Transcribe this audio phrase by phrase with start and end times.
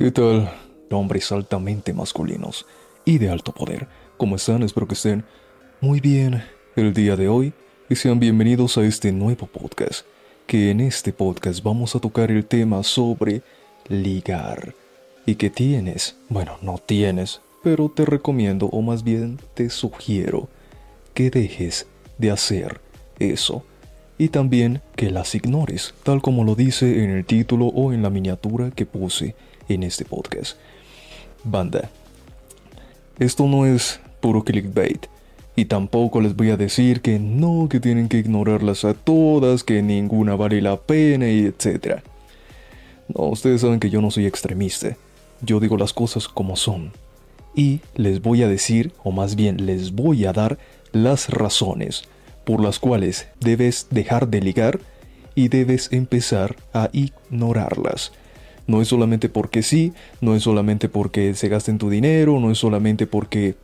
[0.00, 0.50] ¿Qué tal,
[0.90, 2.64] hombres altamente masculinos
[3.04, 3.86] y de alto poder?
[4.16, 4.62] ¿Cómo están?
[4.62, 5.24] Espero que estén
[5.82, 6.42] muy bien
[6.74, 7.52] el día de hoy
[7.90, 10.06] y sean bienvenidos a este nuevo podcast,
[10.46, 13.42] que en este podcast vamos a tocar el tema sobre
[13.88, 14.74] ligar.
[15.26, 16.16] ¿Y que tienes?
[16.30, 20.48] Bueno, no tienes, pero te recomiendo, o más bien te sugiero,
[21.12, 21.86] que dejes
[22.16, 22.80] de hacer
[23.18, 23.66] eso
[24.16, 28.08] y también que las ignores, tal como lo dice en el título o en la
[28.08, 29.34] miniatura que puse
[29.74, 30.56] en este podcast.
[31.44, 31.90] Banda,
[33.18, 35.06] esto no es puro clickbait.
[35.56, 39.82] Y tampoco les voy a decir que no, que tienen que ignorarlas a todas, que
[39.82, 42.00] ninguna vale la pena y etc.
[43.08, 44.96] No, ustedes saben que yo no soy extremista.
[45.42, 46.92] Yo digo las cosas como son.
[47.54, 50.58] Y les voy a decir, o más bien les voy a dar,
[50.92, 52.04] las razones
[52.44, 54.80] por las cuales debes dejar de ligar
[55.34, 58.12] y debes empezar a ignorarlas.
[58.70, 62.58] No es solamente porque sí, no es solamente porque se gasten tu dinero, no es
[62.58, 63.56] solamente porque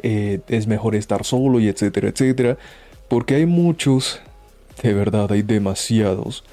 [0.00, 2.56] eh, es mejor estar solo y etcétera, etcétera.
[3.08, 4.20] Porque hay muchos,
[4.80, 6.44] de verdad hay demasiados,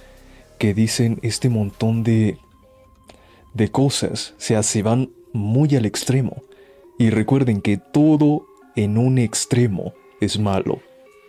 [0.58, 2.40] que dicen este montón de,
[3.54, 4.34] de cosas.
[4.40, 6.42] O sea, se van muy al extremo.
[6.98, 10.80] Y recuerden que todo en un extremo es malo.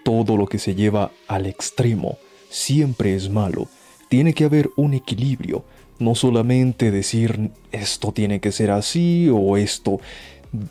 [0.06, 2.16] Todo lo que se lleva al extremo
[2.48, 3.68] siempre es malo.
[4.08, 5.64] Tiene que haber un equilibrio
[5.98, 10.00] no solamente decir esto tiene que ser así o esto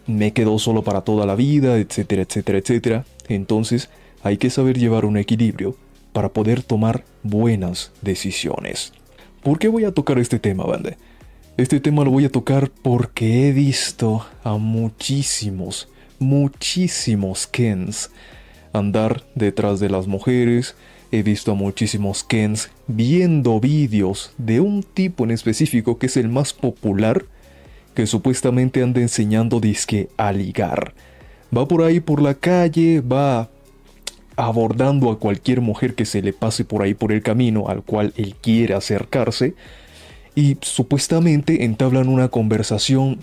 [0.08, 3.06] me quedó solo para toda la vida, etcétera, etcétera, etcétera.
[3.28, 3.90] Entonces
[4.24, 5.76] hay que saber llevar un equilibrio
[6.14, 8.94] para poder tomar buenas decisiones.
[9.44, 10.96] ¿Por qué voy a tocar este tema, banda?
[11.58, 15.88] Este tema lo voy a tocar porque he visto a muchísimos,
[16.20, 18.10] muchísimos Kens
[18.74, 20.76] andar detrás de las mujeres,
[21.12, 26.30] He visto a muchísimos Kens viendo vídeos de un tipo en específico que es el
[26.30, 27.26] más popular,
[27.94, 30.94] que supuestamente anda enseñando disque a ligar.
[31.56, 33.50] Va por ahí por la calle, va
[34.36, 38.14] abordando a cualquier mujer que se le pase por ahí por el camino al cual
[38.18, 39.54] él quiere acercarse
[40.34, 43.20] y supuestamente entablan una conversación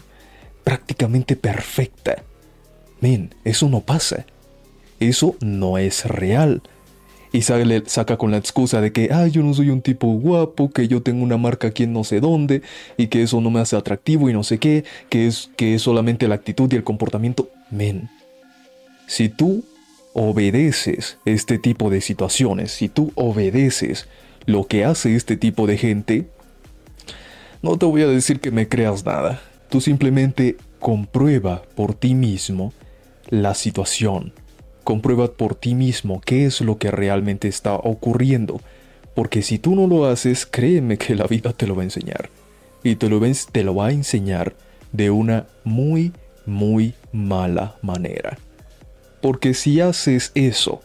[0.64, 2.22] prácticamente perfecta.
[3.00, 4.24] Men, eso no pasa.
[5.00, 6.62] Eso no es real
[7.32, 10.70] y sale, saca con la excusa de que, ay, yo no soy un tipo guapo,
[10.70, 12.62] que yo tengo una marca aquí en no sé dónde,
[12.98, 15.82] y que eso no me hace atractivo y no sé qué, que es, que es
[15.82, 17.48] solamente la actitud y el comportamiento.
[17.70, 18.10] Men,
[19.06, 19.64] si tú
[20.12, 24.06] obedeces este tipo de situaciones, si tú obedeces
[24.44, 26.26] lo que hace este tipo de gente,
[27.62, 29.40] no te voy a decir que me creas nada.
[29.70, 32.74] Tú simplemente comprueba por ti mismo
[33.30, 34.34] la situación
[34.84, 38.60] Comprueba por ti mismo qué es lo que realmente está ocurriendo,
[39.14, 42.30] porque si tú no lo haces, créeme que la vida te lo va a enseñar.
[42.82, 43.20] Y te lo,
[43.52, 44.54] te lo va a enseñar
[44.90, 46.12] de una muy,
[46.46, 48.38] muy mala manera.
[49.20, 50.82] Porque si haces eso,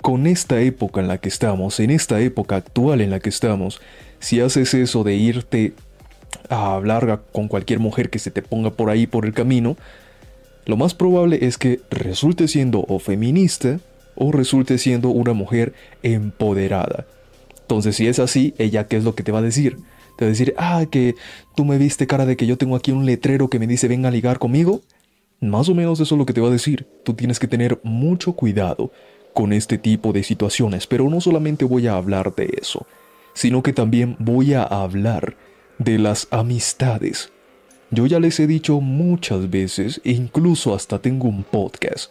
[0.00, 3.80] con esta época en la que estamos, en esta época actual en la que estamos,
[4.20, 5.72] si haces eso de irte
[6.48, 9.76] a hablar con cualquier mujer que se te ponga por ahí por el camino,
[10.66, 13.80] lo más probable es que resulte siendo o feminista
[14.14, 17.06] o resulte siendo una mujer empoderada.
[17.62, 19.78] Entonces, si es así, ella qué es lo que te va a decir?
[20.16, 21.16] Te va a decir, ah, que
[21.56, 24.08] tú me viste cara de que yo tengo aquí un letrero que me dice venga
[24.08, 24.82] a ligar conmigo.
[25.40, 26.86] Más o menos eso es lo que te va a decir.
[27.04, 28.92] Tú tienes que tener mucho cuidado
[29.34, 32.86] con este tipo de situaciones, pero no solamente voy a hablar de eso,
[33.34, 35.36] sino que también voy a hablar
[35.78, 37.32] de las amistades
[37.94, 42.10] yo ya les he dicho muchas veces, e incluso hasta tengo un podcast,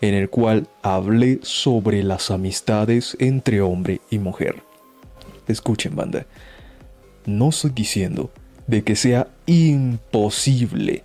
[0.00, 4.62] en el cual hablé sobre las amistades entre hombre y mujer.
[5.46, 6.26] Escuchen, banda,
[7.26, 8.30] no estoy diciendo
[8.66, 11.04] de que sea imposible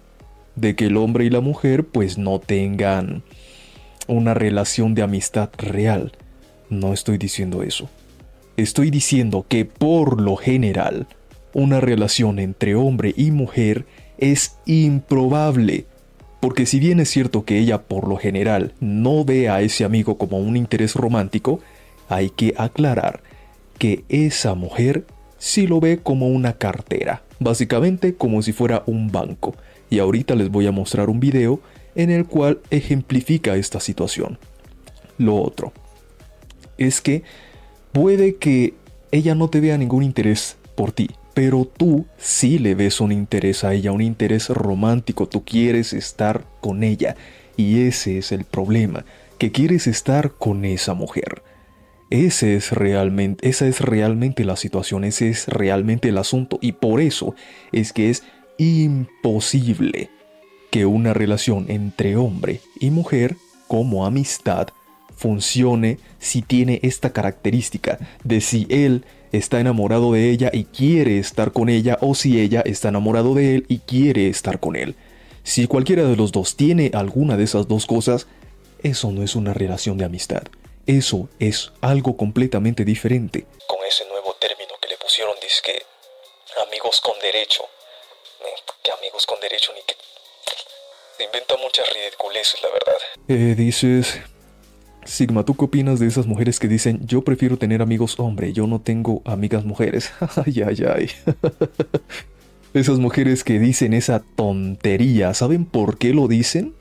[0.55, 3.23] de que el hombre y la mujer pues no tengan
[4.07, 6.11] una relación de amistad real.
[6.69, 7.89] No estoy diciendo eso.
[8.57, 11.07] Estoy diciendo que por lo general,
[11.53, 13.85] una relación entre hombre y mujer
[14.23, 15.85] es improbable.
[16.39, 20.17] Porque si bien es cierto que ella por lo general no ve a ese amigo
[20.17, 21.59] como un interés romántico,
[22.07, 23.21] hay que aclarar
[23.77, 25.05] que esa mujer
[25.37, 29.55] sí lo ve como una cartera, básicamente como si fuera un banco.
[29.89, 31.59] Y ahorita les voy a mostrar un video
[31.95, 34.37] en el cual ejemplifica esta situación.
[35.17, 35.73] Lo otro
[36.77, 37.23] es que
[37.91, 38.73] puede que
[39.11, 43.63] ella no te vea ningún interés por ti, pero tú sí le ves un interés
[43.63, 47.15] a ella, un interés romántico, tú quieres estar con ella.
[47.57, 49.05] Y ese es el problema,
[49.37, 51.43] que quieres estar con esa mujer.
[52.09, 57.01] Ese es realmente, esa es realmente la situación, ese es realmente el asunto y por
[57.01, 57.33] eso
[57.71, 58.23] es que es
[58.57, 60.11] imposible
[60.69, 63.35] que una relación entre hombre y mujer
[63.67, 64.67] como amistad
[65.15, 71.51] funcione si tiene esta característica de si él está enamorado de ella y quiere estar
[71.51, 74.95] con ella o si ella está enamorado de él y quiere estar con él.
[75.43, 78.27] Si cualquiera de los dos tiene alguna de esas dos cosas,
[78.81, 80.43] eso no es una relación de amistad.
[80.85, 83.45] Eso es algo completamente diferente.
[83.67, 85.81] Con ese nuevo término que le pusieron, dice que
[86.67, 87.63] amigos con derecho.
[88.83, 89.95] Que amigos con derecho ni que...
[91.17, 92.97] Se inventa muchas ridiculeces, la verdad.
[93.27, 94.19] Eh, dices,
[95.05, 98.67] Sigma, ¿tú qué opinas de esas mujeres que dicen yo prefiero tener amigos hombre, yo
[98.67, 100.11] no tengo amigas mujeres?
[100.45, 101.09] ay, ay, ay.
[102.73, 106.73] esas mujeres que dicen esa tontería, ¿saben por qué lo dicen?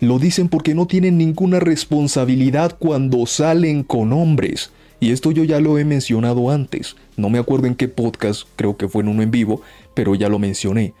[0.00, 4.72] Lo dicen porque no tienen ninguna responsabilidad cuando salen con hombres.
[4.98, 6.96] Y esto yo ya lo he mencionado antes.
[7.16, 9.62] No me acuerdo en qué podcast, creo que fue en uno en vivo,
[9.94, 10.94] pero ya lo mencioné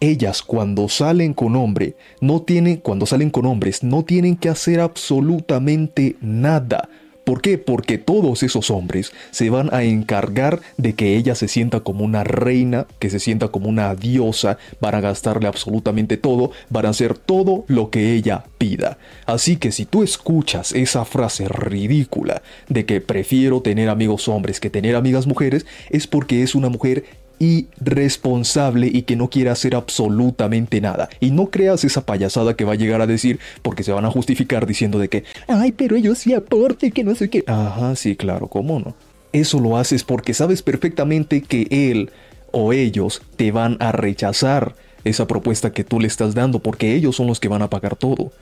[0.00, 4.80] ellas cuando salen con hombre, no tienen, cuando salen con hombres, no tienen que hacer
[4.80, 6.88] absolutamente nada.
[7.26, 7.58] ¿Por qué?
[7.58, 12.22] Porque todos esos hombres se van a encargar de que ella se sienta como una
[12.22, 17.18] reina, que se sienta como una diosa, van a gastarle absolutamente todo, van a hacer
[17.18, 18.98] todo lo que ella pida.
[19.24, 24.70] Así que si tú escuchas esa frase ridícula de que prefiero tener amigos hombres que
[24.70, 27.06] tener amigas mujeres, es porque es una mujer
[27.38, 31.08] irresponsable y que no quiere hacer absolutamente nada.
[31.20, 34.10] Y no creas esa payasada que va a llegar a decir porque se van a
[34.10, 37.44] justificar diciendo de que, ay, pero ellos sí aporten, que no sé qué.
[37.46, 38.94] Ajá, sí, claro, ¿cómo no?
[39.32, 42.10] Eso lo haces porque sabes perfectamente que él
[42.52, 44.74] o ellos te van a rechazar
[45.04, 47.96] esa propuesta que tú le estás dando porque ellos son los que van a pagar
[47.96, 48.32] todo.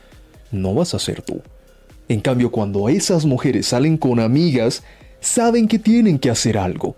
[0.52, 1.43] No vas a ser tú.
[2.08, 4.82] En cambio, cuando esas mujeres salen con amigas,
[5.20, 6.96] saben que tienen que hacer algo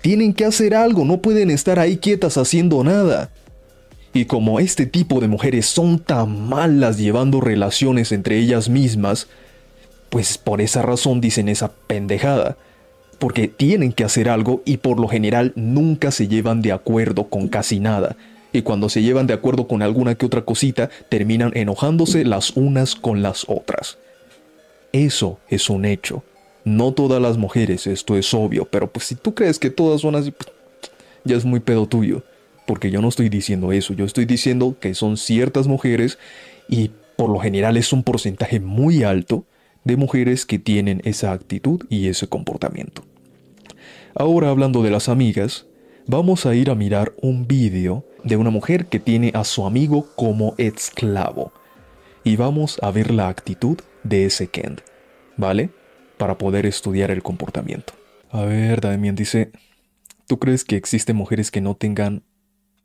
[0.00, 3.30] tienen que hacer algo, no pueden estar ahí quietas haciendo nada.
[4.12, 9.28] Y como este tipo de mujeres son tan malas llevando relaciones entre ellas mismas,
[10.10, 12.56] pues por esa razón dicen esa pendejada.
[13.18, 17.48] Porque tienen que hacer algo y por lo general nunca se llevan de acuerdo con
[17.48, 18.16] casi nada.
[18.52, 22.94] Y cuando se llevan de acuerdo con alguna que otra cosita, terminan enojándose las unas
[22.94, 23.98] con las otras.
[24.92, 26.22] Eso es un hecho.
[26.68, 30.16] No todas las mujeres, esto es obvio, pero pues si tú crees que todas son
[30.16, 30.50] así, pues,
[31.24, 32.22] ya es muy pedo tuyo.
[32.66, 36.18] Porque yo no estoy diciendo eso, yo estoy diciendo que son ciertas mujeres
[36.68, 39.46] y por lo general es un porcentaje muy alto
[39.84, 43.02] de mujeres que tienen esa actitud y ese comportamiento.
[44.14, 45.64] Ahora hablando de las amigas,
[46.06, 50.06] vamos a ir a mirar un vídeo de una mujer que tiene a su amigo
[50.16, 51.50] como esclavo.
[52.24, 54.82] Y vamos a ver la actitud de ese Kent,
[55.38, 55.70] ¿vale?
[56.18, 57.94] Para poder estudiar el comportamiento.
[58.30, 59.52] A ver, Damien dice,
[60.26, 62.22] ¿tú crees que existen mujeres que no tengan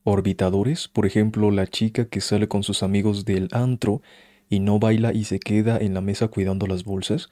[0.03, 0.87] orbitadores?
[0.87, 4.01] Por ejemplo, la chica que sale con sus amigos del antro
[4.49, 7.29] y no baila y se queda en la mesa cuidando las bolsas,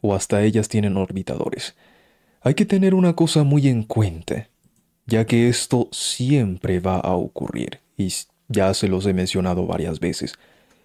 [0.00, 1.76] o hasta ellas tienen orbitadores.
[2.42, 4.50] Hay que tener una cosa muy en cuenta,
[5.06, 8.12] ya que esto siempre va a ocurrir, y
[8.48, 10.34] ya se los he mencionado varias veces.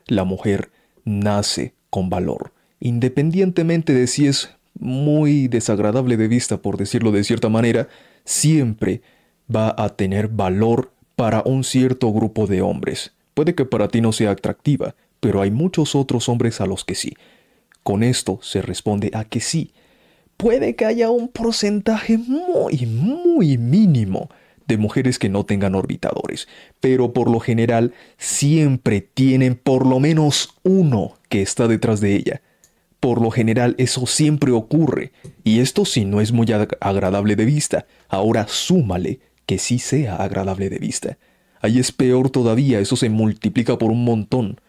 [0.08, 0.72] La mujer
[1.04, 7.50] nace con valor, independientemente de si es muy desagradable de vista, por decirlo de cierta
[7.50, 7.88] manera,
[8.26, 9.02] siempre
[9.54, 13.14] va a tener valor para un cierto grupo de hombres.
[13.34, 16.96] Puede que para ti no sea atractiva, pero hay muchos otros hombres a los que
[16.96, 17.14] sí.
[17.84, 19.74] Con esto se responde a que sí.
[20.38, 24.30] Puede que haya un porcentaje muy, muy mínimo
[24.68, 26.48] de mujeres que no tengan orbitadores,
[26.80, 32.42] pero por lo general siempre tienen por lo menos uno que está detrás de ella.
[33.00, 35.12] Por lo general eso siempre ocurre,
[35.44, 37.86] y esto sí no es muy agradable de vista.
[38.10, 41.18] Ahora súmale que sí sea agradable de vista.
[41.62, 44.60] Ahí es peor todavía, eso se multiplica por un montón.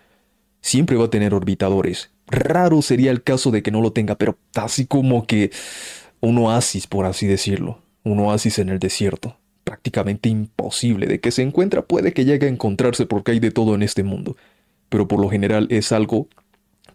[0.60, 2.10] Siempre va a tener orbitadores.
[2.26, 5.50] Raro sería el caso de que no lo tenga, pero así como que
[6.20, 7.82] un oasis, por así decirlo.
[8.04, 9.36] Un oasis en el desierto.
[9.64, 11.06] Prácticamente imposible.
[11.06, 14.02] De que se encuentra puede que llegue a encontrarse porque hay de todo en este
[14.02, 14.36] mundo.
[14.88, 16.28] Pero por lo general es algo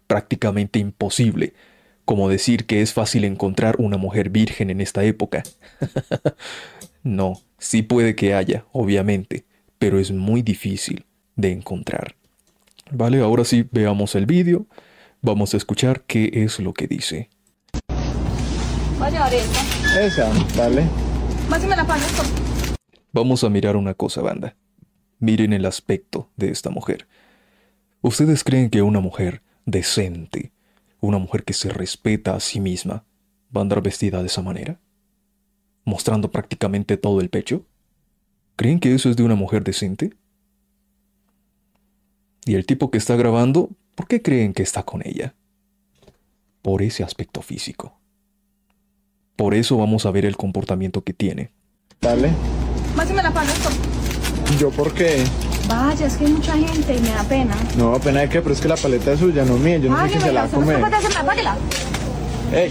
[0.06, 1.54] prácticamente imposible,
[2.04, 5.42] como decir que es fácil encontrar una mujer virgen en esta época.
[7.02, 9.44] no, sí puede que haya, obviamente,
[9.78, 12.16] pero es muy difícil de encontrar.
[12.90, 14.66] Vale, ahora sí veamos el vídeo.
[15.20, 17.30] Vamos a escuchar qué es lo que dice.
[19.98, 20.86] Esa, dale.
[23.12, 24.56] Vamos a mirar una cosa, banda.
[25.18, 27.08] Miren el aspecto de esta mujer.
[28.02, 30.52] ¿Ustedes creen que una mujer decente,
[31.00, 33.04] una mujer que se respeta a sí misma,
[33.54, 34.80] va a andar vestida de esa manera?
[35.84, 37.66] ¿Mostrando prácticamente todo el pecho?
[38.56, 40.14] ¿Creen que eso es de una mujer decente?
[42.46, 45.34] Y el tipo que está grabando, ¿por qué creen que está con ella?
[46.62, 47.98] Por ese aspecto físico.
[49.36, 51.50] Por eso vamos a ver el comportamiento que tiene.
[52.00, 52.32] Dale.
[52.96, 54.58] La por...
[54.58, 55.24] ¿Yo por qué?
[55.68, 57.56] Vaya, es que hay mucha gente y me da pena.
[57.76, 59.78] No, pena de qué, pero es que la paleta es suya, no mía.
[59.78, 60.80] Yo no sé quién se la va a comer.
[60.80, 61.56] Páguela, páguela.
[62.52, 62.70] Ey,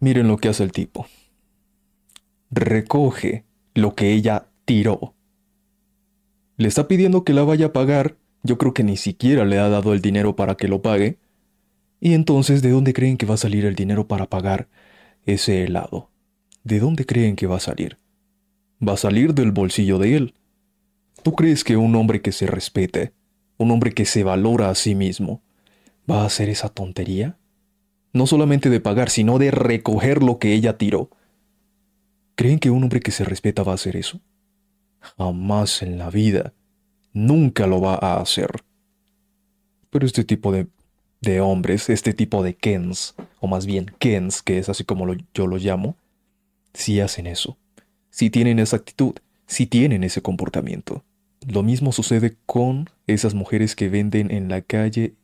[0.00, 1.06] Miren lo que hace el tipo.
[2.50, 3.44] Recoge
[3.74, 5.14] lo que ella tiró.
[6.56, 8.16] Le está pidiendo que la vaya a pagar.
[8.42, 11.18] Yo creo que ni siquiera le ha dado el dinero para que lo pague.
[12.00, 14.68] Y entonces, ¿de dónde creen que va a salir el dinero para pagar
[15.24, 16.10] ese helado?
[16.62, 17.96] ¿De dónde creen que va a salir?
[18.86, 20.34] Va a salir del bolsillo de él.
[21.26, 23.12] ¿Tú crees que un hombre que se respete,
[23.56, 25.42] un hombre que se valora a sí mismo,
[26.08, 27.36] va a hacer esa tontería?
[28.12, 31.10] No solamente de pagar, sino de recoger lo que ella tiró.
[32.36, 34.20] ¿Creen que un hombre que se respeta va a hacer eso?
[35.00, 36.52] Jamás en la vida.
[37.12, 38.62] Nunca lo va a hacer.
[39.90, 40.68] Pero este tipo de,
[41.22, 45.48] de hombres, este tipo de Kens, o más bien Kens, que es así como yo
[45.48, 45.96] lo llamo,
[46.72, 47.58] sí hacen eso.
[48.10, 49.14] Sí tienen esa actitud,
[49.48, 51.02] sí tienen ese comportamiento.
[51.46, 55.14] Lo mismo sucede con esas mujeres que venden en la calle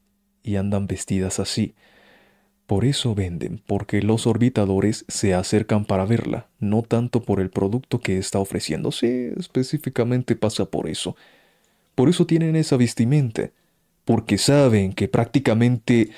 [0.43, 1.75] y andan vestidas así.
[2.67, 8.00] Por eso venden, porque los orbitadores se acercan para verla, no tanto por el producto
[8.00, 8.93] que está ofreciendo.
[8.93, 11.17] Sí, específicamente pasa por eso.
[11.97, 13.50] Por eso tienen esa vestimenta,
[14.05, 16.11] porque saben que prácticamente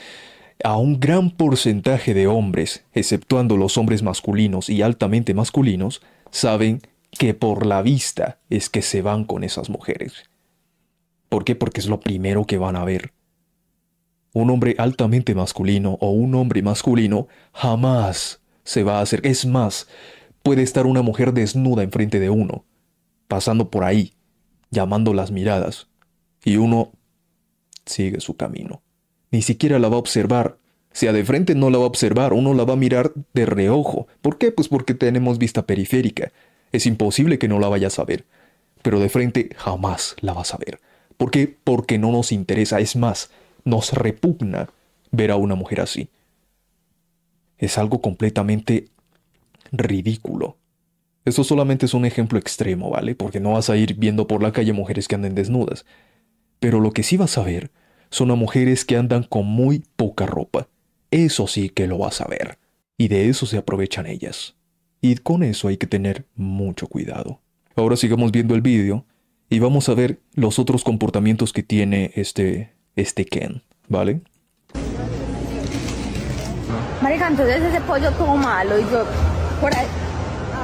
[0.63, 6.83] a un gran porcentaje de hombres, exceptuando los hombres masculinos y altamente masculinos, saben
[7.19, 10.13] que por la vista es que se van con esas mujeres.
[11.29, 11.55] ¿Por qué?
[11.55, 13.13] Porque es lo primero que van a ver.
[14.33, 19.25] Un hombre altamente masculino o un hombre masculino jamás se va a hacer.
[19.25, 19.89] Es más,
[20.43, 22.65] puede estar una mujer desnuda enfrente de uno,
[23.29, 24.13] pasando por ahí,
[24.71, 25.89] llamando las miradas,
[26.45, 26.93] y uno
[27.87, 28.83] sigue su camino.
[29.31, 30.59] Ni siquiera la va a observar.
[30.93, 33.47] Si a de frente no la va a observar, uno la va a mirar de
[33.47, 34.07] reojo.
[34.21, 34.53] ¿Por qué?
[34.53, 36.33] Pues porque tenemos vista periférica.
[36.75, 38.25] Es imposible que no la vayas a ver.
[38.83, 40.81] Pero de frente jamás la vas a ver.
[41.17, 41.57] ¿Por qué?
[41.63, 42.81] Porque no nos interesa.
[42.81, 43.31] Es más,
[43.65, 44.69] nos repugna
[45.13, 46.09] ver a una mujer así.
[47.59, 48.89] Es algo completamente
[49.71, 50.57] ridículo.
[51.25, 53.15] Esto solamente es un ejemplo extremo, ¿vale?
[53.15, 55.87] Porque no vas a ir viendo por la calle mujeres que anden desnudas.
[56.59, 57.71] Pero lo que sí vas a ver
[58.11, 60.67] son a mujeres que andan con muy poca ropa.
[61.13, 62.59] Eso sí que lo vas a ver.
[62.99, 64.57] Y de eso se aprovechan ellas.
[65.05, 67.43] Y con eso hay que tener mucho cuidado.
[67.77, 69.05] Ahora sigamos viendo el vídeo
[69.51, 74.23] y vamos a ver los otros comportamientos que tiene este, este Ken, ¿vale?
[77.03, 79.05] Marica, entonces ese pollo todo malo y yo
[79.61, 79.85] por ahí.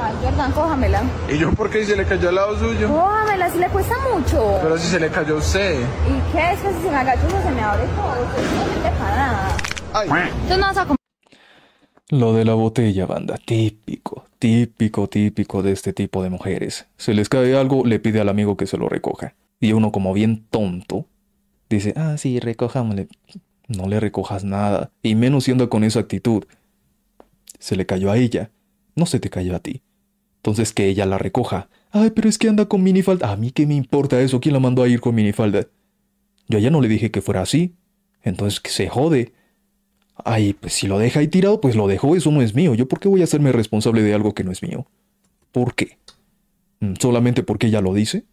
[0.03, 1.03] Ay, Jordan, cójamela.
[1.31, 2.87] ¿y yo por qué se le cayó al lado suyo?
[2.87, 4.57] Cójamela, si le cuesta mucho.
[4.63, 5.79] Pero si se le cayó a usted.
[5.79, 8.25] ¿Y qué es que si se me agacho eso se me abre todo?
[8.25, 9.57] Usted no me nada.
[9.93, 11.00] Ay, Entonces no vas a comer.
[12.11, 16.85] Lo de la botella, banda, típico, típico, típico de este tipo de mujeres.
[16.97, 19.33] Se les cae algo, le pide al amigo que se lo recoja.
[19.61, 21.05] Y uno como bien tonto,
[21.69, 23.07] dice, ah, sí, recojámosle.
[23.69, 26.43] No le recojas nada, y menos siendo con esa actitud.
[27.59, 28.51] Se le cayó a ella,
[28.93, 29.81] no se te cayó a ti.
[30.39, 31.69] Entonces que ella la recoja.
[31.91, 33.31] Ay, pero es que anda con minifalda.
[33.31, 35.67] A mí qué me importa eso, ¿quién la mandó a ir con minifalda?
[36.49, 37.73] Yo ya no le dije que fuera así.
[38.21, 39.31] Entonces que se jode.
[40.25, 42.75] Ay, pues si lo deja ahí tirado, pues lo dejó, eso no es mío.
[42.75, 44.87] ¿Yo por qué voy a hacerme responsable de algo que no es mío?
[45.51, 45.97] ¿Por qué?
[46.79, 48.25] Mm, ¿Solamente porque ella lo dice?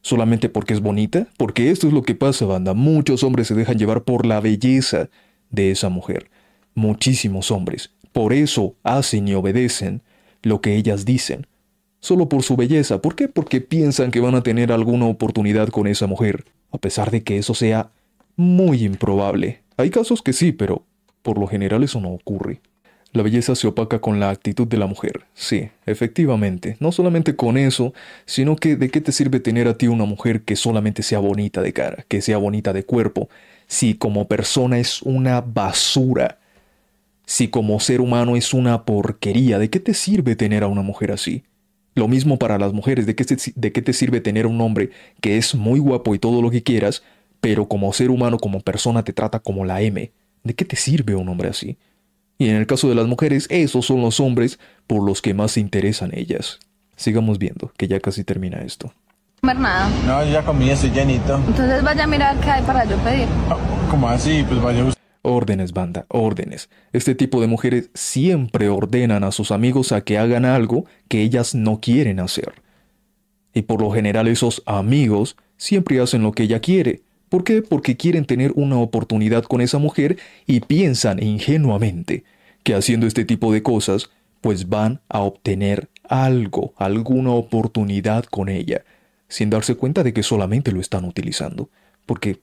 [0.00, 1.28] ¿Solamente porque es bonita?
[1.36, 2.74] Porque esto es lo que pasa, banda.
[2.74, 5.10] Muchos hombres se dejan llevar por la belleza
[5.50, 6.30] de esa mujer.
[6.74, 7.90] Muchísimos hombres.
[8.12, 10.02] Por eso hacen y obedecen
[10.42, 11.46] lo que ellas dicen.
[12.00, 13.02] Solo por su belleza.
[13.02, 13.28] ¿Por qué?
[13.28, 16.44] Porque piensan que van a tener alguna oportunidad con esa mujer.
[16.70, 17.90] A pesar de que eso sea
[18.36, 19.62] muy improbable.
[19.76, 20.84] Hay casos que sí, pero
[21.28, 22.62] por lo general eso no ocurre.
[23.12, 25.26] La belleza se opaca con la actitud de la mujer.
[25.34, 26.78] Sí, efectivamente.
[26.80, 27.92] No solamente con eso,
[28.24, 31.60] sino que de qué te sirve tener a ti una mujer que solamente sea bonita
[31.60, 33.28] de cara, que sea bonita de cuerpo,
[33.66, 36.38] si como persona es una basura,
[37.26, 41.12] si como ser humano es una porquería, ¿de qué te sirve tener a una mujer
[41.12, 41.44] así?
[41.94, 45.54] Lo mismo para las mujeres, ¿de qué, te, sirve tener a un hombre que es
[45.54, 47.02] muy guapo y todo lo que quieras,
[47.42, 50.10] pero como ser humano, como persona te trata como la M?
[50.48, 51.76] ¿De qué te sirve un hombre así?
[52.38, 55.52] Y en el caso de las mujeres, esos son los hombres por los que más
[55.52, 56.58] se interesan ellas.
[56.96, 58.94] Sigamos viendo, que ya casi termina esto.
[59.42, 59.90] comer nada.
[60.06, 61.36] no, yo ya comí, estoy llenito.
[61.36, 63.28] Entonces vaya a mirar qué hay para yo pedir.
[63.90, 64.42] ¿Cómo así?
[64.48, 64.98] Pues vaya usted.
[65.20, 66.70] Órdenes, banda, órdenes.
[66.94, 71.54] Este tipo de mujeres siempre ordenan a sus amigos a que hagan algo que ellas
[71.54, 72.62] no quieren hacer.
[73.52, 77.02] Y por lo general esos amigos siempre hacen lo que ella quiere.
[77.28, 77.62] ¿Por qué?
[77.62, 82.24] Porque quieren tener una oportunidad con esa mujer y piensan ingenuamente
[82.62, 88.84] que haciendo este tipo de cosas, pues van a obtener algo, alguna oportunidad con ella,
[89.28, 91.70] sin darse cuenta de que solamente lo están utilizando.
[92.06, 92.40] Porque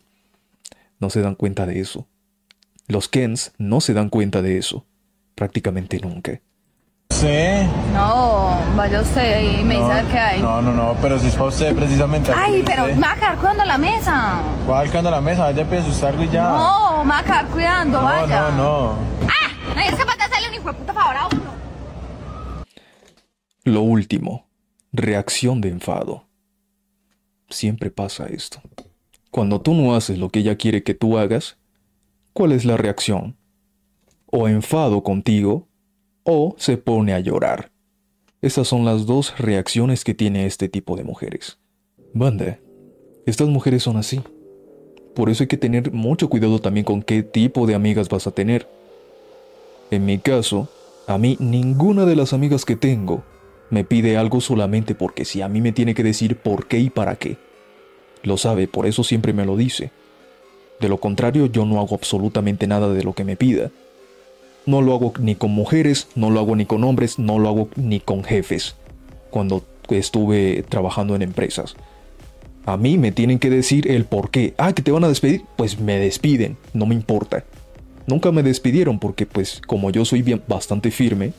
[0.99, 2.07] no se dan cuenta de eso.
[2.87, 4.85] Los Kens no se dan cuenta de eso,
[5.33, 6.41] prácticamente nunca.
[7.09, 7.67] Sí.
[7.93, 10.41] No, vaya usted y me dice a ver qué hay.
[10.41, 12.31] No, no, no, pero si es para usted precisamente.
[12.35, 14.41] Ay, pero me va a quedar cuidando la mesa.
[14.69, 16.49] Va alcando la mesa, vaya a asustarlo y ya.
[16.49, 18.49] No, me va a quedar cuidando, no, vaya.
[18.51, 18.89] no, no.
[19.27, 19.73] ¡Ah!
[19.75, 21.55] Nadie es capaz de hacerle un hijo de puta favor a uno.
[23.63, 24.45] Lo último,
[24.91, 26.25] reacción de enfado.
[27.49, 28.61] Siempre pasa esto.
[29.31, 31.57] Cuando tú no haces lo que ella quiere que tú hagas,
[32.33, 33.37] ¿cuál es la reacción?
[34.25, 35.67] O enfado contigo,
[36.25, 37.71] o se pone a llorar.
[38.41, 41.59] Esas son las dos reacciones que tiene este tipo de mujeres.
[42.13, 42.59] Banda,
[43.25, 44.21] estas mujeres son así.
[45.13, 48.31] Por eso hay que tener mucho cuidado también con qué tipo de amigas vas a
[48.31, 48.67] tener.
[49.91, 50.67] En mi caso,
[51.07, 53.23] a mí ninguna de las amigas que tengo
[53.69, 56.89] me pide algo solamente porque si a mí me tiene que decir por qué y
[56.89, 57.37] para qué.
[58.23, 59.91] Lo sabe, por eso siempre me lo dice.
[60.79, 63.71] De lo contrario, yo no hago absolutamente nada de lo que me pida.
[64.65, 67.69] No lo hago ni con mujeres, no lo hago ni con hombres, no lo hago
[67.75, 68.75] ni con jefes.
[69.29, 71.75] Cuando estuve trabajando en empresas.
[72.65, 74.55] A mí me tienen que decir el por qué.
[74.57, 75.43] Ah, que te van a despedir.
[75.55, 77.43] Pues me despiden, no me importa.
[78.07, 81.33] Nunca me despidieron porque pues como yo soy bien, bastante firme,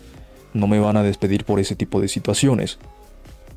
[0.54, 2.78] no me van a despedir por ese tipo de situaciones.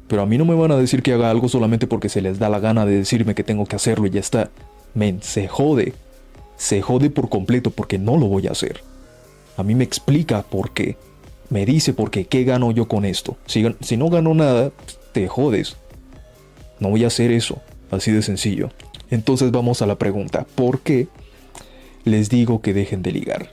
[0.07, 2.39] Pero a mí no me van a decir que haga algo solamente porque se les
[2.39, 4.49] da la gana de decirme que tengo que hacerlo y ya está.
[4.95, 5.93] Men, se jode.
[6.57, 8.81] Se jode por completo porque no lo voy a hacer.
[9.59, 10.95] A mí me explica por qué.
[11.49, 13.35] Me dice por qué, qué gano yo con esto.
[13.45, 14.71] Si, si no gano nada,
[15.11, 15.75] te jodes.
[16.79, 17.61] No voy a hacer eso.
[17.91, 18.69] Así de sencillo.
[19.11, 20.47] Entonces vamos a la pregunta.
[20.55, 21.09] ¿Por qué
[22.05, 23.51] les digo que dejen de ligar?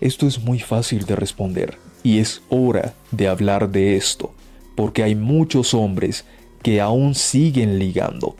[0.00, 4.34] Esto es muy fácil de responder y es hora de hablar de esto,
[4.74, 6.24] porque hay muchos hombres
[6.60, 8.34] que aún siguen ligando.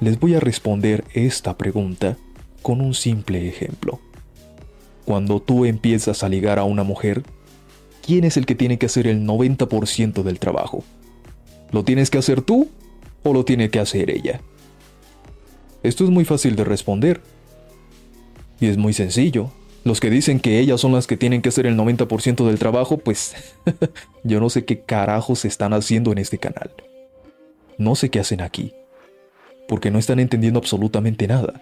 [0.00, 2.18] Les voy a responder esta pregunta
[2.60, 4.00] con un simple ejemplo.
[5.04, 7.22] Cuando tú empiezas a ligar a una mujer,
[8.04, 10.84] ¿quién es el que tiene que hacer el 90% del trabajo?
[11.72, 12.68] ¿Lo tienes que hacer tú
[13.22, 14.40] o lo tiene que hacer ella?
[15.82, 17.20] Esto es muy fácil de responder.
[18.60, 19.50] Y es muy sencillo.
[19.84, 22.96] Los que dicen que ellas son las que tienen que hacer el 90% del trabajo,
[22.96, 23.34] pues
[24.24, 26.70] yo no sé qué carajos están haciendo en este canal.
[27.76, 28.72] No sé qué hacen aquí.
[29.68, 31.60] Porque no están entendiendo absolutamente nada.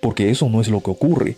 [0.00, 1.36] Porque eso no es lo que ocurre.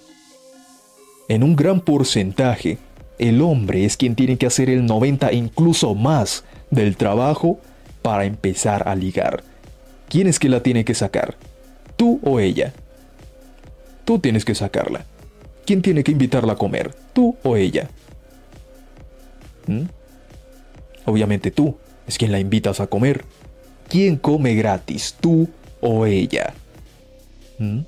[1.29, 2.79] En un gran porcentaje,
[3.19, 7.59] el hombre es quien tiene que hacer el 90 e incluso más del trabajo
[8.03, 9.43] para empezar a ligar.
[10.09, 11.37] ¿Quién es que la tiene que sacar?
[11.97, 12.75] ¿Tú o ella?
[14.05, 15.07] Tú tienes que sacarla.
[15.65, 16.95] ¿Quién tiene que invitarla a comer?
[17.15, 17.89] ¿Tú o ella?
[19.67, 19.85] ¿Mm?
[21.07, 23.25] Obviamente tú, es quien la invitas a comer.
[23.89, 25.17] ¿Quién come gratis?
[25.19, 25.49] ¿Tú
[25.81, 26.53] o ella?
[27.59, 27.81] ¿Mm?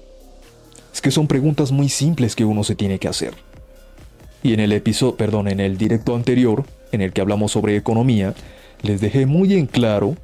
[0.97, 3.35] Es que son preguntas muy simples que uno se tiene que hacer.
[4.43, 8.33] Y en el episodio, perdón, en el directo anterior, en el que hablamos sobre economía,
[8.81, 10.17] les dejé muy en claro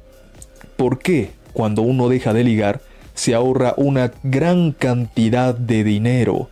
[0.75, 2.81] por qué cuando uno deja de ligar
[3.13, 6.49] se ahorra una gran cantidad de dinero.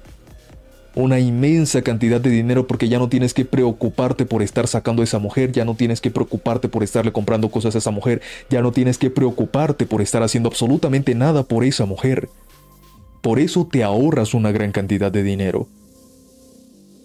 [0.93, 5.05] Una inmensa cantidad de dinero porque ya no tienes que preocuparte por estar sacando a
[5.05, 8.61] esa mujer, ya no tienes que preocuparte por estarle comprando cosas a esa mujer, ya
[8.61, 12.29] no tienes que preocuparte por estar haciendo absolutamente nada por esa mujer.
[13.21, 15.67] Por eso te ahorras una gran cantidad de dinero.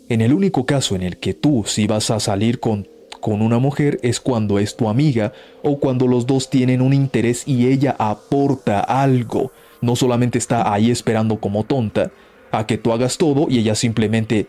[0.08, 2.88] En el único caso en el que tú si vas a salir con,
[3.20, 7.42] con una mujer es cuando es tu amiga o cuando los dos tienen un interés
[7.46, 9.52] y ella aporta algo.
[9.82, 12.10] No solamente está ahí esperando como tonta
[12.50, 14.46] a que tú hagas todo y ella simplemente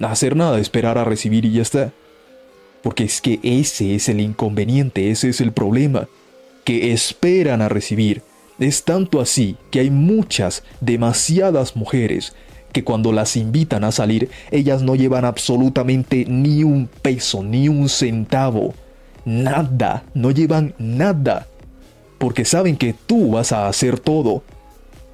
[0.00, 1.92] hacer nada, esperar a recibir y ya está.
[2.82, 6.08] Porque es que ese es el inconveniente, ese es el problema,
[6.64, 8.22] que esperan a recibir.
[8.60, 12.34] Es tanto así que hay muchas, demasiadas mujeres
[12.72, 17.88] que cuando las invitan a salir, ellas no llevan absolutamente ni un peso, ni un
[17.88, 18.74] centavo.
[19.24, 21.46] Nada, no llevan nada.
[22.18, 24.42] Porque saben que tú vas a hacer todo.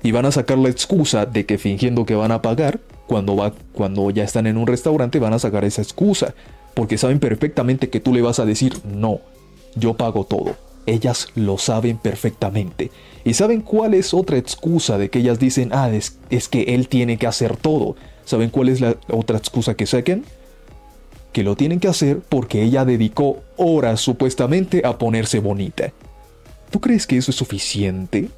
[0.02, 3.52] Y van a sacar la excusa de que fingiendo que van a pagar, cuando, va,
[3.72, 6.34] cuando ya están en un restaurante van a sacar esa excusa.
[6.74, 9.20] Porque saben perfectamente que tú le vas a decir, no,
[9.76, 10.56] yo pago todo.
[10.86, 12.90] Ellas lo saben perfectamente.
[13.24, 16.88] ¿Y saben cuál es otra excusa de que ellas dicen, ah, es, es que él
[16.88, 17.96] tiene que hacer todo?
[18.24, 20.24] ¿Saben cuál es la otra excusa que saquen?
[21.32, 25.92] Que lo tienen que hacer porque ella dedicó horas supuestamente a ponerse bonita.
[26.70, 28.28] ¿Tú crees que eso es suficiente?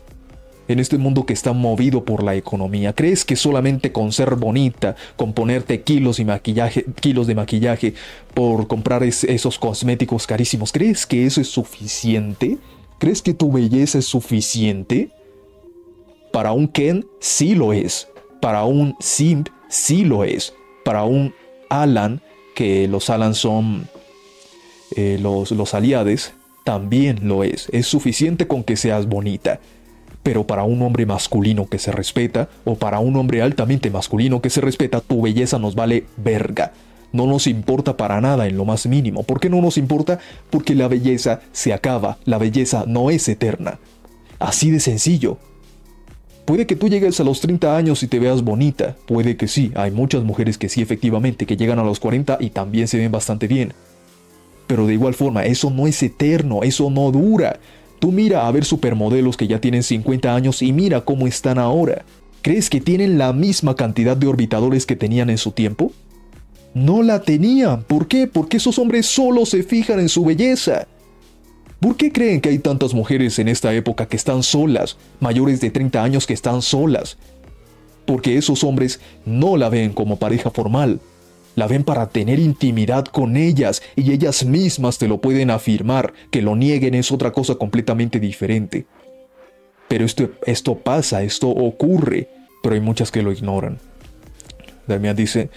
[0.68, 4.96] En este mundo que está movido por la economía, ¿crees que solamente con ser bonita,
[5.16, 7.94] con ponerte kilos, y maquillaje, kilos de maquillaje,
[8.35, 12.59] por comprar esos cosméticos carísimos, ¿crees que eso es suficiente?
[12.98, 15.11] ¿Crees que tu belleza es suficiente?
[16.33, 18.09] Para un Ken sí lo es.
[18.42, 20.52] Para un Simp sí lo es.
[20.85, 21.35] Para un
[21.70, 22.20] Alan,
[22.54, 23.88] que los Alan son
[24.96, 26.33] eh, los, los aliados,
[26.64, 27.68] también lo es.
[27.72, 29.61] Es suficiente con que seas bonita.
[30.22, 34.50] Pero para un hombre masculino que se respeta, o para un hombre altamente masculino que
[34.50, 36.72] se respeta, tu belleza nos vale verga.
[37.12, 39.22] No nos importa para nada en lo más mínimo.
[39.22, 40.18] ¿Por qué no nos importa?
[40.50, 43.78] Porque la belleza se acaba, la belleza no es eterna.
[44.38, 45.38] Así de sencillo.
[46.44, 49.70] Puede que tú llegues a los 30 años y te veas bonita, puede que sí,
[49.74, 53.12] hay muchas mujeres que sí efectivamente, que llegan a los 40 y también se ven
[53.12, 53.74] bastante bien.
[54.66, 57.59] Pero de igual forma, eso no es eterno, eso no dura.
[57.99, 62.05] Tú mira a ver supermodelos que ya tienen 50 años y mira cómo están ahora.
[62.43, 65.93] ¿Crees que tienen la misma cantidad de orbitadores que tenían en su tiempo?
[66.75, 67.83] No la tenían.
[67.83, 68.27] ¿Por qué?
[68.27, 70.87] Porque esos hombres solo se fijan en su belleza.
[71.81, 75.71] ¿Por qué creen que hay tantas mujeres en esta época que están solas, mayores de
[75.71, 77.17] 30 años que están solas?
[78.05, 81.01] Porque esos hombres no la ven como pareja formal,
[81.59, 86.40] la ven para tener intimidad con ellas y ellas mismas te lo pueden afirmar, que
[86.40, 88.87] lo nieguen es otra cosa completamente diferente.
[89.88, 92.29] Pero esto, esto pasa, esto ocurre,
[92.62, 93.79] pero hay muchas que lo ignoran.
[94.87, 95.51] Damián dice,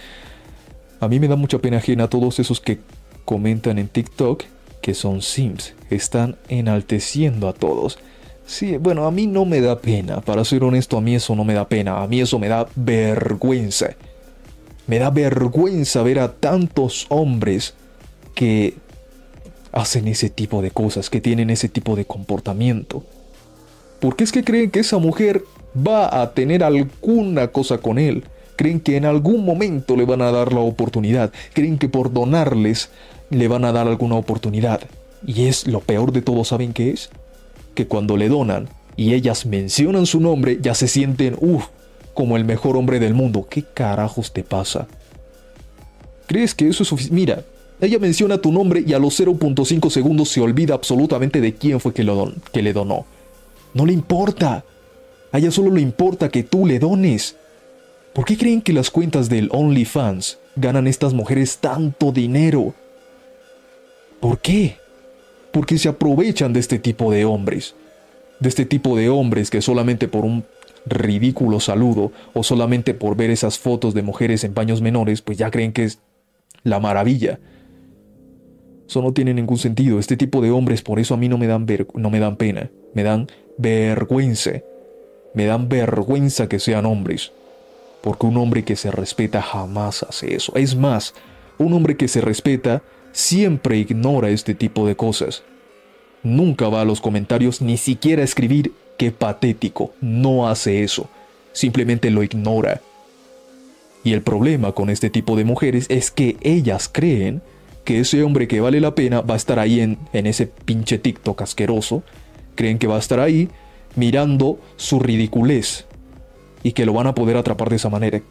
[0.98, 2.80] a mí me da mucha pena ajena a todos esos que
[3.24, 4.42] comentan en TikTok
[4.80, 5.74] que son Sims.
[5.88, 8.00] Están enalteciendo a todos.
[8.44, 10.20] Sí, bueno, a mí no me da pena.
[10.20, 12.02] Para ser honesto, a mí eso no me da pena.
[12.02, 13.94] A mí eso me da vergüenza.
[14.86, 17.74] Me da vergüenza ver a tantos hombres
[18.34, 18.74] que
[19.72, 23.04] hacen ese tipo de cosas, que tienen ese tipo de comportamiento.
[24.00, 25.44] ¿Por qué es que creen que esa mujer
[25.76, 28.24] va a tener alguna cosa con él?
[28.56, 32.90] creen que en algún momento le van a dar la oportunidad, creen que por donarles
[33.30, 34.82] le van a dar alguna oportunidad.
[35.26, 37.10] Y es lo peor de todo, ¿saben qué es?
[37.74, 41.66] Que cuando le donan y ellas mencionan su nombre, ya se sienten, uff,
[42.14, 43.46] como el mejor hombre del mundo.
[43.48, 44.86] ¿Qué carajos te pasa?
[46.26, 47.14] ¿Crees que eso es suficiente?
[47.14, 47.44] Mira,
[47.80, 51.92] ella menciona tu nombre y a los 0.5 segundos se olvida absolutamente de quién fue
[51.92, 53.06] que, lo que le donó.
[53.74, 54.64] No le importa.
[55.32, 57.36] A ella solo le importa que tú le dones.
[58.12, 62.74] ¿Por qué creen que las cuentas del OnlyFans ganan estas mujeres tanto dinero?
[64.20, 64.76] ¿Por qué?
[65.50, 67.74] Porque se aprovechan de este tipo de hombres.
[68.38, 70.44] De este tipo de hombres que solamente por un
[70.86, 75.50] ridículo saludo o solamente por ver esas fotos de mujeres en paños menores, pues ya
[75.50, 76.00] creen que es
[76.64, 77.38] la maravilla.
[78.88, 79.98] Eso no tiene ningún sentido.
[79.98, 82.70] Este tipo de hombres, por eso a mí no me dan, no me dan pena,
[82.94, 84.62] me dan vergüenza.
[85.34, 87.32] Me dan vergüenza que sean hombres
[88.02, 90.52] porque un hombre que se respeta jamás hace eso.
[90.56, 91.14] Es más,
[91.56, 95.44] un hombre que se respeta siempre ignora este tipo de cosas.
[96.22, 101.08] Nunca va a los comentarios ni siquiera a escribir qué patético, no hace eso,
[101.52, 102.80] simplemente lo ignora.
[104.04, 107.42] Y el problema con este tipo de mujeres es que ellas creen
[107.84, 111.42] que ese hombre que vale la pena va a estar ahí en, ese pinche TikTok
[111.42, 112.04] asqueroso,
[112.54, 113.48] creen que va a estar ahí
[113.96, 115.84] mirando su ridiculez,
[116.62, 118.22] y que lo van a poder atrapar de esa manera.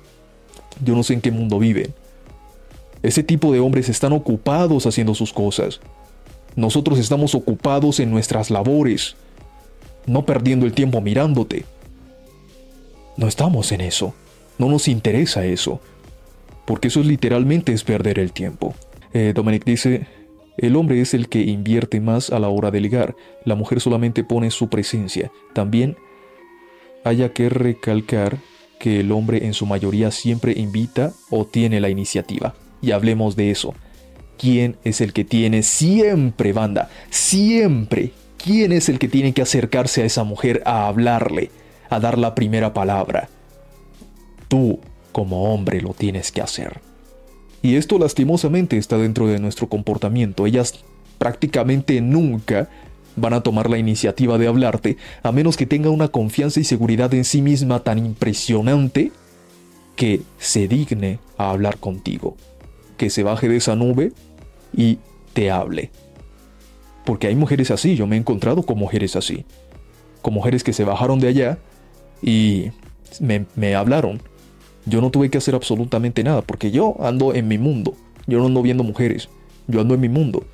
[0.85, 1.93] Yo no sé en qué mundo viven.
[3.03, 5.81] Ese tipo de hombres están ocupados haciendo sus cosas.
[6.55, 9.17] Nosotros estamos ocupados en nuestras labores,
[10.05, 11.65] no perdiendo el tiempo mirándote.
[13.17, 14.13] No estamos en eso.
[14.57, 15.81] No nos interesa eso.
[16.65, 18.73] Porque eso es literalmente es perder el tiempo.
[19.13, 20.07] Eh, Dominic dice,
[20.57, 23.15] el hombre es el que invierte más a la hora de ligar.
[23.45, 25.31] La mujer solamente pone su presencia.
[25.53, 25.97] También
[27.03, 28.37] haya que recalcar
[28.79, 32.55] que el hombre en su mayoría siempre invita o tiene la iniciativa.
[32.81, 33.73] Y hablemos de eso.
[34.37, 36.89] ¿Quién es el que tiene siempre, banda?
[37.09, 38.11] Siempre.
[38.43, 41.51] ¿Quién es el que tiene que acercarse a esa mujer a hablarle,
[41.89, 43.29] a dar la primera palabra?
[44.47, 44.79] Tú,
[45.11, 46.81] como hombre, lo tienes que hacer.
[47.61, 50.47] Y esto lastimosamente está dentro de nuestro comportamiento.
[50.47, 50.83] Ellas
[51.19, 52.67] prácticamente nunca
[53.15, 57.13] van a tomar la iniciativa de hablarte a menos que tenga una confianza y seguridad
[57.13, 59.11] en sí misma tan impresionante
[59.95, 62.35] que se digne a hablar contigo,
[62.97, 64.13] que se baje de esa nube
[64.75, 64.97] y
[65.33, 65.91] te hable.
[67.05, 69.45] Porque hay mujeres así, yo me he encontrado con mujeres así.
[70.21, 71.57] Con mujeres que se bajaron de allá
[72.21, 72.71] y
[73.19, 74.21] me, hablaron.
[74.85, 77.95] Yo no tuve que hacer absolutamente nada porque yo ando en mi mundo.
[78.27, 79.29] Yo no ando viendo mujeres.
[79.67, 80.45] Yo ando en mi mundo.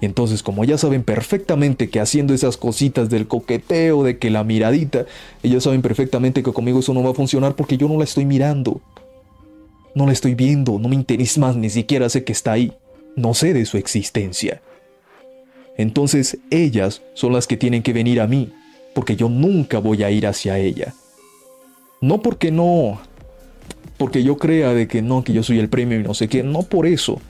[0.00, 4.44] Y entonces, como ya saben perfectamente que haciendo esas cositas del coqueteo, de que la
[4.44, 5.04] miradita,
[5.42, 8.24] ellos saben perfectamente que conmigo eso no va a funcionar porque yo no la estoy
[8.24, 8.80] mirando.
[9.94, 12.72] No la estoy viendo, no me interesa más, ni siquiera sé que está ahí.
[13.16, 14.62] No sé de su existencia.
[15.76, 18.52] Entonces, ellas son las que tienen que venir a mí,
[18.94, 20.94] porque yo nunca voy a ir hacia ella.
[22.00, 23.00] No porque no,
[23.96, 26.42] porque yo crea de que no, que yo soy el premio y no sé qué,
[26.42, 27.20] no por eso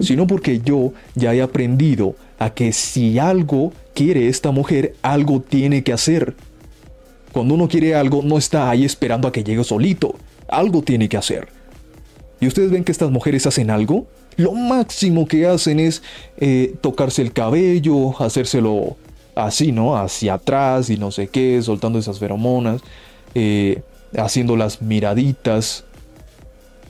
[0.00, 5.82] sino porque yo ya he aprendido a que si algo quiere esta mujer, algo tiene
[5.84, 6.34] que hacer.
[7.32, 10.16] Cuando uno quiere algo, no está ahí esperando a que llegue solito,
[10.48, 11.48] algo tiene que hacer.
[12.40, 14.06] ¿Y ustedes ven que estas mujeres hacen algo?
[14.36, 16.02] Lo máximo que hacen es
[16.38, 18.96] eh, tocarse el cabello, hacérselo
[19.34, 19.96] así, ¿no?
[19.96, 22.80] Hacia atrás y no sé qué, soltando esas feromonas,
[23.34, 23.82] eh,
[24.16, 25.84] haciendo las miraditas.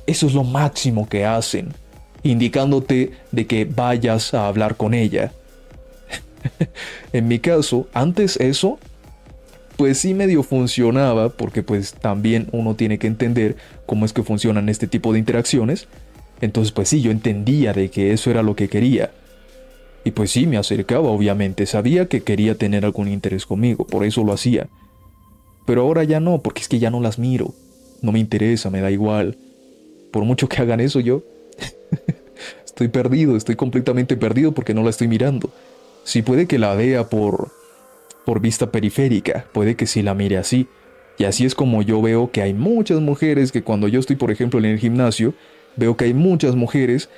[0.07, 1.72] Eso es lo máximo que hacen
[2.22, 5.33] indicándote de que vayas a hablar con ella.
[7.12, 8.79] en mi caso, antes eso,
[9.76, 14.68] pues sí medio funcionaba, porque pues también uno tiene que entender cómo es que funcionan
[14.68, 15.88] este tipo de interacciones.
[16.40, 19.12] Entonces pues sí, yo entendía de que eso era lo que quería.
[20.05, 24.24] Y pues sí, me acercaba, obviamente, sabía que quería tener algún interés conmigo, por eso
[24.24, 24.68] lo hacía.
[25.66, 27.53] Pero ahora ya no, porque es que ya no las miro.
[28.00, 29.37] No me interesa, me da igual.
[30.11, 31.22] Por mucho que hagan eso yo,
[32.64, 35.53] estoy perdido, estoy completamente perdido porque no la estoy mirando.
[36.05, 37.53] Si puede que la vea por
[38.24, 40.68] por vista periférica, puede que sí la mire así.
[41.18, 44.31] Y así es como yo veo que hay muchas mujeres que cuando yo estoy, por
[44.31, 45.35] ejemplo, en el gimnasio,
[45.76, 47.09] veo que hay muchas mujeres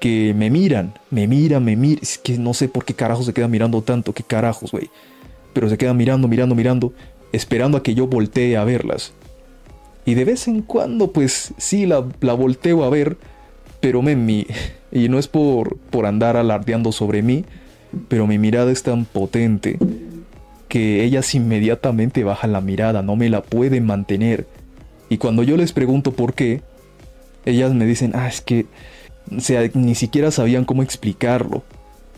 [0.00, 2.02] que me miran, me miran, me miran.
[2.02, 4.90] Es que no sé por qué carajos se quedan mirando tanto, qué carajos, güey.
[5.52, 6.92] Pero se quedan mirando, mirando, mirando,
[7.32, 9.12] esperando a que yo voltee a verlas.
[10.04, 13.18] Y de vez en cuando, pues sí, la, la volteo a ver,
[13.80, 14.12] pero me,
[14.92, 17.44] y no es por, por andar alardeando sobre mí,
[18.08, 19.78] pero mi mirada es tan potente
[20.68, 24.46] que ellas inmediatamente bajan la mirada, no me la pueden mantener.
[25.08, 26.62] Y cuando yo les pregunto por qué,
[27.44, 28.66] ellas me dicen, ah, es que,
[29.38, 31.62] sea, ni siquiera sabían cómo explicarlo.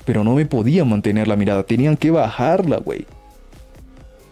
[0.04, 3.06] Pero no me podían mantener la mirada, tenían que bajarla, güey.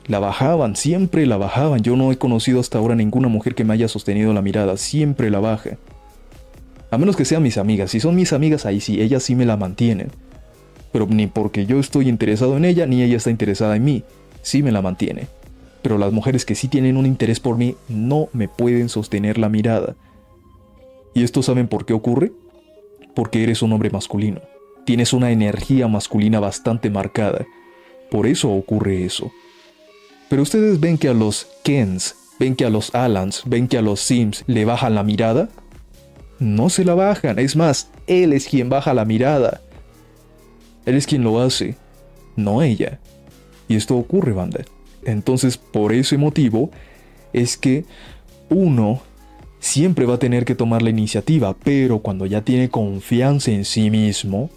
[0.07, 1.83] La bajaban, siempre la bajaban.
[1.83, 5.31] Yo no he conocido hasta ahora ninguna mujer que me haya sostenido la mirada, siempre
[5.31, 5.79] la baja.
[6.91, 7.93] A menos que sean mis amigas.
[7.93, 10.11] Si son mis amigas, ahí sí, ellas sí me la mantienen.
[10.91, 14.03] Pero ni porque yo estoy interesado en ella, ni ella está interesada en mí.
[14.43, 15.29] Sí me la mantiene.
[15.83, 19.49] Pero las mujeres que sí tienen un interés por mí no me pueden sostener la
[19.49, 19.95] mirada.
[21.15, 22.33] ¿Y esto saben por qué ocurre?
[23.15, 24.41] Porque eres un hombre masculino.
[24.85, 27.47] Tienes una energía masculina bastante marcada.
[28.11, 29.31] Por eso ocurre eso.
[30.29, 33.83] Pero ustedes ven que a los Kens, ven que a los Alans, ven que a
[33.83, 35.49] los Sims le bajan la mirada
[36.41, 37.39] no se la bajan.
[37.39, 39.61] Es más, él es quien baja la mirada.
[40.87, 41.77] Él es quien lo hace,
[42.35, 42.99] no ella.
[43.69, 44.65] Y esto ocurre, banda.
[45.05, 46.71] Entonces, por ese motivo,
[47.33, 47.85] es que
[48.49, 49.03] uno
[49.61, 53.91] siempre va a tener que tomar la iniciativa, pero cuando ya tiene confianza en sí
[53.91, 54.51] mismo,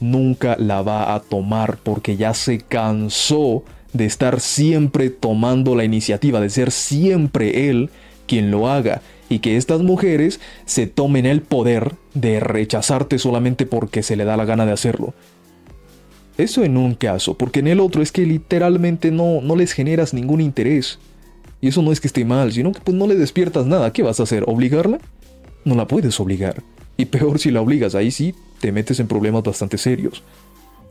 [0.00, 6.40] nunca la va a tomar porque ya se cansó de estar siempre tomando la iniciativa,
[6.40, 7.90] de ser siempre él
[8.26, 14.02] quien lo haga y que estas mujeres se tomen el poder de rechazarte solamente porque
[14.02, 15.14] se le da la gana de hacerlo.
[16.36, 20.14] Eso en un caso, porque en el otro es que literalmente no, no les generas
[20.14, 20.98] ningún interés.
[21.64, 23.90] Y eso no es que esté mal, sino que pues no le despiertas nada.
[23.90, 24.44] ¿Qué vas a hacer?
[24.46, 24.98] ¿Obligarla?
[25.64, 26.62] No la puedes obligar.
[26.98, 30.22] Y peor si la obligas, ahí sí te metes en problemas bastante serios.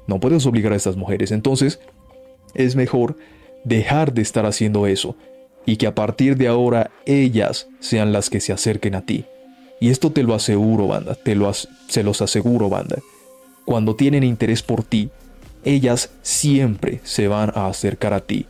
[0.08, 1.32] No puedes obligar a estas mujeres.
[1.32, 1.80] Entonces,
[2.56, 3.16] es mejor
[3.64, 5.16] dejar de estar haciendo eso
[5.64, 9.26] y que a partir de ahora ellas sean las que se acerquen a ti.
[9.80, 12.98] Y esto te lo aseguro, banda, te lo se los aseguro, banda.
[13.64, 15.12] Cuando tienen interés por ti,
[15.64, 18.48] ellas siempre se van a acercar a ti.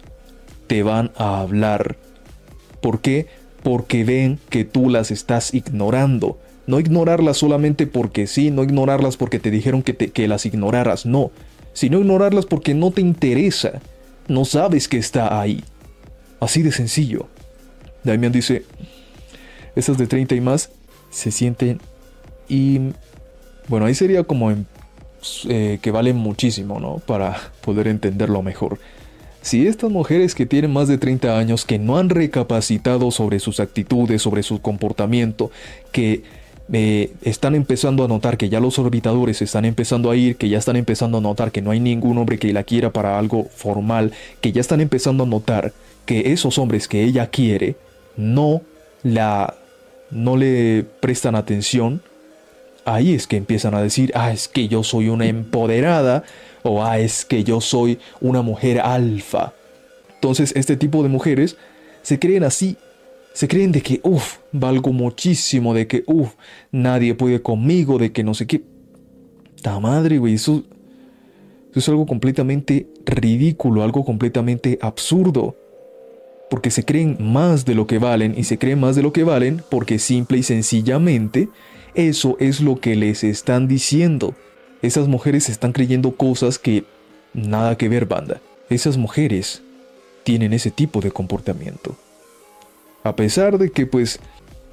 [0.67, 1.97] Te van a hablar.
[2.84, 3.28] ¿Por qué?
[3.63, 6.38] Porque ven que tú las estás ignorando.
[6.67, 11.32] No ignorarlas solamente porque sí, no ignorarlas porque te dijeron que, que las ignoraras, no.
[11.72, 13.82] Sino ignorarlas porque no te interesa.
[14.28, 15.63] No sabes que está ahí.
[16.41, 17.28] Así de sencillo.
[18.04, 18.65] Damián dice,
[19.78, 20.69] esas de 30 y más
[21.10, 21.80] se sienten
[22.50, 22.82] y...
[23.69, 24.52] Bueno, ahí sería como
[25.48, 26.98] eh, que valen muchísimo, ¿no?
[26.98, 28.78] Para poder entenderlo mejor.
[29.43, 33.60] Si estas mujeres que tienen más de 30 años, que no han recapacitado sobre sus
[33.60, 35.51] actitudes, sobre su comportamiento,
[35.91, 36.23] que
[36.71, 40.58] eh, están empezando a notar que ya los orbitadores están empezando a ir, que ya
[40.58, 44.13] están empezando a notar que no hay ningún hombre que la quiera para algo formal,
[44.39, 45.73] que ya están empezando a notar
[46.06, 47.75] que esos hombres que ella quiere
[48.15, 48.62] no
[49.03, 49.56] la
[50.10, 52.01] no le prestan atención,
[52.86, 56.23] ahí es que empiezan a decir, ah, es que yo soy una empoderada
[56.63, 59.54] o ah, es que yo soy una mujer alfa.
[60.15, 61.58] Entonces este tipo de mujeres
[62.02, 62.78] se creen así,
[63.34, 66.34] se creen de que, uff, valgo muchísimo, de que, uff,
[66.71, 68.63] nadie puede conmigo, de que no sé qué.
[69.62, 70.63] Ta madre, güey, eso,
[71.71, 75.56] eso es algo completamente ridículo, algo completamente absurdo
[76.54, 79.23] porque se creen más de lo que valen y se creen más de lo que
[79.23, 81.49] valen porque simple y sencillamente
[81.95, 84.36] eso es lo que les están diciendo.
[84.84, 86.84] Esas mujeres están creyendo cosas que
[87.34, 88.41] nada que ver, banda.
[88.69, 89.62] Esas mujeres
[90.26, 91.96] tienen ese tipo de comportamiento.
[93.02, 94.19] A pesar de que pues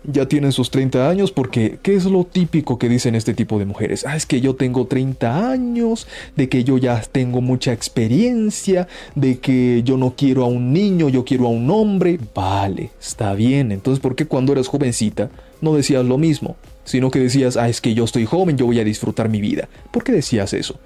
[0.02, 3.66] ya tienen sus 30 años porque ¿qué es lo típico que dicen este tipo de
[3.66, 4.04] mujeres?
[4.04, 9.38] Ah, es que yo tengo 30 años, de que yo ya tengo mucha experiencia, de
[9.38, 12.18] que yo no quiero a un niño, yo quiero a un hombre.
[12.34, 13.70] Vale, está bien.
[13.70, 16.56] Entonces, ¿por qué cuando eras jovencita no decías lo mismo?
[16.90, 19.68] Sino que decías, ah, es que yo estoy joven, yo voy a disfrutar mi vida.
[19.92, 20.80] ¿Por qué decías eso?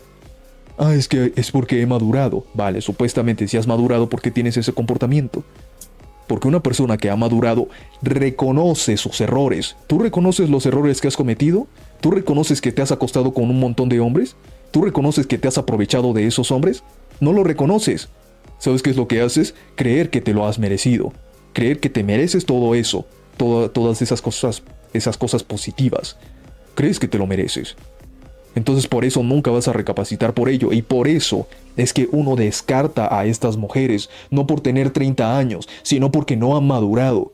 [0.77, 2.45] Ah, es que es porque he madurado.
[2.53, 5.45] Vale, supuestamente si has madurado, ¿por qué tienes ese comportamiento?
[6.27, 7.71] Porque una persona que ha madurado
[8.03, 9.77] reconoce sus errores.
[9.87, 11.69] ¿Tú reconoces los errores que has cometido?
[12.03, 14.37] ¿Tú reconoces que te has acostado con un montón de hombres?
[14.73, 16.85] ¿Tú reconoces que te has aprovechado de esos hombres?
[17.19, 18.11] No lo reconoces.
[18.59, 19.55] ¿Sabes qué es lo que haces?
[19.75, 21.15] Creer que te lo has merecido.
[21.55, 23.07] Creer que te mereces todo eso.
[23.39, 24.63] todas esas cosas,
[24.95, 26.17] esas cosas positivas.
[26.75, 27.77] Crees que te lo mereces.
[28.55, 32.37] Entonces por eso nunca vas a recapacitar por ello y por eso es que uno
[32.37, 37.33] descarta a estas mujeres, no por tener 30 años, sino porque no han madurado.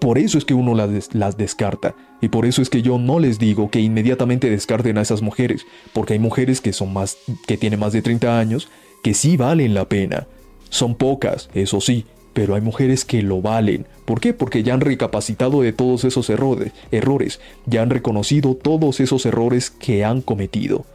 [0.00, 1.94] Por eso es que uno las, las, descarta.
[2.20, 5.66] Y por eso es que yo no les digo que inmediatamente descarten a esas mujeres,
[5.92, 8.68] porque hay mujeres que son más que tienen más de 30 años
[9.02, 10.26] que sí valen la pena.
[10.70, 13.86] Son pocas, eso sí, pero hay mujeres que lo valen.
[14.04, 14.32] ¿Por qué?
[14.32, 20.04] Porque ya han recapacitado de todos esos errores, ya han reconocido todos esos errores que
[20.04, 20.86] han cometido.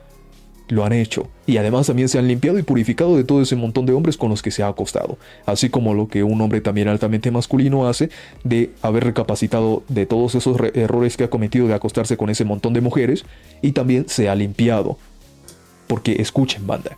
[0.69, 3.86] Lo han hecho, y además también se han limpiado y purificado de todo ese montón
[3.86, 6.88] de hombres con los que se ha acostado, así como lo que un hombre también
[6.88, 8.10] altamente masculino hace
[8.46, 12.74] de haber recapacitado de todos esos errores que ha cometido de acostarse con ese montón
[12.74, 13.26] de mujeres,
[13.62, 14.98] y también se ha limpiado.
[15.86, 16.98] Porque escuchen, banda,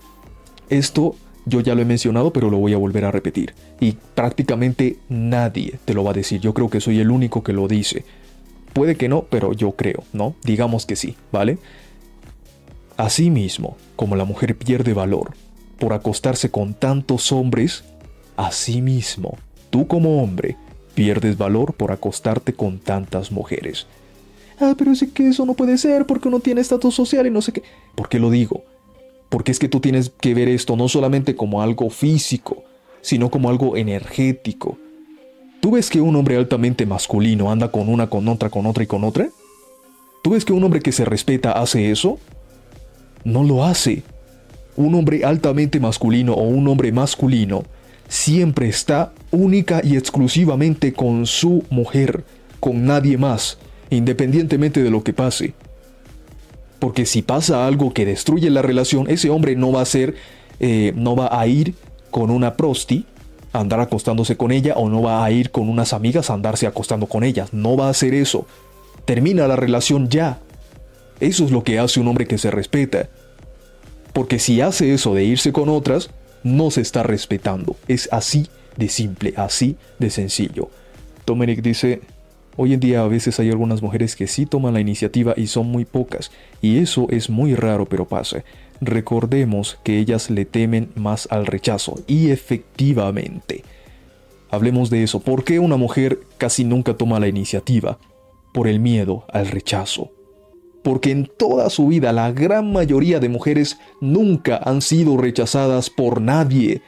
[0.70, 1.16] esto
[1.46, 3.54] yo ya lo he mencionado, pero lo voy a volver a repetir.
[3.80, 6.42] Y prácticamente nadie te lo va a decir.
[6.42, 8.04] Yo creo que soy el único que lo dice.
[8.74, 10.36] Puede que no, pero yo creo, ¿no?
[10.44, 11.58] Digamos que sí, ¿vale?
[12.98, 15.34] Asimismo, como la mujer pierde valor
[15.80, 17.84] por acostarse con tantos hombres,
[18.38, 19.38] asimismo,
[19.70, 20.58] tú como hombre
[20.94, 23.86] pierdes valor por acostarte con tantas mujeres.
[24.60, 27.42] Ah, pero es que eso no puede ser porque uno tiene estatus social y no
[27.42, 27.64] sé qué.
[27.96, 28.64] ¿Por qué lo digo?
[29.36, 32.64] Porque es que tú tienes que ver esto no solamente como algo físico,
[33.02, 34.78] sino como algo energético.
[35.60, 38.88] ¿Tú ves que un hombre altamente masculino anda con una, con otra, con otra y
[38.88, 39.28] con otra?
[40.24, 42.18] ¿Tú ves que un hombre que se respeta hace eso?
[43.26, 44.04] No lo hace.
[44.78, 47.66] Un hombre altamente masculino o un hombre masculino
[48.08, 52.24] siempre está única y exclusivamente con su mujer,
[52.62, 53.58] con nadie más,
[53.90, 55.54] independientemente de lo que pase.
[56.80, 60.16] Porque si pasa algo que destruye la relación, ese hombre no va a ser,
[60.60, 61.74] eh, no va a ir
[62.12, 63.06] con una prosti
[63.54, 66.68] a andar acostándose con ella o no va a ir con unas amigas a andarse
[66.68, 67.54] acostando con ellas.
[67.54, 68.46] No va a hacer eso.
[69.06, 70.40] Termina la relación ya.
[71.20, 73.10] Eso es lo que hace un hombre que se respeta.
[74.14, 76.10] Porque si hace eso de irse con otras,
[76.44, 77.76] no se está respetando.
[77.88, 80.70] Es así de simple, así de sencillo.
[81.26, 82.02] Dominic dice,
[82.58, 85.68] Hoy en día a veces hay algunas mujeres que sí toman la iniciativa y son
[85.68, 88.44] muy pocas, y eso es muy raro pero pasa.
[88.80, 93.64] Recordemos que ellas le temen más al rechazo, y efectivamente.
[94.50, 95.20] Hablemos de eso.
[95.20, 97.98] ¿Por qué una mujer casi nunca toma la iniciativa?
[98.54, 100.12] Por el miedo al rechazo.
[100.82, 106.22] Porque en toda su vida la gran mayoría de mujeres nunca han sido rechazadas por
[106.22, 106.82] nadie.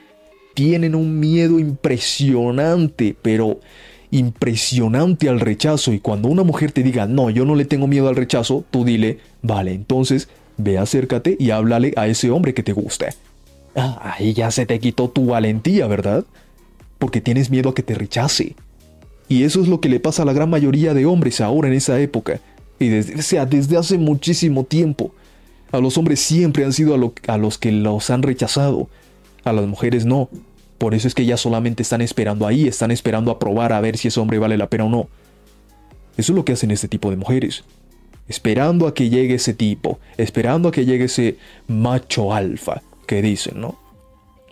[0.53, 3.59] Tienen un miedo impresionante, pero
[4.11, 8.07] impresionante al rechazo y cuando una mujer te diga, no, yo no le tengo miedo
[8.07, 12.73] al rechazo, tú dile, vale, entonces ve acércate y háblale a ese hombre que te
[12.73, 13.07] gusta.
[13.75, 16.25] Ah, ahí ya se te quitó tu valentía, ¿verdad?
[16.97, 18.55] Porque tienes miedo a que te rechace.
[19.29, 21.75] Y eso es lo que le pasa a la gran mayoría de hombres ahora en
[21.75, 22.39] esa época.
[22.79, 25.11] Y desde, sea, desde hace muchísimo tiempo.
[25.71, 28.89] A los hombres siempre han sido a, a los que los han rechazado.
[29.43, 30.29] A las mujeres no.
[30.77, 33.97] Por eso es que ellas solamente están esperando ahí, están esperando a probar a ver
[33.97, 35.09] si ese hombre vale la pena o no.
[36.17, 37.63] Eso es lo que hacen este tipo de mujeres.
[38.27, 43.61] esperando a que llegue ese tipo, esperando a que llegue ese macho alfa que dicen,
[43.61, 43.79] ¿no?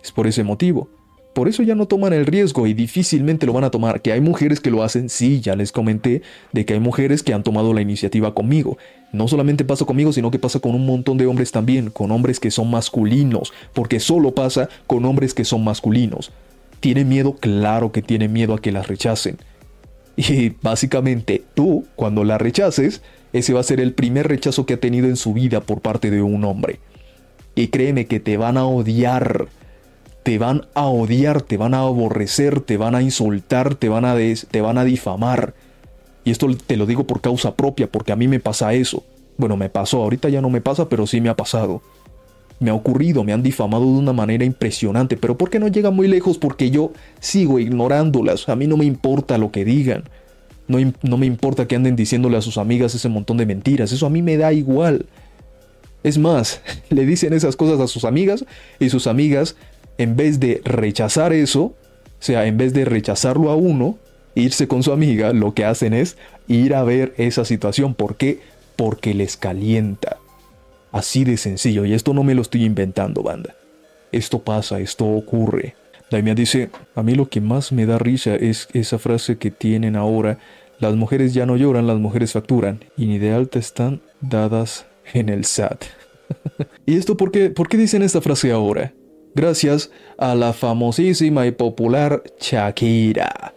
[0.01, 0.87] Es por ese motivo.
[1.35, 4.01] Por eso ya no toman el riesgo y difícilmente lo van a tomar.
[4.01, 6.21] Que hay mujeres que lo hacen, sí, ya les comenté
[6.53, 8.77] de que hay mujeres que han tomado la iniciativa conmigo.
[9.11, 12.39] No solamente pasa conmigo, sino que pasa con un montón de hombres también, con hombres
[12.39, 16.31] que son masculinos, porque solo pasa con hombres que son masculinos.
[16.79, 17.35] ¿Tiene miedo?
[17.37, 19.37] Claro que tiene miedo a que las rechacen.
[20.15, 23.01] Y básicamente tú, cuando la rechaces,
[23.33, 26.11] ese va a ser el primer rechazo que ha tenido en su vida por parte
[26.11, 26.79] de un hombre.
[27.55, 29.49] Y créeme que te van a odiar
[30.25, 34.15] te van a odiar, te van a aborrecer, te van a insultar, te van a,
[34.49, 35.53] te van a difamar.
[36.23, 39.03] Y esto te lo digo por causa propia, porque a mí me pasa eso.
[39.37, 41.83] Bueno, me pasó, ahorita ya no me pasa, pero sí me ha pasado.
[42.59, 45.91] Me ha ocurrido, me han difamado de una manera impresionante, pero ¿por qué no llega
[45.91, 46.39] muy lejos?
[46.39, 50.05] Porque yo sigo ignorándolas, a mí no me importa lo que digan.
[50.67, 54.07] No, no me importa que anden diciéndole a sus amigas ese montón de mentiras, eso
[54.07, 55.05] a mí me da igual.
[56.01, 58.43] Es más, le dicen esas cosas a sus amigas
[58.79, 59.55] y sus amigas
[59.97, 61.75] en vez de rechazar eso, o
[62.19, 63.97] sea, en vez de rechazarlo a uno,
[64.35, 66.17] irse con su amiga, lo que hacen es
[66.47, 67.93] ir a ver esa situación.
[67.93, 68.39] ¿Por qué?
[68.75, 70.17] Porque les calienta.
[70.91, 71.85] Así de sencillo.
[71.85, 73.55] Y esto no me lo estoy inventando, banda.
[74.11, 75.75] Esto pasa, esto ocurre.
[76.11, 79.95] Daimia dice, a mí lo que más me da risa es esa frase que tienen
[79.95, 80.37] ahora.
[80.79, 82.83] Las mujeres ya no lloran, las mujeres facturan.
[82.97, 85.85] Y ni de alta están dadas en el SAT.
[86.85, 88.93] ¿Y esto por qué, por qué dicen esta frase ahora?
[89.35, 93.53] Gracias a la famosísima y popular Shakira.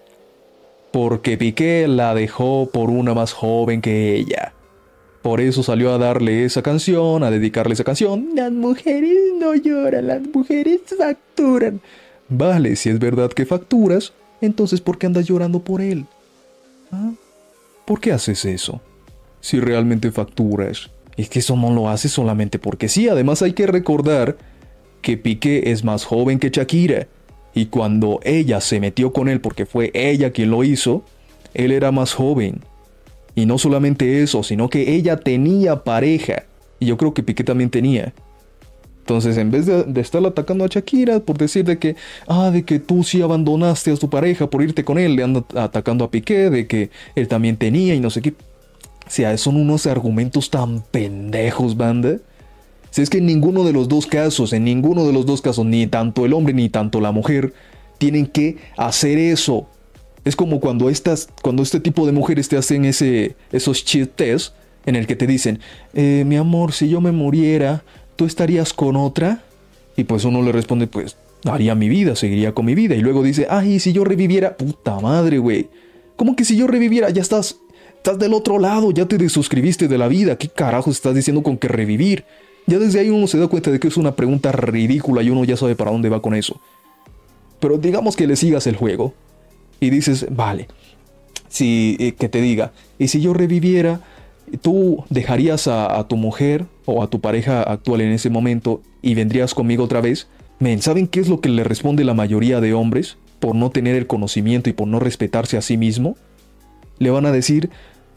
[0.92, 4.52] Porque Piqué la dejó por una más joven que ella.
[5.22, 8.30] Por eso salió a darle esa canción, a dedicarle esa canción.
[8.34, 11.80] Las mujeres no lloran, las mujeres facturan.
[12.28, 16.06] Vale, si es verdad que facturas, entonces ¿por qué andas llorando por él?
[16.92, 17.12] ¿Ah?
[17.84, 18.80] ¿Por qué haces eso?
[19.40, 20.90] Si realmente facturas.
[21.16, 24.36] Es que eso no lo haces solamente porque sí, además hay que recordar
[25.00, 27.06] que Piqué es más joven que Shakira.
[27.54, 31.04] Y cuando ella se metió con él porque fue ella quien lo hizo,
[31.54, 32.60] él era más joven.
[33.34, 36.44] Y no solamente eso, sino que ella tenía pareja.
[36.80, 38.12] Y yo creo que Piqué también tenía.
[39.00, 41.96] Entonces, en vez de, estar atacando a Shakira por decir de que,
[42.26, 45.44] ah, de que tú sí abandonaste a tu pareja por irte con él, le anda
[45.54, 48.30] atacando a Piqué, de que él también tenía y no sé qué.
[48.30, 52.18] O sea, son unos argumentos tan pendejos, banda.
[52.90, 55.66] Si es que en ninguno de los dos casos, en ninguno de los dos casos,
[55.66, 57.52] ni tanto el hombre ni tanto la mujer,
[57.98, 59.66] tienen que hacer eso.
[60.24, 64.52] Es como cuando, estas, cuando este tipo de mujeres te hacen ese, esos chistes
[64.86, 65.60] en el que te dicen,
[65.94, 67.82] eh, mi amor, si yo me muriera,
[68.16, 69.42] ¿tú estarías con otra?
[69.96, 72.94] Y pues uno le responde, pues haría mi vida, seguiría con mi vida.
[72.94, 75.68] Y luego dice, ay, si yo reviviera, puta madre, güey.
[76.16, 77.10] ¿Cómo que si yo reviviera?
[77.10, 77.58] Ya estás,
[77.96, 80.36] estás del otro lado, ya te desuscribiste de la vida.
[80.36, 82.24] ¿Qué carajo estás diciendo con que revivir?
[82.68, 85.42] Ya desde ahí uno se da cuenta de que es una pregunta ridícula y uno
[85.42, 86.60] ya sabe para dónde va con eso.
[87.60, 89.14] Pero digamos que le sigas el juego
[89.80, 90.68] y dices, vale,
[91.48, 94.02] si eh, que te diga, y si yo reviviera,
[94.60, 99.54] tú dejarías a, tu mujer o a tu pareja actual en ese momento y vendrías
[99.54, 100.28] conmigo otra vez.
[100.58, 103.96] Men, ¿saben qué es lo que le responde la mayoría de hombres por no tener
[103.96, 106.18] el conocimiento y por no respetarse a sí mismo?
[106.98, 107.70] Le van a decir,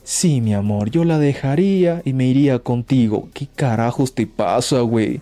[0.03, 3.29] Sí, mi amor, yo la dejaría y me iría contigo.
[3.33, 5.21] ¿Qué carajos te pasa, güey?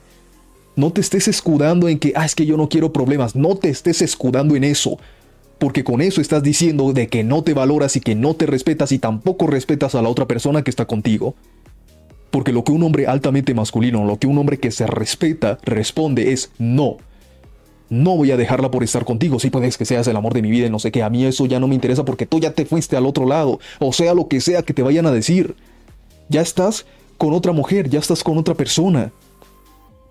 [0.76, 3.36] No te estés escudando en que, ah, es que yo no quiero problemas.
[3.36, 4.98] No te estés escudando en eso.
[5.58, 8.94] Porque con eso estás diciendo de que no te valoras y que no te respetas
[8.94, 11.36] y tampoco respetas a la otra persona que está contigo.
[12.32, 16.32] Porque lo que un hombre altamente masculino, lo que un hombre que se respeta responde
[16.32, 16.98] es no.
[17.90, 19.40] No voy a dejarla por estar contigo.
[19.40, 21.02] Si puedes que seas el amor de mi vida y no sé qué.
[21.02, 23.60] A mí eso ya no me interesa porque tú ya te fuiste al otro lado.
[23.80, 25.56] O sea, lo que sea que te vayan a decir.
[26.30, 26.86] Ya estás
[27.18, 29.12] con otra mujer, ya estás con otra persona.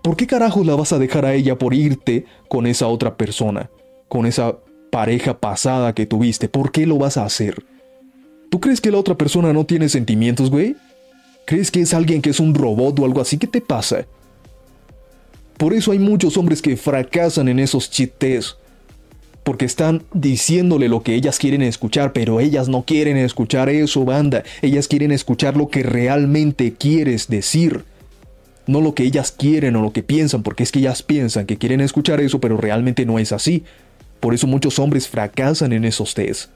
[0.01, 3.69] ¿Por qué carajos la vas a dejar a ella por irte con esa otra persona?
[4.09, 4.57] Con esa
[4.91, 6.49] pareja pasada que tuviste.
[6.49, 7.63] ¿Por qué lo vas a hacer?
[8.49, 10.75] ¿Tú crees que la otra persona no tiene sentimientos, güey?
[11.45, 13.37] ¿Crees que es alguien que es un robot o algo así?
[13.37, 14.05] ¿Qué te pasa?
[15.59, 18.55] Por eso hay muchos hombres que fracasan en esos chistes.
[19.43, 24.43] Porque están diciéndole lo que ellas quieren escuchar, pero ellas no quieren escuchar eso, banda.
[24.61, 27.83] Ellas quieren escuchar lo que realmente quieres decir.
[28.67, 31.57] No lo que ellas quieren o lo que piensan, porque es que ellas piensan que
[31.57, 33.65] quieren escuchar eso, pero realmente no es así.
[34.21, 36.51] Por eso muchos hombres fracasan en esos test.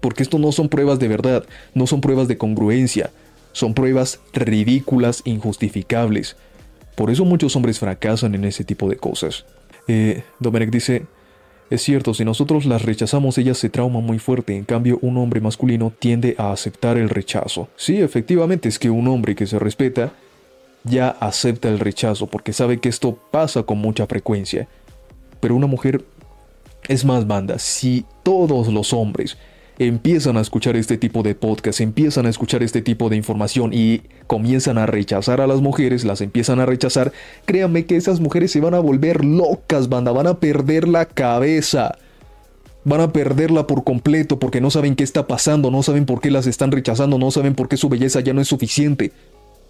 [0.00, 3.10] Porque esto no son pruebas de verdad, no son pruebas de congruencia,
[3.52, 6.36] son pruebas ridículas, injustificables.
[7.00, 9.46] Por eso muchos hombres fracasan en ese tipo de cosas.
[9.88, 10.22] Eh,
[10.68, 11.06] dice,
[11.70, 14.54] Es cierto, si nosotros las rechazamos, ellas se trauman muy fuerte.
[14.54, 17.70] En cambio, un hombre masculino tiende a aceptar el rechazo.
[17.74, 20.12] Sí, efectivamente, es que un hombre que se respeta
[20.84, 24.68] ya acepta el rechazo porque sabe que esto pasa con mucha frecuencia.
[25.40, 26.04] Pero una mujer
[26.86, 27.58] es más banda.
[27.58, 29.38] Si todos los hombres
[29.80, 34.02] empiezan a escuchar este tipo de podcast, empiezan a escuchar este tipo de información y
[34.26, 37.12] comienzan a rechazar a las mujeres, las empiezan a rechazar,
[37.46, 41.96] créanme que esas mujeres se van a volver locas, banda, van a perder la cabeza.
[42.84, 46.30] Van a perderla por completo porque no saben qué está pasando, no saben por qué
[46.30, 49.12] las están rechazando, no saben por qué su belleza ya no es suficiente.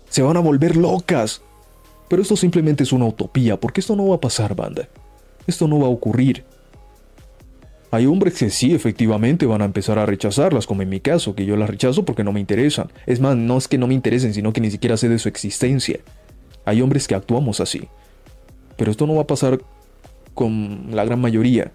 [0.09, 1.43] Se van a volver locas.
[2.09, 4.89] Pero esto simplemente es una utopía, porque esto no va a pasar, banda.
[5.47, 6.45] Esto no va a ocurrir.
[7.93, 11.45] Hay hombres que sí, efectivamente, van a empezar a rechazarlas, como en mi caso, que
[11.45, 12.89] yo las rechazo porque no me interesan.
[13.07, 15.29] Es más, no es que no me interesen, sino que ni siquiera sé de su
[15.29, 15.99] existencia.
[16.65, 17.89] Hay hombres que actuamos así.
[18.77, 19.61] Pero esto no va a pasar
[20.35, 21.73] con la gran mayoría.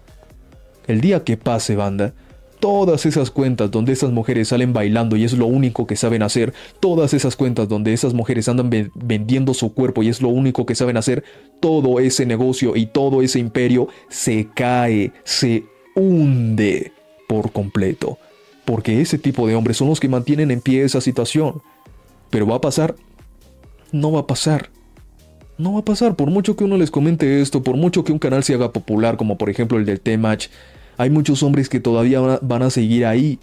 [0.86, 2.14] El día que pase, banda,
[2.60, 6.54] todas esas cuentas donde esas mujeres salen bailando y es lo único que saben hacer,
[6.80, 10.74] todas esas cuentas donde esas mujeres andan vendiendo su cuerpo y es lo único que
[10.74, 11.24] saben hacer,
[11.60, 15.64] todo ese negocio y todo ese imperio se cae, se
[15.96, 16.92] hunde
[17.26, 18.18] por completo.
[18.64, 21.62] Porque ese tipo de hombres son los que mantienen en pie esa situación.
[22.30, 22.94] Pero va a pasar.
[23.90, 24.70] No va a pasar.
[25.58, 26.14] No va a pasar.
[26.14, 29.16] Por mucho que uno les comente esto, por mucho que un canal se haga popular,
[29.16, 30.48] como por ejemplo el del T-Match,
[30.98, 33.38] hay muchos hombres que todavía van a seguir ahí.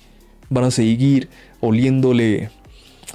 [0.50, 1.30] Van a seguir
[1.62, 2.50] oliéndole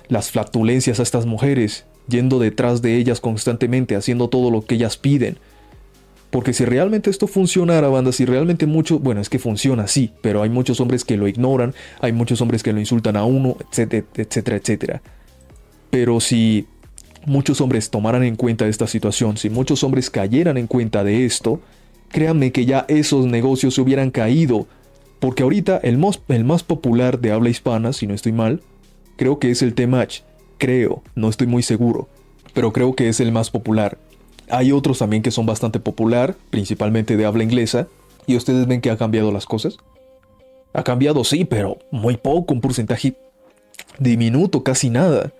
[0.09, 4.97] las flatulencias a estas mujeres, yendo detrás de ellas constantemente, haciendo todo lo que ellas
[4.97, 5.39] piden.
[6.31, 10.43] Porque si realmente esto funcionara, banda, si realmente mucho, bueno, es que funciona así, pero
[10.43, 14.07] hay muchos hombres que lo ignoran, hay muchos hombres que lo insultan a uno, etcétera,
[14.15, 15.03] etcétera, etcétera.
[15.91, 16.67] Pero si
[17.25, 21.61] muchos hombres tomaran en cuenta esta situación, si muchos hombres cayeran en cuenta de esto,
[22.11, 24.67] créanme que ya esos negocios se hubieran caído.
[25.21, 28.61] Porque ahorita el más, el más popular de habla hispana, si no estoy mal,
[29.17, 30.21] creo que es el T-Match.
[30.59, 32.09] Creo, no estoy muy seguro,
[32.53, 33.99] pero creo que es el más popular.
[34.51, 37.89] Hay otros también que son bastante popular, principalmente de habla inglesa,
[38.27, 39.79] y ustedes ven que ha cambiado las cosas.
[40.73, 43.15] Ha cambiado, sí, pero muy poco, un porcentaje
[43.99, 45.33] diminuto, casi nada.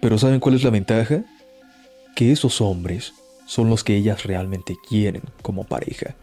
[0.00, 1.24] Pero ¿saben cuál es la ventaja?
[2.14, 3.12] Que esos hombres
[3.46, 6.14] son los que ellas realmente quieren como pareja.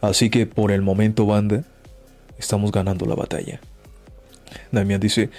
[0.00, 1.64] Así que por el momento, banda,
[2.38, 3.60] estamos ganando la batalla.
[4.70, 5.30] Damián dice,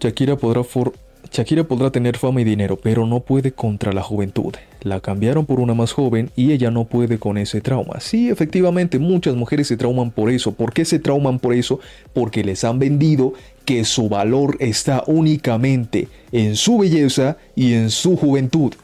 [0.00, 0.94] Shakira podrá for
[1.30, 4.54] Shakira podrá tener fama y dinero, pero no puede contra la juventud.
[4.82, 8.00] La cambiaron por una más joven y ella no puede con ese trauma.
[8.00, 10.52] Sí, efectivamente, muchas mujeres se trauman por eso.
[10.52, 11.80] ¿Por qué se trauman por eso?
[12.12, 13.32] Porque les han vendido
[13.64, 18.74] que su valor está únicamente en su belleza y en su juventud.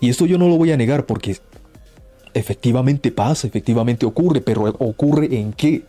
[0.00, 1.36] Y esto yo no lo voy a negar porque
[2.34, 5.82] efectivamente pasa, efectivamente ocurre, pero ocurre en qué?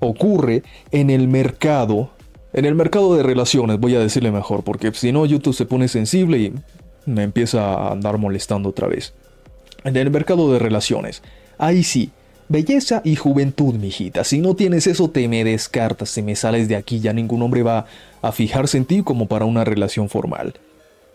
[0.00, 2.10] Ocurre en el mercado
[2.54, 5.88] en el mercado de relaciones, voy a decirle mejor, porque si no, YouTube se pone
[5.88, 6.52] sensible y
[7.04, 9.12] me empieza a andar molestando otra vez.
[9.82, 11.20] En el mercado de relaciones,
[11.58, 12.12] ahí sí,
[12.48, 14.22] belleza y juventud, mijita.
[14.22, 17.64] Si no tienes eso, te me descartas, si me sales de aquí, ya ningún hombre
[17.64, 17.86] va
[18.22, 20.54] a fijarse en ti como para una relación formal.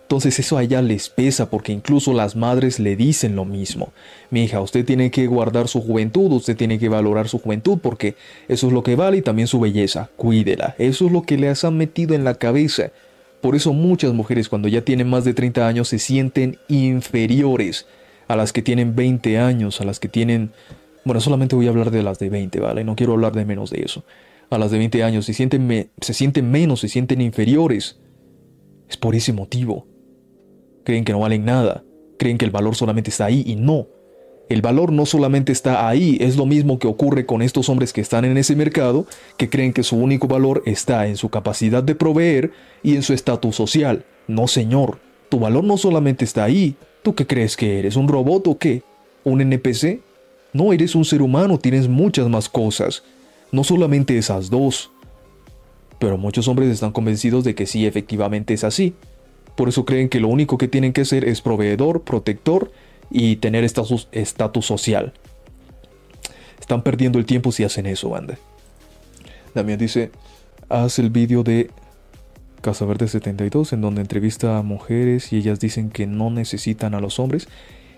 [0.10, 3.94] Entonces eso a ella les pesa porque incluso las madres le dicen lo mismo.
[4.32, 8.16] Mi hija, usted tiene que guardar su juventud, usted tiene que valorar su juventud porque
[8.48, 10.10] eso es lo que vale y también su belleza.
[10.16, 10.74] Cuídela.
[10.80, 12.92] Eso es lo que les han metido en la cabeza.
[13.40, 17.86] Por eso muchas mujeres cuando ya tienen más de 30 años se sienten inferiores
[18.28, 20.54] a las que tienen 20 años, a las que tienen...
[21.06, 22.84] Bueno, solamente voy a hablar de las de 20, ¿vale?
[22.84, 24.04] No quiero hablar de menos de eso.
[24.50, 28.00] A las de 20 años se sienten, se sienten menos, se sienten inferiores.
[28.90, 29.86] Es por ese motivo
[30.90, 31.84] creen que no valen nada,
[32.18, 33.86] creen que el valor solamente está ahí y no.
[34.50, 38.02] El valor no solamente está ahí, es lo mismo que ocurre con estos hombres que
[38.02, 39.06] están en ese mercado,
[39.38, 43.14] que creen que su único valor está en su capacidad de proveer y en su
[43.14, 44.04] estatus social.
[44.28, 44.98] No, señor,
[45.30, 46.76] tu valor no solamente está ahí.
[47.04, 47.96] ¿Tú qué crees que eres?
[47.96, 48.82] ¿Un robot o qué?
[49.24, 50.00] ¿Un NPC?
[50.54, 53.04] No, eres un ser humano, tienes muchas más cosas.
[53.52, 54.90] No solamente esas dos.
[56.00, 58.96] Pero muchos hombres están convencidos de que sí, efectivamente es así.
[59.60, 62.72] Por eso creen que lo único que tienen que ser es proveedor, protector
[63.12, 64.08] y tener estatus
[64.66, 65.12] social.
[66.62, 68.38] Están perdiendo el tiempo si hacen eso, banda.
[69.54, 70.12] Damián dice,
[70.70, 71.72] haz el vídeo de
[72.62, 77.02] Casa Verde 72 en donde entrevista a mujeres y ellas dicen que no necesitan a
[77.02, 77.50] los hombres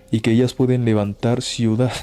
[0.09, 1.93] y que ellas pueden levantar ciudad,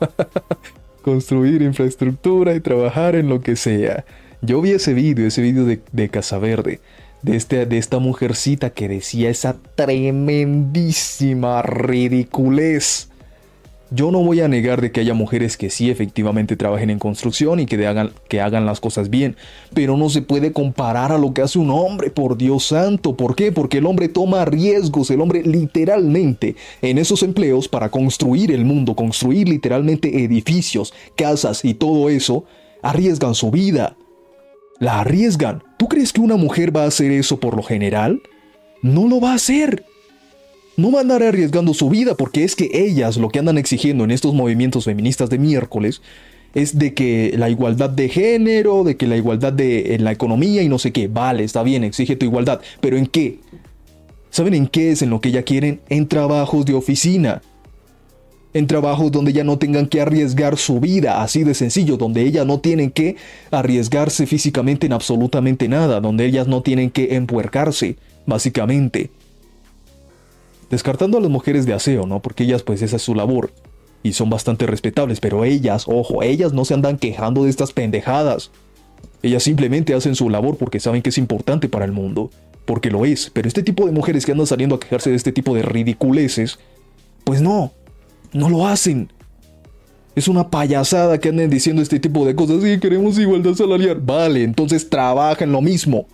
[1.02, 4.06] construir infraestructura y trabajar en lo que sea.
[4.40, 6.80] Yo vi ese vídeo, ese vídeo de, de Casa Verde
[7.22, 13.08] de, este, de esta mujercita que decía esa tremendísima ridiculez.
[13.90, 17.58] Yo no voy a negar de que haya mujeres que sí efectivamente trabajen en construcción
[17.58, 19.34] y que hagan, que hagan las cosas bien,
[19.72, 23.16] pero no se puede comparar a lo que hace un hombre, por Dios santo.
[23.16, 23.50] ¿Por qué?
[23.50, 28.94] Porque el hombre toma riesgos, el hombre literalmente en esos empleos para construir el mundo,
[28.94, 32.44] construir literalmente edificios, casas y todo eso,
[32.82, 33.96] arriesgan su vida.
[34.78, 35.62] La arriesgan.
[35.76, 38.20] ¿Tú crees que una mujer va a hacer eso por lo general?
[38.82, 39.84] No lo va a hacer
[40.78, 44.04] no van a andar arriesgando su vida porque es que ellas lo que andan exigiendo
[44.04, 46.02] en estos movimientos feministas de miércoles
[46.54, 50.62] es de que la igualdad de género, de que la igualdad de en la economía
[50.62, 51.08] y no sé qué.
[51.08, 53.40] Vale, está bien, exige tu igualdad, pero ¿en qué?
[54.30, 55.80] ¿Saben en qué es en lo que ya quieren?
[55.88, 57.42] En trabajos de oficina.
[58.58, 62.44] En trabajos donde ya no tengan que arriesgar su vida, así de sencillo, donde ellas
[62.44, 63.14] no tienen que
[63.52, 69.12] arriesgarse físicamente en absolutamente nada, donde ellas no tienen que empuercarse, básicamente.
[70.70, 72.20] Descartando a las mujeres de aseo, ¿no?
[72.20, 73.52] Porque ellas pues esa es su labor.
[74.02, 78.50] Y son bastante respetables, pero ellas, ojo, ellas no se andan quejando de estas pendejadas.
[79.22, 82.32] Ellas simplemente hacen su labor porque saben que es importante para el mundo.
[82.64, 85.30] Porque lo es, pero este tipo de mujeres que andan saliendo a quejarse de este
[85.30, 86.58] tipo de ridiculeces,
[87.22, 87.72] pues no,
[88.32, 89.12] no lo hacen.
[90.14, 92.62] Es una payasada que anden diciendo este tipo de cosas.
[92.62, 94.00] Sí, queremos igualdad salarial.
[94.00, 96.06] Vale, entonces trabaja en lo mismo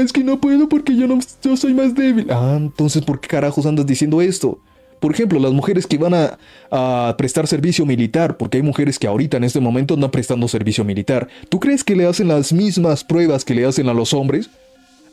[0.00, 2.26] es que no puedo porque yo, no, yo soy más débil.
[2.30, 4.58] Ah, entonces, ¿por qué carajos andas diciendo esto?
[5.00, 6.38] Por ejemplo, las mujeres que van a,
[6.70, 10.84] a, prestar servicio militar, porque hay mujeres que ahorita en este momento andan prestando servicio
[10.84, 11.28] militar.
[11.48, 14.50] ¿Tú crees que le hacen las mismas pruebas que le hacen a los hombres?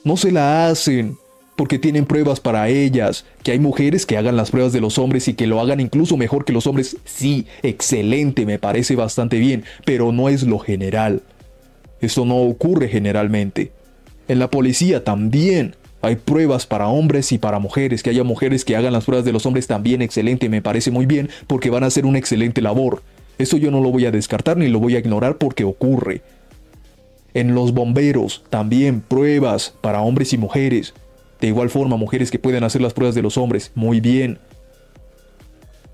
[0.04, 1.18] No se la hacen,
[1.56, 3.26] porque tienen pruebas para ellas.
[3.43, 6.18] Que hay mujeres que hagan las pruebas de los hombres y que lo hagan incluso
[6.18, 6.97] mejor que los hombres.
[7.06, 11.22] Sí, excelente, me parece bastante bien, pero no es lo general.
[12.02, 13.72] Esto no ocurre generalmente.
[14.28, 18.02] En la policía también hay pruebas para hombres y para mujeres.
[18.02, 21.06] Que haya mujeres que hagan las pruebas de los hombres también excelente, me parece muy
[21.06, 23.04] bien porque van a hacer una excelente labor.
[23.38, 26.22] Eso yo no lo voy a descartar ni lo voy a ignorar porque ocurre.
[27.34, 30.93] En los bomberos también pruebas para hombres y mujeres.
[31.42, 34.38] De igual forma, mujeres que pueden hacer las pruebas de los hombres, muy bien.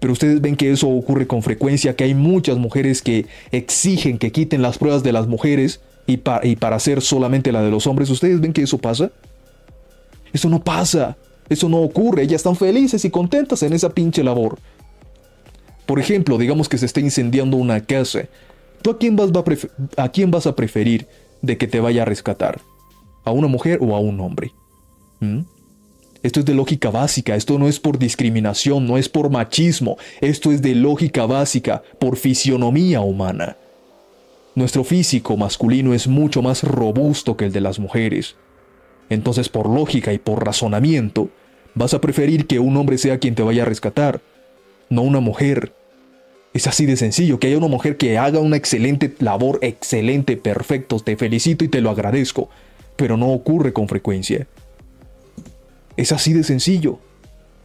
[0.01, 4.33] Pero ustedes ven que eso ocurre con frecuencia, que hay muchas mujeres que exigen que
[4.33, 8.09] quiten las pruebas de las mujeres y, para hacer solamente la de los hombres.
[8.09, 9.09] ¿Ustedes ven que eso pasa?
[10.33, 11.15] Eso no pasa.
[11.47, 12.23] Eso no ocurre.
[12.23, 14.59] Ellas están felices y contentas en esa pinche labor.
[15.85, 18.23] Por ejemplo, digamos que se está incendiando una casa.
[18.81, 19.31] ¿Tú a quién vas,
[19.95, 21.07] a, quién vas a preferir
[21.41, 22.59] de que te vaya a rescatar?
[23.23, 24.51] ¿A una mujer o a un hombre?
[25.19, 25.41] ¿Mm?
[26.23, 30.51] Esto es de lógica básica, esto no es por discriminación, no es por machismo, esto
[30.51, 33.57] es de lógica básica, por fisionomía humana.
[34.55, 38.35] Nuestro físico masculino es mucho más robusto que el de las mujeres.
[39.09, 41.29] Entonces, por lógica y por razonamiento,
[41.75, 44.21] vas a preferir que un hombre sea quien te vaya a rescatar,
[44.89, 45.73] no una mujer.
[46.53, 50.99] Es así de sencillo, que haya una mujer que haga una excelente labor, excelente, perfecto,
[50.99, 52.49] te felicito y te lo agradezco,
[52.95, 54.47] pero no ocurre con frecuencia.
[55.97, 56.99] Es así de sencillo.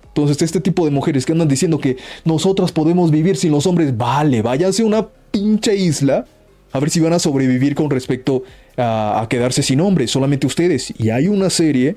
[0.09, 3.97] Entonces, este tipo de mujeres que andan diciendo que nosotras podemos vivir sin los hombres,
[3.97, 6.27] vale, váyanse a una pinche isla
[6.73, 8.43] a ver si van a sobrevivir con respecto
[8.77, 10.93] a, quedarse sin hombres, solamente ustedes.
[10.99, 11.97] Y hay una serie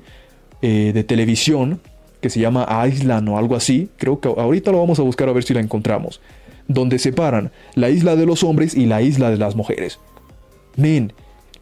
[0.62, 1.80] eh, de televisión
[2.20, 5.32] que se llama Island o algo así, creo que ahorita lo vamos a buscar a
[5.32, 6.20] ver si la encontramos,
[6.68, 9.98] donde separan la isla de los hombres y la isla de las mujeres.
[10.76, 11.12] Men,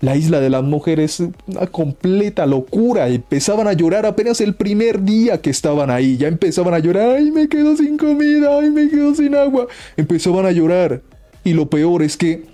[0.04, 3.08] la isla de las mujeres, una completa locura.
[3.08, 6.18] Empezaban a llorar apenas el primer día que estaban ahí.
[6.18, 7.16] Ya empezaban a llorar.
[7.16, 8.58] Ay, me quedo sin comida.
[8.58, 9.66] Ay, me quedo sin agua.
[9.96, 11.00] Empezaban a llorar.
[11.42, 12.44] Y lo peor es que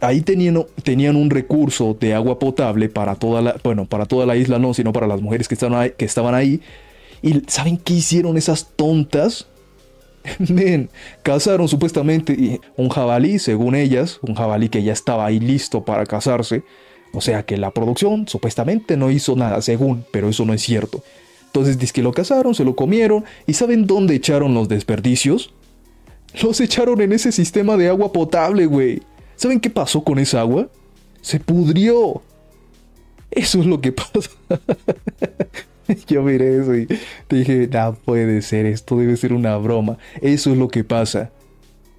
[0.00, 4.36] ahí tenían, tenían un recurso de agua potable para toda la, bueno, para toda la
[4.36, 5.92] isla no, sino para las mujeres que estaban ahí.
[5.96, 6.60] Que estaban ahí.
[7.22, 9.48] ¿Y saben qué hicieron esas tontas?
[10.48, 10.90] Men,
[11.22, 16.62] cazaron supuestamente un jabalí, según ellas, un jabalí que ya estaba ahí listo para casarse.
[17.12, 21.02] O sea que la producción supuestamente no hizo nada, según, pero eso no es cierto.
[21.46, 25.54] Entonces dice que lo cazaron, se lo comieron, ¿y saben dónde echaron los desperdicios?
[26.42, 29.02] Los echaron en ese sistema de agua potable, güey.
[29.36, 30.68] ¿Saben qué pasó con esa agua?
[31.20, 32.22] Se pudrió.
[33.30, 34.30] Eso es lo que pasa.
[36.06, 36.86] Yo miré eso y
[37.28, 39.98] dije, no puede ser, esto debe ser una broma.
[40.20, 41.30] Eso es lo que pasa.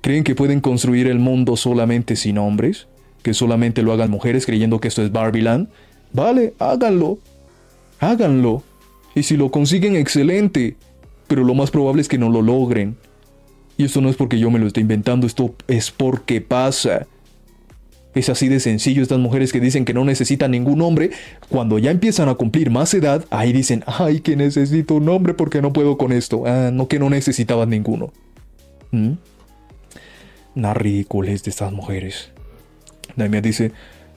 [0.01, 2.87] ¿Creen que pueden construir el mundo solamente sin hombres?
[3.23, 5.67] ¿Que solamente lo hagan mujeres creyendo que esto es Barbieland?
[6.13, 7.17] Vale, háganlo.
[7.99, 8.63] Háganlo.
[9.15, 10.75] Y si lo consiguen, excelente.
[11.27, 12.97] Pero lo más probable es que no lo logren.
[13.77, 17.07] Y esto no es porque yo me lo esté inventando, esto es porque pasa.
[18.15, 21.11] Es así de sencillo estas mujeres que dicen que no necesitan ningún hombre,
[21.49, 25.61] cuando ya empiezan a cumplir más edad, ahí dicen, ay, que necesito un hombre porque
[25.61, 26.43] no puedo con esto.
[26.47, 28.13] Ah, no que no necesitaban ninguno.
[28.91, 29.11] ¿Mm?
[30.55, 32.31] Ridiculez de estas mujeres.
[33.17, 33.73] Damián dice,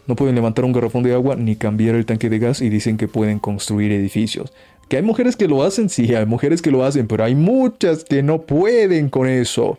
[0.06, 2.96] no pueden levantar un garrafón de agua ni cambiar el tanque de gas y dicen
[2.96, 4.52] que pueden construir edificios.
[4.88, 8.04] Que hay mujeres que lo hacen, sí, hay mujeres que lo hacen, pero hay muchas
[8.04, 9.78] que no pueden con eso.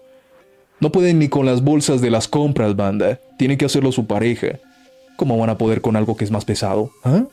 [0.79, 3.19] No pueden ni con las bolsas de las compras, banda.
[3.37, 4.59] Tienen que hacerlo su pareja.
[5.17, 6.91] ¿Cómo van a poder con algo que es más pesado?
[7.03, 7.25] ¿Ah?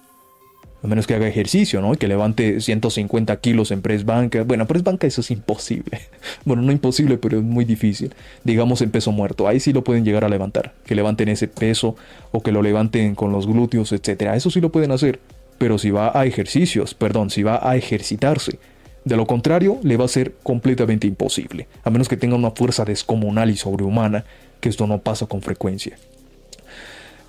[0.82, 1.92] A menos que haga ejercicio, ¿no?
[1.94, 4.42] Que levante 150 kilos en press banca.
[4.42, 6.00] Bueno, press banca eso es imposible.
[6.44, 8.14] Bueno, no imposible, pero es muy difícil.
[8.44, 9.48] Digamos en peso muerto.
[9.48, 10.74] Ahí sí lo pueden llegar a levantar.
[10.84, 11.96] Que levanten ese peso
[12.30, 14.32] o que lo levanten con los glúteos, etc.
[14.34, 15.18] Eso sí lo pueden hacer.
[15.58, 18.58] Pero si va a ejercicios, perdón, si va a ejercitarse.
[19.06, 21.68] De lo contrario, le va a ser completamente imposible.
[21.84, 24.24] A menos que tenga una fuerza descomunal y sobrehumana,
[24.60, 25.96] que esto no pasa con frecuencia.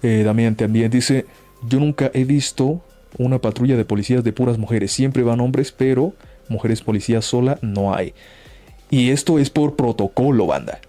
[0.01, 1.28] Eh, Damián también dice,
[1.69, 2.82] yo nunca he visto
[3.19, 4.91] una patrulla de policías de puras mujeres.
[4.91, 6.13] Siempre van hombres, pero
[6.49, 8.15] mujeres policías sola no hay.
[8.89, 10.80] Y esto es por protocolo, banda.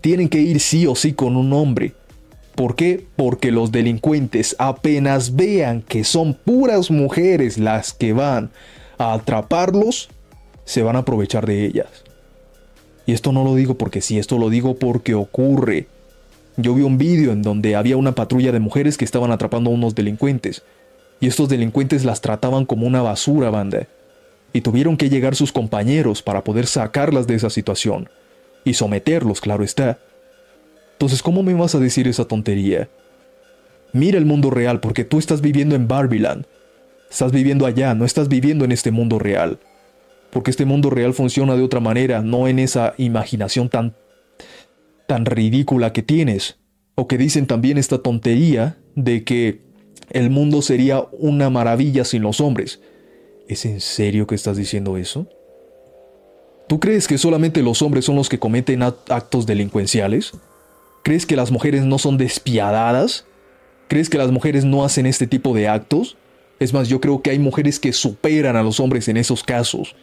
[0.00, 1.92] Tienen que ir sí o sí con un hombre.
[2.54, 3.04] ¿Por qué?
[3.14, 8.50] Porque los delincuentes apenas vean que son puras mujeres las que van
[8.98, 10.08] a atraparlos,
[10.64, 12.04] se van a aprovechar de ellas.
[13.06, 15.86] Y esto no lo digo porque sí, esto lo digo porque ocurre.
[16.56, 19.74] Yo vi un vídeo en donde había una patrulla de mujeres que estaban atrapando a
[19.74, 20.62] unos delincuentes
[21.20, 23.86] y estos delincuentes las trataban como una basura, banda.
[24.52, 28.08] Y tuvieron que llegar sus compañeros para poder sacarlas de esa situación.
[28.64, 29.98] Y someterlos, claro está.
[30.92, 32.88] Entonces, ¿cómo me vas a decir esa tontería?
[33.92, 36.46] Mira el mundo real porque tú estás viviendo en Barbiland.
[37.10, 39.58] Estás viviendo allá, no estás viviendo en este mundo real.
[40.30, 43.94] Porque este mundo real funciona de otra manera, no en esa imaginación tan
[45.08, 46.58] tan ridícula que tienes.
[46.94, 49.62] O que dicen también esta tontería de que
[50.10, 52.80] el mundo sería una maravilla sin los hombres.
[53.48, 55.26] ¿Es en serio que estás diciendo eso?
[56.68, 60.32] ¿Tú crees que solamente los hombres son los que cometen actos delincuenciales?
[61.02, 63.24] ¿Crees que las mujeres no son despiadadas?
[63.88, 66.18] ¿Crees que las mujeres no hacen este tipo de actos?
[66.60, 69.94] Es más, yo creo que hay mujeres que superan a los hombres en esos casos.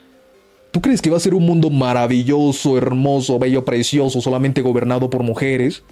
[0.71, 5.23] ¿Tú crees que va a ser un mundo maravilloso, hermoso, bello, precioso, solamente gobernado por
[5.23, 5.83] mujeres?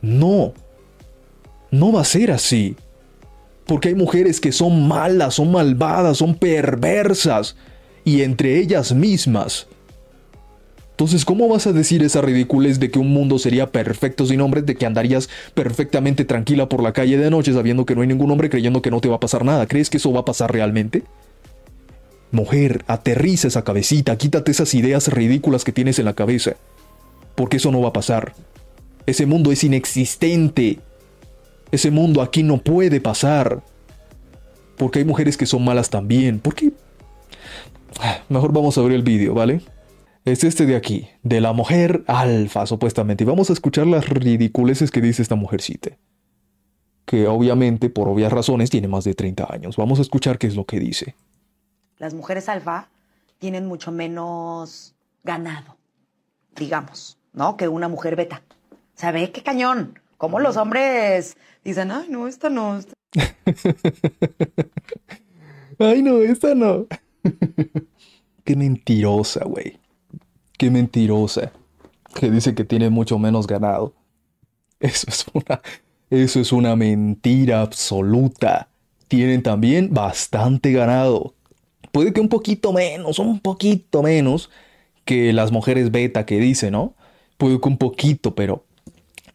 [0.00, 0.52] No.
[1.70, 2.76] No va a ser así.
[3.66, 7.56] Porque hay mujeres que son malas, son malvadas, son perversas.
[8.04, 9.66] Y entre ellas mismas.
[10.98, 14.66] Entonces, ¿cómo vas a decir esa ridiculez de que un mundo sería perfecto sin hombres,
[14.66, 18.32] de que andarías perfectamente tranquila por la calle de noche sabiendo que no hay ningún
[18.32, 19.68] hombre creyendo que no te va a pasar nada?
[19.68, 21.04] ¿Crees que eso va a pasar realmente?
[22.32, 26.56] Mujer, aterriza esa cabecita, quítate esas ideas ridículas que tienes en la cabeza.
[27.36, 28.32] Porque eso no va a pasar.
[29.06, 30.80] Ese mundo es inexistente.
[31.70, 33.62] Ese mundo aquí no puede pasar.
[34.76, 36.40] Porque hay mujeres que son malas también.
[36.40, 36.72] ¿Por qué?
[38.00, 39.60] Ah, mejor vamos a ver el vídeo, ¿vale?
[40.28, 43.24] Es este de aquí, de la mujer alfa, supuestamente.
[43.24, 45.92] Y vamos a escuchar las ridiculeces que dice esta mujercita.
[47.06, 49.78] Que obviamente, por obvias razones, tiene más de 30 años.
[49.78, 51.14] Vamos a escuchar qué es lo que dice.
[51.96, 52.90] Las mujeres alfa
[53.38, 55.78] tienen mucho menos ganado,
[56.54, 57.56] digamos, ¿no?
[57.56, 58.42] Que una mujer beta.
[58.94, 59.98] ¿Sabe qué cañón?
[60.18, 62.80] Como los hombres dicen, ay, no, esta no.
[65.78, 66.86] ay, no, esta no.
[68.44, 69.78] Qué mentirosa, güey.
[70.58, 71.52] Qué mentirosa.
[72.14, 73.94] Que dice que tiene mucho menos ganado.
[74.80, 75.62] Eso es una.
[76.10, 78.68] Eso es una mentira absoluta.
[79.08, 81.34] Tienen también bastante ganado.
[81.92, 84.50] Puede que un poquito menos, un poquito menos
[85.04, 86.94] que las mujeres beta que dicen, ¿no?
[87.38, 88.64] Puede que un poquito, pero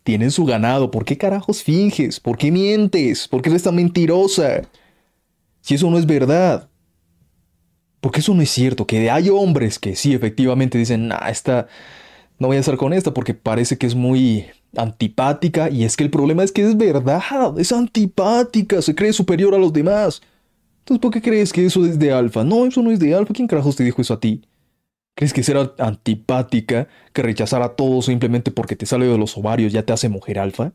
[0.03, 0.91] tienen su ganado.
[0.91, 2.19] ¿Por qué carajos finges?
[2.19, 3.27] ¿Por qué mientes?
[3.27, 4.61] ¿Por qué eres tan mentirosa?
[5.61, 6.69] Si eso no es verdad.
[8.03, 8.85] Porque eso no es cierto.
[8.85, 11.67] Que hay hombres que sí, efectivamente dicen, nah, esta.
[12.37, 15.69] No voy a estar con esta porque parece que es muy antipática.
[15.69, 17.23] Y es que el problema es que es verdad.
[17.57, 18.81] Es antipática.
[18.81, 20.21] Se cree superior a los demás.
[20.79, 22.43] Entonces, ¿por qué crees que eso es de alfa?
[22.43, 23.33] No, eso no es de alfa.
[23.33, 24.43] ¿Quién carajos te dijo eso a ti?
[25.15, 29.71] ¿Crees que ser antipática, que rechazar a todos simplemente porque te sale de los ovarios
[29.71, 30.73] ya te hace mujer alfa?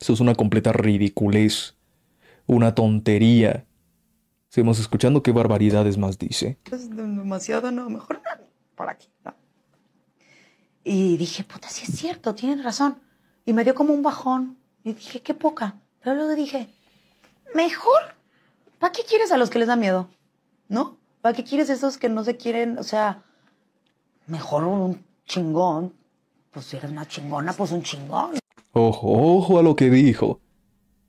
[0.00, 1.74] Eso es una completa ridiculez,
[2.46, 3.66] una tontería.
[4.56, 6.58] Seguimos escuchando qué barbaridades más dice.
[6.72, 8.22] Es demasiado, no, mejor
[8.74, 9.34] por aquí, ¿no?
[10.82, 12.98] Y dije, puta, sí es cierto, tienen razón.
[13.44, 14.56] Y me dio como un bajón.
[14.82, 15.76] Y dije, qué poca.
[16.00, 16.70] Pero luego dije,
[17.54, 18.00] mejor.
[18.78, 20.08] ¿Para qué quieres a los que les da miedo?
[20.68, 20.96] ¿No?
[21.20, 22.78] ¿Para qué quieres esos que no se quieren?
[22.78, 23.24] O sea,
[24.26, 25.92] mejor un chingón.
[26.50, 28.38] Pues si eres una chingona, pues un chingón.
[28.72, 30.40] Ojo, ojo a lo que dijo.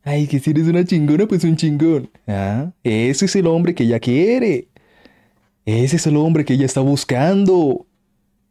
[0.08, 2.10] Ay, que si eres una chingona, pues un chingón.
[2.28, 4.70] Ah, ese es el hombre que ella quiere.
[5.66, 7.86] Ese es el hombre que ella está buscando.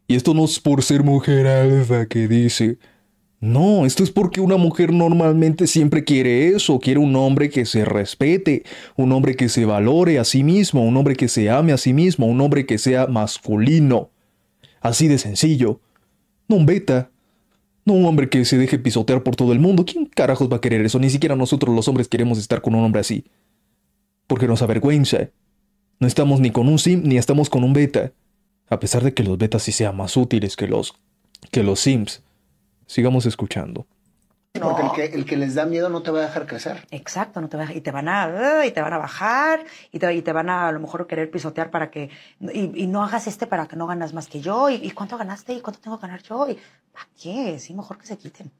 [0.07, 2.77] Y esto no es por ser mujer alfa que dice.
[3.39, 7.85] No, esto es porque una mujer normalmente siempre quiere eso, quiere un hombre que se
[7.85, 8.61] respete,
[8.95, 11.91] un hombre que se valore a sí mismo, un hombre que se ame a sí
[11.91, 14.11] mismo, un hombre que sea masculino.
[14.79, 15.81] Así de sencillo.
[16.47, 17.09] No un beta.
[17.87, 19.85] No un hombre que se deje pisotear por todo el mundo.
[19.85, 20.99] ¿Quién carajos va a querer eso?
[20.99, 23.23] Ni siquiera nosotros los hombres queremos estar con un hombre así.
[24.27, 25.29] Porque nos avergüenza.
[25.97, 28.11] No estamos ni con un sim ni estamos con un beta.
[28.67, 30.95] A pesar de que los betas sí sean más útiles que los
[31.49, 32.23] que los sims.
[32.87, 33.87] Sigamos escuchando.
[34.59, 36.85] Porque el que, el que les da miedo no te va a dejar crecer.
[36.91, 40.13] Exacto, no te va, y te van a y te van a bajar y te,
[40.13, 43.27] y te van a a lo mejor querer pisotear para que y, y no hagas
[43.27, 45.97] este para que no ganas más que yo y, y cuánto ganaste y cuánto tengo
[45.97, 46.57] que ganar yo y
[46.91, 47.59] ¿para qué?
[47.59, 48.51] Sí, mejor que se quiten.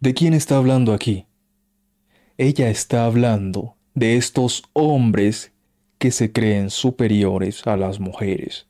[0.00, 1.26] ¿De quién está hablando aquí?
[2.36, 5.52] Ella está hablando de estos hombres
[5.98, 8.66] que se creen superiores a las mujeres.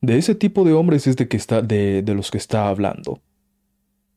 [0.00, 3.20] De ese tipo de hombres es de, que está, de, de los que está hablando.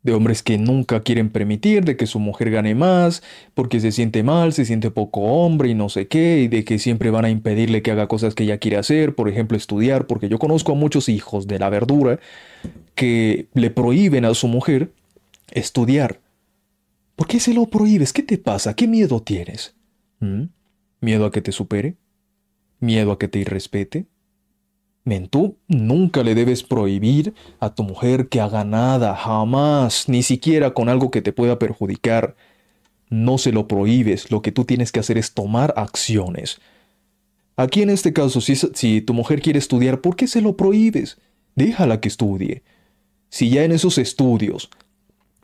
[0.04, 3.24] De hombres que nunca quieren permitir de que su mujer gane más,
[3.54, 6.78] porque se siente mal, se siente poco hombre y no sé qué, y de que
[6.78, 10.28] siempre van a impedirle que haga cosas que ella quiere hacer, por ejemplo estudiar, porque
[10.28, 12.20] yo conozco a muchos hijos de la verdura
[12.96, 14.92] que le prohíben a su mujer
[15.52, 16.20] estudiar.
[17.16, 18.12] ¿Por qué se lo prohíbes?
[18.12, 18.76] ¿Qué te pasa?
[18.76, 19.76] ¿Qué miedo tienes?
[20.20, 20.44] ¿Mm?
[21.00, 21.96] ¿Miedo a que te supere?
[22.80, 24.06] ¿Miedo a que te irrespete?
[25.06, 30.74] Men, tú nunca le debes prohibir a tu mujer que haga nada, jamás, ni siquiera
[30.74, 32.36] con algo que te pueda perjudicar.
[33.10, 36.62] No se lo prohíbes, lo que tú tienes que hacer es tomar acciones.
[37.58, 41.18] Aquí en este caso, si, si tu mujer quiere estudiar, ¿por qué se lo prohíbes?
[41.56, 42.64] Déjala que estudie.
[43.30, 44.70] Si ya en esos estudios,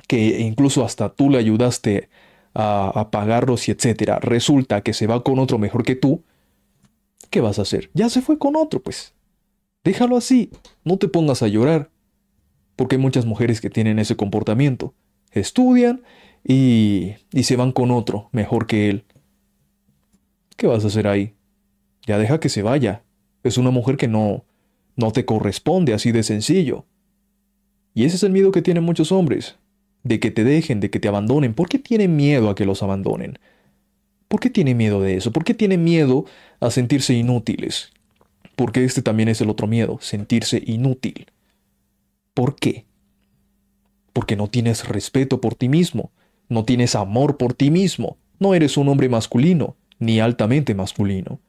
[0.08, 2.10] que incluso hasta tú le ayudaste
[2.54, 6.24] a, a pagarlos y etcétera, resulta que se va con otro mejor que tú,
[7.30, 7.92] ¿qué vas a hacer?
[7.94, 9.14] Ya se fue con otro, pues.
[9.84, 10.52] Déjalo así,
[10.84, 11.90] no te pongas a llorar.
[12.76, 14.94] Porque hay muchas mujeres que tienen ese comportamiento.
[15.32, 16.02] Estudian
[16.44, 19.04] y, y se van con otro, mejor que él.
[20.56, 21.34] ¿Qué vas a hacer ahí?
[22.06, 23.04] Ya deja que se vaya.
[23.44, 24.46] Es una mujer que no,
[24.96, 26.86] no te corresponde así de sencillo.
[27.94, 29.58] Y ese es el miedo que tienen muchos hombres.
[30.04, 31.54] De que te dejen, de que te abandonen.
[31.54, 33.40] ¿Por qué tienen miedo a que los abandonen?
[34.28, 35.32] ¿Por qué tienen miedo de eso?
[35.32, 36.26] ¿Por qué tienen miedo
[36.60, 37.92] a sentirse inútiles?
[38.60, 41.28] Porque este también es el otro miedo, sentirse inútil.
[42.34, 42.86] ¿Por qué?
[44.12, 46.12] Porque no tienes respeto por ti mismo,
[46.50, 51.40] no tienes amor por ti mismo, no eres un hombre masculino, ni altamente masculino.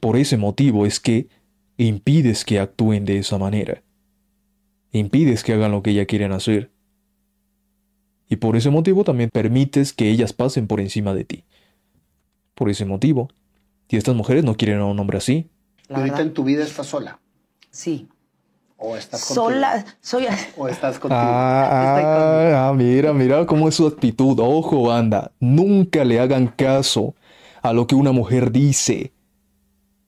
[0.00, 1.28] Por ese motivo es que
[1.76, 3.84] impides que actúen de esa manera.
[4.90, 6.72] Impides que hagan lo que ellas quieren hacer.
[8.28, 11.44] Y por ese motivo también permites que ellas pasen por encima de ti.
[12.56, 13.28] Por ese motivo,
[13.88, 15.48] y estas mujeres no quieren a un hombre así.
[15.88, 17.20] La ahorita en tu vida estás sola.
[17.70, 18.08] Sí.
[18.76, 19.46] O estás contigo.
[19.46, 20.26] Sola, soy.
[20.56, 21.20] O estás contigo.
[21.20, 24.38] Ah, ah, ah, mira, mira cómo es su actitud.
[24.40, 25.32] Ojo, banda.
[25.40, 27.14] Nunca le hagan caso
[27.62, 29.12] a lo que una mujer dice.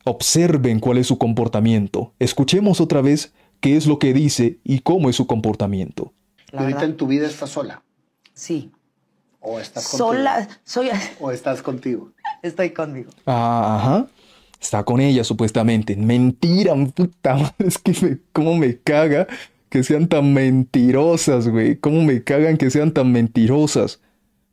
[0.05, 2.13] Observen cuál es su comportamiento.
[2.19, 6.13] Escuchemos otra vez qué es lo que dice y cómo es su comportamiento.
[6.51, 6.91] La ahorita verdad.
[6.91, 7.83] en tu vida estás sola.
[8.35, 8.71] Sí.
[9.41, 10.13] O estás contigo.
[10.13, 10.89] Sola, soy.
[11.21, 12.13] O estás contigo.
[12.43, 13.11] Estoy conmigo.
[13.27, 14.07] Ah, ajá.
[14.61, 15.97] Está con ella supuestamente.
[15.97, 17.55] Mentira, puta madre.
[17.67, 19.27] Es que me, cómo me caga
[19.69, 21.77] que sean tan mentirosas, güey.
[21.77, 24.01] Cómo me cagan que sean tan mentirosas.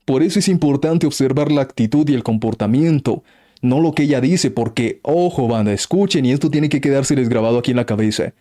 [0.06, 3.24] Por eso es importante observar la actitud y el comportamiento,
[3.62, 7.58] no lo que ella dice, porque, ojo, banda, escuchen y esto tiene que quedárseles grabado
[7.58, 8.34] aquí en la cabeza.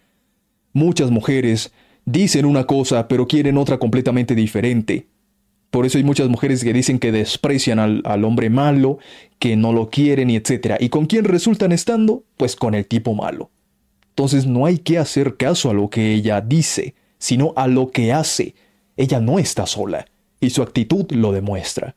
[0.72, 1.72] Muchas mujeres
[2.04, 5.06] dicen una cosa, pero quieren otra completamente diferente.
[5.72, 8.98] Por eso hay muchas mujeres que dicen que desprecian al, al, hombre malo,
[9.38, 10.76] que no lo quieren y etc.
[10.78, 12.24] ¿Y con quién resultan estando?
[12.36, 13.50] Pues con el tipo malo.
[14.10, 18.12] Entonces no hay que hacer caso a lo que ella dice, sino a lo que
[18.12, 18.54] hace.
[18.98, 20.04] Ella no está sola,
[20.40, 21.96] y su actitud lo demuestra.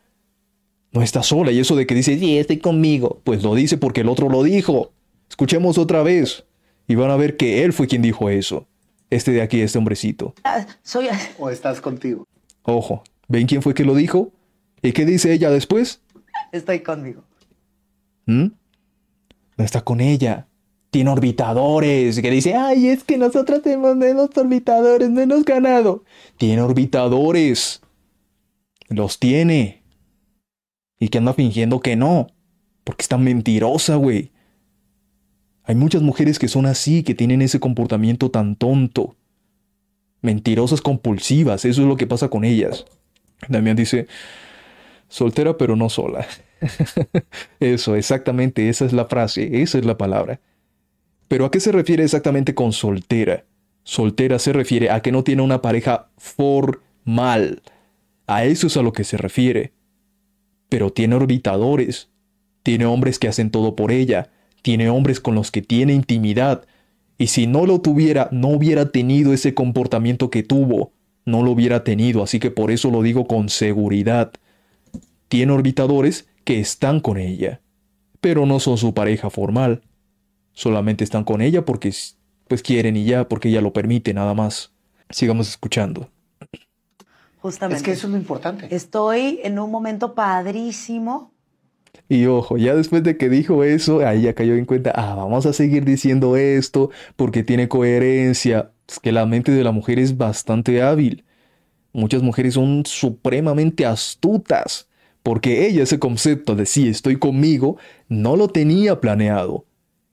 [0.93, 4.01] No está sola, y eso de que dice, sí, estoy conmigo, pues lo dice porque
[4.01, 4.93] el otro lo dijo.
[5.29, 6.45] Escuchemos otra vez,
[6.87, 8.67] y van a ver que él fue quien dijo eso.
[9.09, 10.33] Este de aquí, este hombrecito.
[10.81, 11.07] Soy...
[11.37, 12.25] O estás contigo.
[12.63, 14.31] Ojo, ¿Ven quién fue que lo dijo?
[14.81, 16.01] ¿Y qué dice ella después?
[16.51, 17.23] Estoy conmigo.
[18.25, 18.47] ¿Mm?
[19.57, 20.47] No está con ella.
[20.91, 22.19] Tiene orbitadores.
[22.21, 26.03] Que dice, ay, es que nosotros tenemos menos orbitadores, menos ganado.
[26.37, 27.81] Tiene orbitadores.
[28.89, 29.83] Los tiene.
[30.99, 32.27] Y que anda fingiendo que no.
[32.83, 34.31] Porque está mentirosa, güey.
[35.63, 39.15] Hay muchas mujeres que son así, que tienen ese comportamiento tan tonto.
[40.21, 42.85] Mentirosas compulsivas, eso es lo que pasa con ellas.
[43.47, 44.07] Damián dice,
[45.07, 46.25] soltera pero no sola.
[47.59, 50.39] Eso, exactamente, esa es la frase, esa es la palabra.
[51.27, 53.45] Pero ¿a qué se refiere exactamente con soltera?
[53.83, 57.61] Soltera se refiere a que no tiene una pareja formal.
[58.27, 59.73] A eso es a lo que se refiere.
[60.69, 62.09] Pero tiene orbitadores.
[62.63, 64.31] Tiene hombres que hacen todo por ella.
[64.61, 66.65] Tiene hombres con los que tiene intimidad.
[67.17, 70.91] Y si no lo tuviera, no hubiera tenido ese comportamiento que tuvo.
[71.25, 74.31] No lo hubiera tenido, así que por eso lo digo con seguridad.
[75.27, 77.61] Tiene orbitadores que están con ella,
[78.21, 79.81] pero no son su pareja formal.
[80.53, 81.91] Solamente están con ella porque
[82.47, 84.71] pues quieren y ya, porque ella lo permite nada más.
[85.09, 86.09] Sigamos escuchando.
[87.41, 87.77] Justamente.
[87.77, 88.73] Es que eso es lo importante.
[88.73, 91.31] Estoy en un momento padrísimo.
[92.07, 95.45] Y ojo, ya después de que dijo eso, ahí ya cayó en cuenta, ah, vamos
[95.45, 98.71] a seguir diciendo esto porque tiene coherencia.
[98.87, 101.25] Es que la mente de la mujer es bastante hábil.
[101.93, 104.87] Muchas mujeres son supremamente astutas
[105.25, 107.77] porque ella ese concepto de sí, estoy conmigo,
[108.09, 109.65] no lo tenía planeado.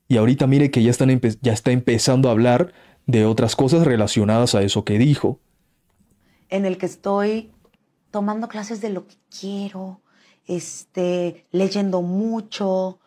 [0.08, 2.72] Y ahorita mire que ya, está empezando a hablar
[3.06, 5.38] de otras cosas relacionadas a eso que dijo.
[6.48, 7.50] En el que estoy
[8.10, 10.00] tomando clases de lo que quiero,
[10.46, 12.98] este, leyendo mucho.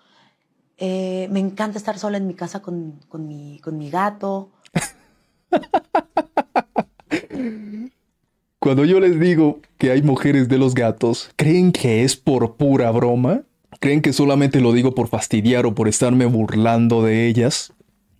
[0.77, 4.51] Eh, me encanta estar sola en mi casa con, con, mi, con mi gato.
[8.59, 12.89] Cuando yo les digo que hay mujeres de los gatos, ¿creen que es por pura
[12.91, 13.43] broma?
[13.79, 17.73] ¿Creen que solamente lo digo por fastidiar o por estarme burlando de ellas?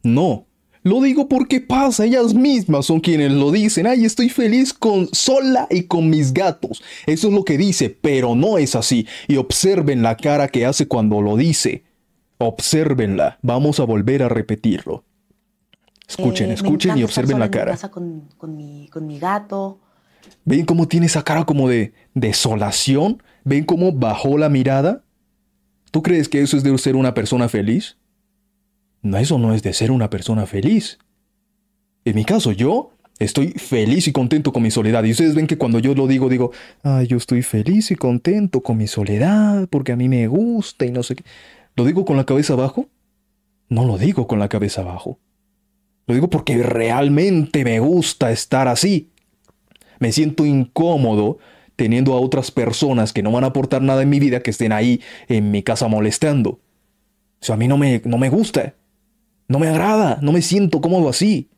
[0.03, 0.45] No.
[0.83, 3.87] Lo digo porque pasa, ellas mismas son quienes lo dicen.
[3.87, 6.83] Ay, estoy feliz con sola y con mis gatos.
[7.07, 9.07] Eso es lo que dice, pero no es así.
[9.27, 11.85] Y observen la cara que hace cuando lo dice.
[12.37, 13.39] Obsérvenla.
[13.41, 15.04] Vamos a volver a repetirlo.
[16.07, 17.71] Escuchen, Eh, escuchen y observen la cara.
[17.71, 19.79] casa con, con mi, con mi gato.
[20.43, 23.21] ¿Ven cómo tiene esa cara como de desolación?
[23.43, 25.03] ¿Ven cómo bajó la mirada?
[25.91, 27.97] ¿Tú crees que eso es de ser una persona feliz?
[29.01, 30.97] No, eso no es de ser una persona feliz.
[32.05, 35.03] En mi caso, yo estoy feliz y contento con mi soledad.
[35.03, 36.51] Y ustedes ven que cuando yo lo digo, digo,
[36.83, 40.91] ay, yo estoy feliz y contento con mi soledad porque a mí me gusta y
[40.91, 41.23] no sé qué.
[41.75, 42.87] ¿Lo digo con la cabeza abajo?
[43.69, 45.19] No lo digo con la cabeza abajo.
[46.07, 49.09] Lo digo porque realmente me gusta estar así.
[49.99, 51.39] Me siento incómodo
[51.75, 54.71] teniendo a otras personas que no van a aportar nada en mi vida que estén
[54.71, 56.49] ahí en mi casa molestando.
[56.49, 56.59] O
[57.45, 58.75] sea, a mí no me, no me gusta.
[59.47, 60.19] No me agrada.
[60.21, 61.49] No me siento cómodo así.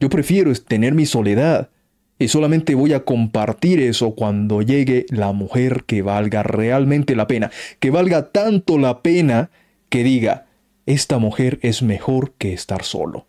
[0.00, 1.70] Yo prefiero tener mi soledad.
[2.18, 7.50] Y solamente voy a compartir eso cuando llegue la mujer que valga realmente la pena.
[7.78, 9.50] Que valga tanto la pena
[9.90, 10.46] que diga,
[10.86, 13.26] esta mujer es mejor que estar solo.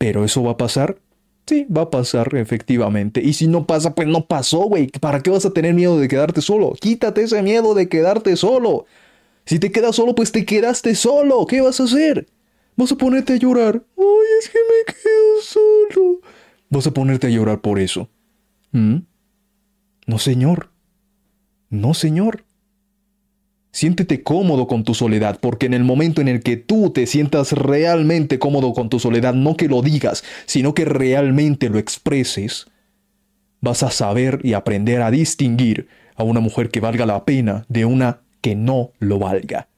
[0.00, 0.96] ¿Pero eso va a pasar?
[1.46, 3.20] Sí, va a pasar efectivamente.
[3.22, 4.86] Y si no pasa, pues no pasó, güey.
[4.86, 6.72] ¿Para qué vas a tener miedo de quedarte solo?
[6.80, 8.86] Quítate ese miedo de quedarte solo.
[9.44, 11.44] Si te quedas solo, pues te quedaste solo.
[11.44, 12.26] ¿Qué vas a hacer?
[12.76, 13.84] ¿Vas a ponerte a llorar?
[13.98, 16.20] Ay, es que me quedo solo.
[16.70, 18.08] ¿Vas a ponerte a llorar por eso?
[18.72, 19.00] ¿Mm?
[20.06, 20.70] No, señor.
[21.68, 22.44] No, señor.
[23.72, 27.52] Siéntete cómodo con tu soledad, porque en el momento en el que tú te sientas
[27.52, 32.66] realmente cómodo con tu soledad, no que lo digas, sino que realmente lo expreses,
[33.60, 37.84] vas a saber y aprender a distinguir a una mujer que valga la pena de
[37.84, 39.68] una que no lo valga.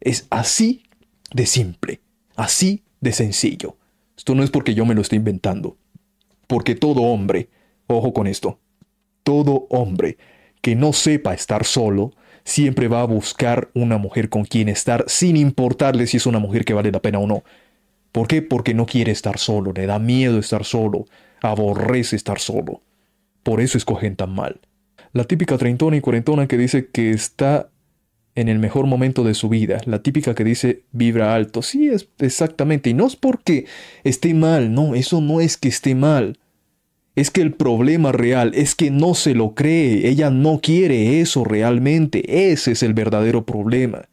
[0.00, 0.82] Es así
[1.32, 2.00] de simple,
[2.36, 3.76] así de sencillo.
[4.16, 5.76] Esto no es porque yo me lo esté inventando,
[6.46, 7.48] porque todo hombre,
[7.86, 8.58] ojo con esto,
[9.22, 10.18] todo hombre
[10.60, 12.12] que no sepa estar solo,
[12.44, 16.64] siempre va a buscar una mujer con quien estar sin importarle si es una mujer
[16.64, 17.44] que vale la pena o no.
[18.12, 18.42] ¿Por qué?
[18.42, 21.06] Porque no quiere estar solo, le da miedo estar solo,
[21.40, 22.82] aborrece estar solo.
[23.42, 24.60] Por eso escogen tan mal.
[25.12, 27.70] La típica treintona y cuarentona que dice que está
[28.34, 31.62] en el mejor momento de su vida, la típica que dice vibra alto.
[31.62, 33.66] Sí, es exactamente, y no es porque
[34.04, 36.38] esté mal, no, eso no es que esté mal.
[37.14, 41.44] Es que el problema real es que no se lo cree, ella no quiere eso
[41.44, 44.08] realmente, ese es el verdadero problema.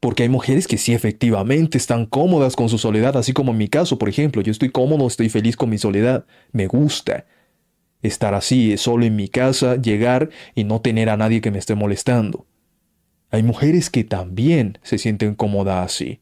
[0.00, 3.68] Porque hay mujeres que sí efectivamente están cómodas con su soledad, así como en mi
[3.68, 7.26] caso, por ejemplo, yo estoy cómodo, estoy feliz con mi soledad, me gusta
[8.00, 11.74] estar así, solo en mi casa, llegar y no tener a nadie que me esté
[11.74, 12.46] molestando.
[13.30, 16.20] Hay mujeres que también se sienten cómodas así.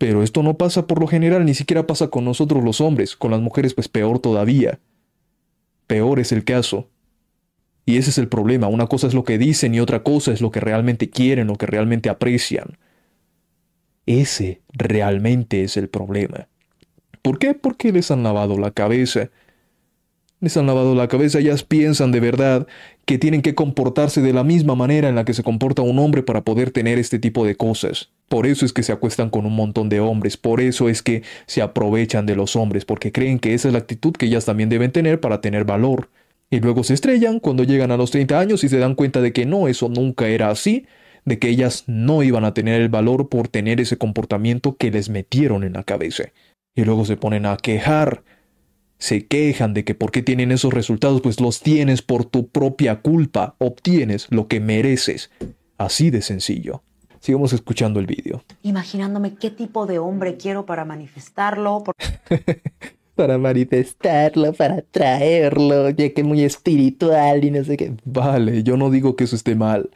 [0.00, 3.32] Pero esto no pasa por lo general, ni siquiera pasa con nosotros los hombres, con
[3.32, 4.80] las mujeres pues peor todavía.
[5.86, 6.88] Peor es el caso.
[7.84, 10.40] Y ese es el problema, una cosa es lo que dicen y otra cosa es
[10.40, 12.78] lo que realmente quieren, lo que realmente aprecian.
[14.06, 16.48] Ese realmente es el problema.
[17.20, 17.52] ¿Por qué?
[17.52, 19.28] Porque les han lavado la cabeza.
[20.40, 22.66] Les han lavado la cabeza, ellas piensan de verdad
[23.04, 26.22] que tienen que comportarse de la misma manera en la que se comporta un hombre
[26.22, 28.10] para poder tener este tipo de cosas.
[28.28, 31.22] Por eso es que se acuestan con un montón de hombres, por eso es que
[31.46, 34.68] se aprovechan de los hombres, porque creen que esa es la actitud que ellas también
[34.68, 36.08] deben tener para tener valor.
[36.50, 39.32] Y luego se estrellan cuando llegan a los 30 años y se dan cuenta de
[39.32, 40.86] que no, eso nunca era así,
[41.24, 45.10] de que ellas no iban a tener el valor por tener ese comportamiento que les
[45.10, 46.24] metieron en la cabeza.
[46.74, 48.22] Y luego se ponen a quejar
[49.00, 53.00] se quejan de que por qué tienen esos resultados, pues los tienes por tu propia
[53.00, 55.30] culpa, obtienes lo que mereces.
[55.78, 56.82] Así de sencillo.
[57.18, 58.44] Sigamos escuchando el vídeo.
[58.62, 61.82] Imaginándome qué tipo de hombre quiero para manifestarlo.
[63.14, 67.94] para manifestarlo, para traerlo, ya que es muy espiritual y no sé qué.
[68.04, 69.88] Vale, yo no digo que eso esté mal,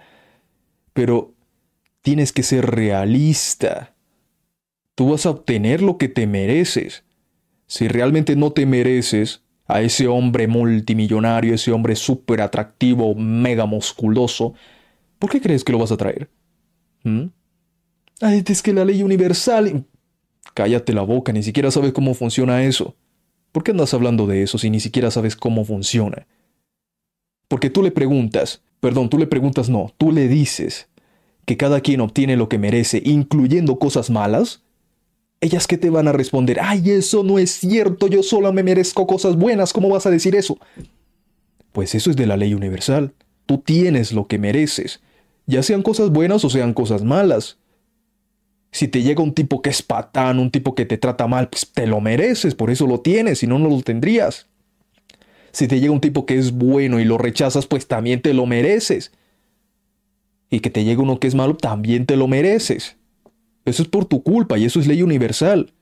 [0.94, 1.34] pero
[2.00, 3.94] tienes que ser realista.
[4.94, 7.03] Tú vas a obtener lo que te mereces
[7.66, 14.54] si realmente no te mereces a ese hombre multimillonario, ese hombre súper atractivo, mega musculoso,
[15.18, 16.28] ¿por qué crees que lo vas a traer?
[17.02, 17.26] ¿Mm?
[18.20, 19.84] Ay, es que la ley universal...
[20.52, 22.94] Cállate la boca, ni siquiera sabes cómo funciona eso.
[23.50, 26.26] ¿Por qué andas hablando de eso si ni siquiera sabes cómo funciona?
[27.48, 30.88] Porque tú le preguntas, perdón, tú le preguntas no, tú le dices
[31.46, 34.62] que cada quien obtiene lo que merece, incluyendo cosas malas,
[35.44, 39.06] ellas que te van a responder, ay, eso no es cierto, yo solo me merezco
[39.06, 40.58] cosas buenas, ¿cómo vas a decir eso?
[41.72, 43.12] Pues eso es de la ley universal.
[43.46, 45.00] Tú tienes lo que mereces,
[45.46, 47.58] ya sean cosas buenas o sean cosas malas.
[48.72, 51.70] Si te llega un tipo que es patán, un tipo que te trata mal, pues
[51.72, 54.46] te lo mereces, por eso lo tienes, si no, no lo tendrías.
[55.52, 58.46] Si te llega un tipo que es bueno y lo rechazas, pues también te lo
[58.46, 59.12] mereces.
[60.50, 62.96] Y que te llegue uno que es malo, también te lo mereces.
[63.64, 65.72] Eso es por tu culpa y eso es ley universal.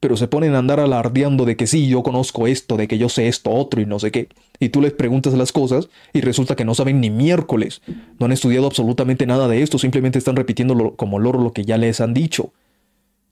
[0.00, 3.08] Pero se ponen a andar alardeando de que sí, yo conozco esto, de que yo
[3.08, 4.28] sé esto otro y no sé qué.
[4.58, 7.82] Y tú les preguntas las cosas y resulta que no saben ni miércoles.
[8.18, 11.78] No han estudiado absolutamente nada de esto, simplemente están repitiendo como loro lo que ya
[11.78, 12.52] les han dicho.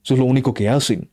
[0.03, 1.09] Eso es lo único que hacen.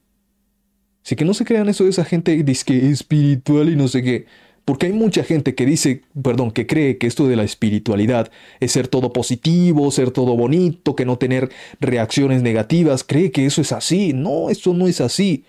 [1.04, 4.26] Así que no se crean eso de esa gente que espiritual y no sé qué.
[4.68, 8.72] Porque hay mucha gente que dice, perdón, que cree que esto de la espiritualidad es
[8.72, 11.48] ser todo positivo, ser todo bonito, que no tener
[11.80, 14.12] reacciones negativas, cree que eso es así.
[14.12, 15.46] No, eso no es así.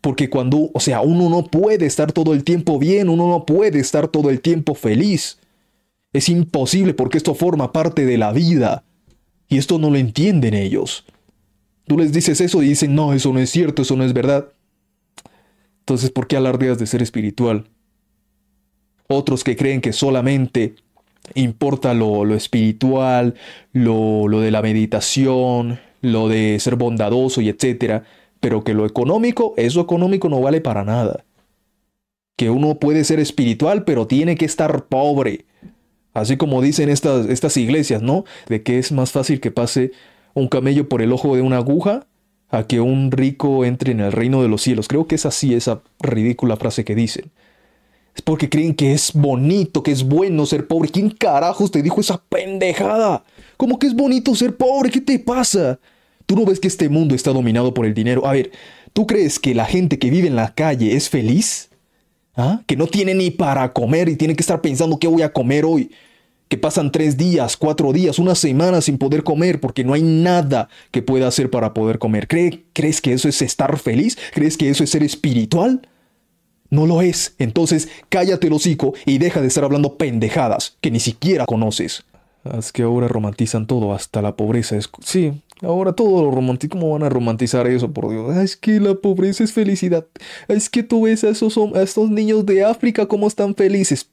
[0.00, 3.78] Porque cuando, o sea, uno no puede estar todo el tiempo bien, uno no puede
[3.78, 5.38] estar todo el tiempo feliz.
[6.14, 8.84] Es imposible porque esto forma parte de la vida.
[9.50, 11.04] Y esto no lo entienden ellos.
[11.86, 14.48] Tú les dices eso y dicen, no, eso no es cierto, eso no es verdad.
[15.80, 17.68] Entonces, ¿por qué alardeas de ser espiritual?
[19.08, 20.74] Otros que creen que solamente
[21.34, 23.34] importa lo, espiritual,
[23.72, 28.04] lo, lo, de la meditación, lo de ser bondadoso y etcétera,
[28.40, 31.24] pero que lo económico, eso económico no vale para nada.
[32.36, 35.46] Que uno puede ser espiritual, pero tiene que estar pobre.
[36.12, 38.24] Así como dicen estas, estas iglesias, ¿no?
[38.48, 39.92] De que es más fácil que pase
[40.34, 42.06] un camello por el ojo de una aguja
[42.50, 44.88] a que un rico entre en el reino de los cielos.
[44.88, 47.30] Creo que es así esa ridícula frase que dicen.
[48.16, 50.88] Es porque creen que es bonito, que es bueno ser pobre.
[50.88, 53.22] ¿Quién carajos te dijo esa pendejada?
[53.58, 54.90] ¿Cómo que es bonito ser pobre?
[54.90, 55.78] ¿Qué te pasa?
[56.24, 58.26] ¿Tú no ves que este mundo está dominado por el dinero?
[58.26, 58.52] A ver,
[58.94, 61.68] ¿tú crees que la gente que vive en la calle es feliz?
[62.34, 62.62] ¿Ah?
[62.66, 65.66] Que no tiene ni para comer y tiene que estar pensando qué voy a comer
[65.66, 65.90] hoy.
[66.48, 70.70] Que pasan tres días, cuatro días, una semana sin poder comer porque no hay nada
[70.90, 72.28] que pueda hacer para poder comer.
[72.28, 74.16] ¿Crees que eso es estar feliz?
[74.32, 75.86] ¿Crees que eso es ser espiritual?
[76.76, 77.34] No lo es.
[77.38, 82.04] Entonces cállate el hocico y deja de estar hablando pendejadas que ni siquiera conoces.
[82.44, 84.76] Es que ahora romantizan todo, hasta la pobreza.
[84.76, 84.90] Es...
[85.02, 86.78] Sí, ahora todo lo romantizan.
[86.78, 88.36] ¿Cómo van a romantizar eso, por Dios?
[88.36, 90.06] Es que la pobreza es felicidad.
[90.48, 94.10] Es que tú ves a esos, a niños de África cómo están felices.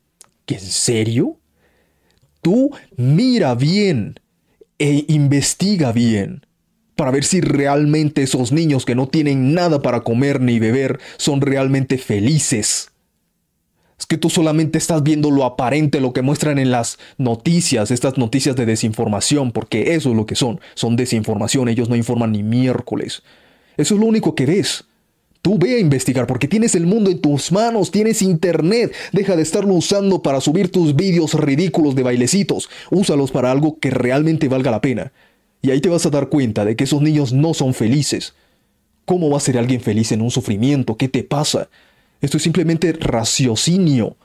[0.48, 1.36] ¿En serio?
[2.42, 4.22] Tú mira bien
[4.80, 6.46] e investiga bien
[6.96, 11.42] para ver si realmente esos niños que no tienen nada para comer ni beber son
[11.42, 12.90] realmente felices.
[13.98, 18.18] Es que tú solamente estás viendo lo aparente, lo que muestran en las noticias, estas
[18.18, 22.44] noticias de desinformación, porque eso es lo que son, son desinformación, ellos no informan ni
[22.44, 23.24] miércoles.
[23.78, 24.86] Eso es lo único que ves.
[25.42, 28.94] Tú ve a investigar porque tienes el mundo en tus manos, tienes internet.
[29.12, 32.70] Deja de estarlo usando para subir tus vídeos ridículos de bailecitos.
[32.92, 35.12] Úsalos para algo que realmente valga la pena.
[35.64, 38.36] Y ahí te vas a dar cuenta de que esos niños no son felices.
[39.06, 40.98] ¿Cómo va a ser alguien feliz en un sufrimiento?
[40.98, 41.70] ¿Qué te pasa?
[42.20, 44.18] Esto es simplemente raciocinio.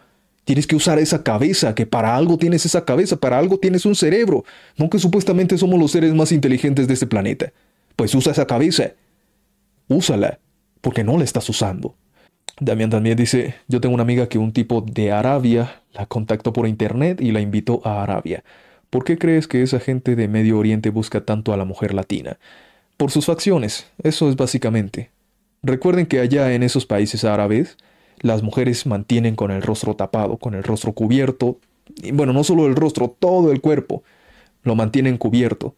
[0.45, 3.95] Tienes que usar esa cabeza, que para algo tienes esa cabeza, para algo tienes un
[3.95, 4.45] cerebro,
[4.77, 7.53] no que supuestamente somos los seres más inteligentes de este planeta.
[7.95, 8.93] Pues usa esa cabeza.
[9.87, 10.41] Úsala,
[10.81, 11.95] porque no la estás usando.
[12.59, 16.67] Damián también dice, yo tengo una amiga que un tipo de Arabia la contactó por
[16.67, 18.43] internet y la invitó a Arabia.
[18.91, 22.39] ¿Por qué crees que esa gente de Medio Oriente busca tanto a la mujer latina?
[22.97, 25.11] Por sus facciones, eso es básicamente.
[25.63, 27.77] Recuerden que allá en esos países árabes,
[28.21, 31.59] las mujeres mantienen con el rostro tapado, con el rostro cubierto,
[32.03, 34.03] y bueno, no solo el rostro, todo el cuerpo,
[34.63, 35.75] lo mantienen cubierto.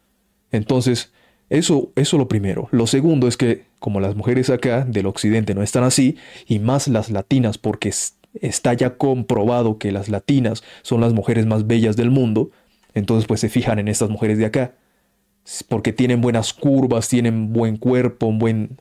[0.53, 1.13] Entonces,
[1.49, 2.69] eso, eso lo primero.
[2.71, 6.17] Lo segundo es que, como las mujeres acá del occidente no están así,
[6.47, 7.93] y más las latinas, porque
[8.41, 12.51] está ya comprobado que las latinas son las mujeres más bellas del mundo,
[12.95, 14.75] entonces pues se fijan en estas mujeres de acá.
[15.69, 18.79] Porque tienen buenas curvas, tienen buen cuerpo, buen,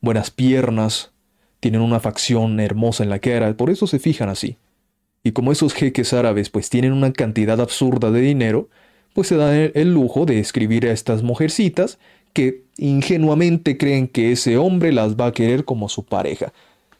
[0.00, 1.12] buenas piernas,
[1.60, 4.56] tienen una facción hermosa en la cara, por eso se fijan así.
[5.22, 8.68] Y como esos jeques árabes pues tienen una cantidad absurda de dinero,
[9.12, 11.98] pues se dan el, lujo de escribir a estas mujercitas
[12.32, 16.52] que ingenuamente creen que ese hombre las va a querer como su pareja,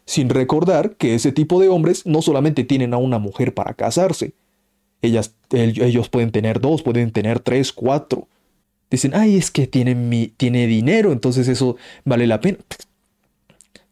[0.05, 4.33] sin recordar que ese tipo de hombres no solamente tienen a una mujer para casarse,
[5.03, 8.29] ellas, ellos pueden tener dos, pueden tener tres, cuatro.
[8.91, 12.59] Dicen, ay, es que tiene, mi, tiene dinero, entonces eso vale la pena.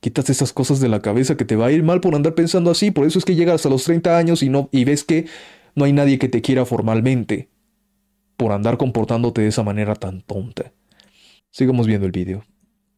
[0.01, 2.71] Quitas esas cosas de la cabeza que te va a ir mal por andar pensando
[2.71, 5.27] así, por eso es que llegas a los 30 años y, no, y ves que
[5.75, 7.49] no hay nadie que te quiera formalmente
[8.37, 10.73] por andar comportándote de esa manera tan tonta.
[11.51, 12.45] Sigamos viendo el vídeo.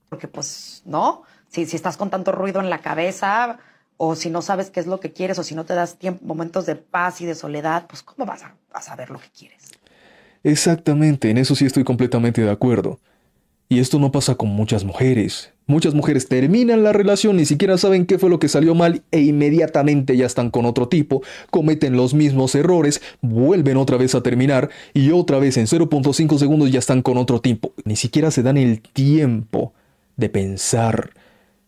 [0.09, 1.23] Porque pues, ¿no?
[1.49, 3.59] Si, si estás con tanto ruido en la cabeza,
[4.03, 6.25] o si no sabes qué es lo que quieres, o si no te das tiempo,
[6.25, 9.73] momentos de paz y de soledad, pues ¿cómo vas a, a saber lo que quieres?
[10.43, 12.99] Exactamente, en eso sí estoy completamente de acuerdo.
[13.69, 15.53] Y esto no pasa con muchas mujeres.
[15.67, 19.21] Muchas mujeres terminan la relación, ni siquiera saben qué fue lo que salió mal e
[19.21, 21.21] inmediatamente ya están con otro tipo,
[21.51, 26.71] cometen los mismos errores, vuelven otra vez a terminar y otra vez en 0.5 segundos
[26.71, 27.75] ya están con otro tipo.
[27.85, 29.75] Ni siquiera se dan el tiempo
[30.17, 31.11] de pensar,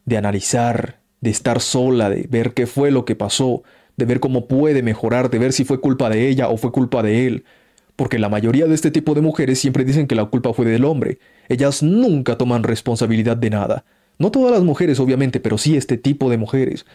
[0.07, 3.63] de analizar, de estar sola, de ver qué fue lo que pasó,
[3.97, 7.03] de ver cómo puede mejorar, de ver si fue culpa de ella o fue culpa
[7.03, 7.45] de él.
[7.97, 10.85] Porque la mayoría de este tipo de mujeres siempre dicen que la culpa fue del
[10.85, 11.19] hombre.
[11.49, 13.85] Ellas nunca toman responsabilidad de nada.
[14.19, 16.87] No todas las mujeres, obviamente, pero sí este tipo de mujeres.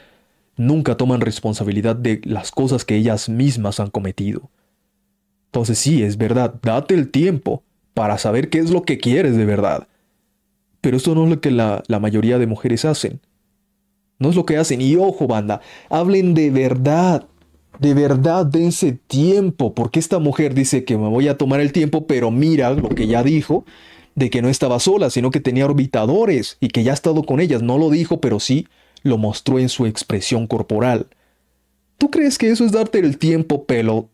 [0.58, 4.50] Nunca toman responsabilidad de las cosas que ellas mismas han cometido.
[5.46, 7.64] Entonces sí, es verdad, date el tiempo
[7.94, 9.88] para saber qué es lo que quieres de verdad.
[10.82, 13.22] Pero esto no es lo que la, la mayoría de mujeres hacen.
[14.20, 14.82] No es lo que hacen.
[14.82, 17.26] Y ojo, banda, hablen de verdad.
[17.80, 22.08] De verdad, dense tiempo, porque esta mujer dice que me voy a tomar el tiempo,
[22.08, 23.66] pero mira lo que ya dijo,
[24.16, 27.40] de que no estaba sola, sino que tenía orbitadores y que ya ha estado con
[27.40, 27.62] ellas.
[27.62, 28.68] No lo dijo, pero sí
[29.04, 31.08] lo mostró en su expresión corporal.
[32.00, 34.10] ¿Tú crees que eso es darte el tiempo, pelo?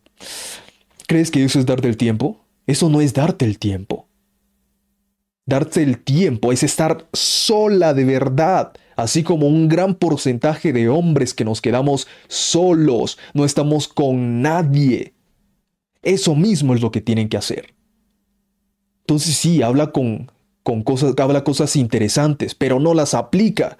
[1.07, 2.41] ¿Crees que eso es darte el tiempo?
[2.67, 4.07] Eso no es darte el tiempo.
[5.45, 11.33] Darte el tiempo es estar sola de verdad, así como un gran porcentaje de hombres
[11.33, 15.13] que nos quedamos solos, no estamos con nadie.
[16.01, 17.73] Eso mismo es lo que tienen que hacer.
[19.01, 20.31] Entonces sí, habla con,
[20.63, 23.77] con cosas, habla cosas interesantes, pero no las aplica.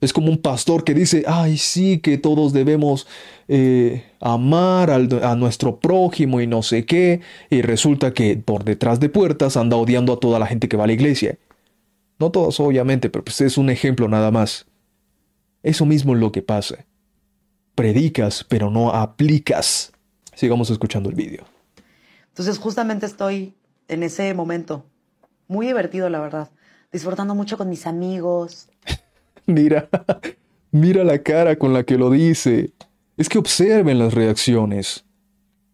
[0.00, 3.06] Es como un pastor que dice, ay, sí, que todos debemos
[3.48, 7.20] eh, amar a nuestro prójimo y no sé qué,
[7.50, 10.84] y resulta que por detrás de puertas anda odiando a toda la gente que va
[10.84, 11.38] a la iglesia.
[12.20, 14.66] No todos, obviamente, pero pues es un ejemplo nada más.
[15.62, 16.84] Eso mismo es lo que pasa.
[17.74, 19.92] Predicas, pero no aplicas.
[20.34, 21.44] Sigamos escuchando el vídeo.
[22.28, 23.54] Entonces justamente estoy
[23.88, 24.84] en ese momento.
[25.48, 26.50] Muy divertido, la verdad.
[26.92, 28.68] Disfrutando mucho con mis amigos.
[29.46, 29.88] mira,
[30.70, 32.74] mira la cara con la que lo dice.
[33.16, 35.06] Es que observen las reacciones.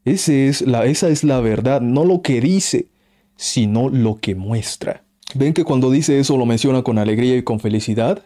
[0.05, 2.87] Ese es la, esa es la verdad, no lo que dice,
[3.35, 5.06] sino lo que muestra.
[5.35, 8.23] ¿Ven que cuando dice eso lo menciona con alegría y con felicidad?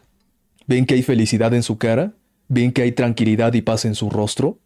[0.67, 2.13] ¿Ven que hay felicidad en su cara?
[2.49, 4.59] ¿Ven que hay tranquilidad y paz en su rostro?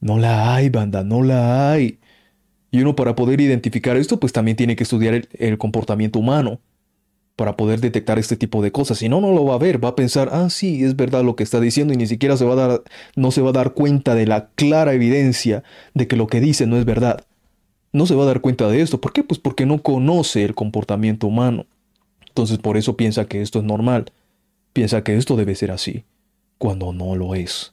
[0.00, 1.98] No la hay, banda, no la hay.
[2.70, 6.60] Y uno para poder identificar esto, pues también tiene que estudiar el, comportamiento humano
[7.36, 8.98] para poder detectar este tipo de cosas.
[8.98, 11.36] Si no, no lo va a ver, va a pensar, ah, sí, es verdad lo
[11.36, 12.82] que está diciendo y ni siquiera se va a dar,
[13.16, 15.62] no se va a dar cuenta de la clara evidencia
[15.94, 17.24] de que lo que dice no es verdad.
[17.94, 19.00] No se va a dar cuenta de esto.
[19.00, 19.22] ¿Por qué?
[19.22, 21.64] Pues porque no conoce el comportamiento humano.
[22.26, 24.06] Entonces por eso piensa que esto es normal.
[24.72, 26.04] Piensa que esto debe ser así,
[26.58, 27.72] cuando no lo es.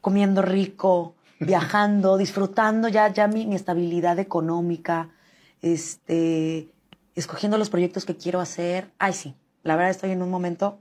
[0.00, 5.10] Comiendo rico, viajando, disfrutando ya, ya mi, estabilidad económica,
[5.60, 6.68] este,
[7.14, 8.88] escogiendo los proyectos que quiero hacer.
[8.98, 9.34] Ay, sí,
[9.64, 10.78] la verdad estoy en un momento.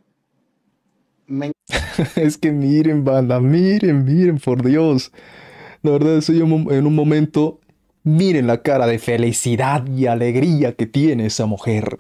[2.16, 5.12] es que miren, banda, miren, miren, por Dios.
[5.82, 7.60] La verdad estoy en un momento.
[8.08, 11.98] Miren la cara de felicidad y alegría que tiene esa mujer.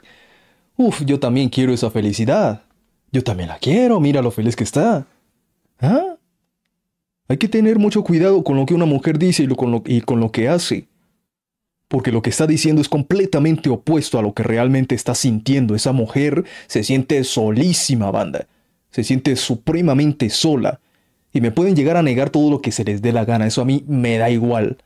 [0.77, 2.61] Uf, yo también quiero esa felicidad.
[3.11, 5.05] Yo también la quiero, mira lo feliz que está.
[5.81, 6.15] ¿Ah?
[7.27, 9.99] Hay que tener mucho cuidado con lo que una mujer dice y, con, lo, y
[9.99, 10.87] con lo que hace.
[11.89, 15.75] Porque lo que está diciendo es completamente opuesto a lo que realmente está sintiendo.
[15.75, 18.47] Esa mujer se siente solísima, banda.
[18.91, 20.79] Se siente supremamente sola.
[21.33, 23.45] Y me pueden llegar a negar todo lo que se les dé la gana.
[23.45, 24.77] Eso a mí me da igual.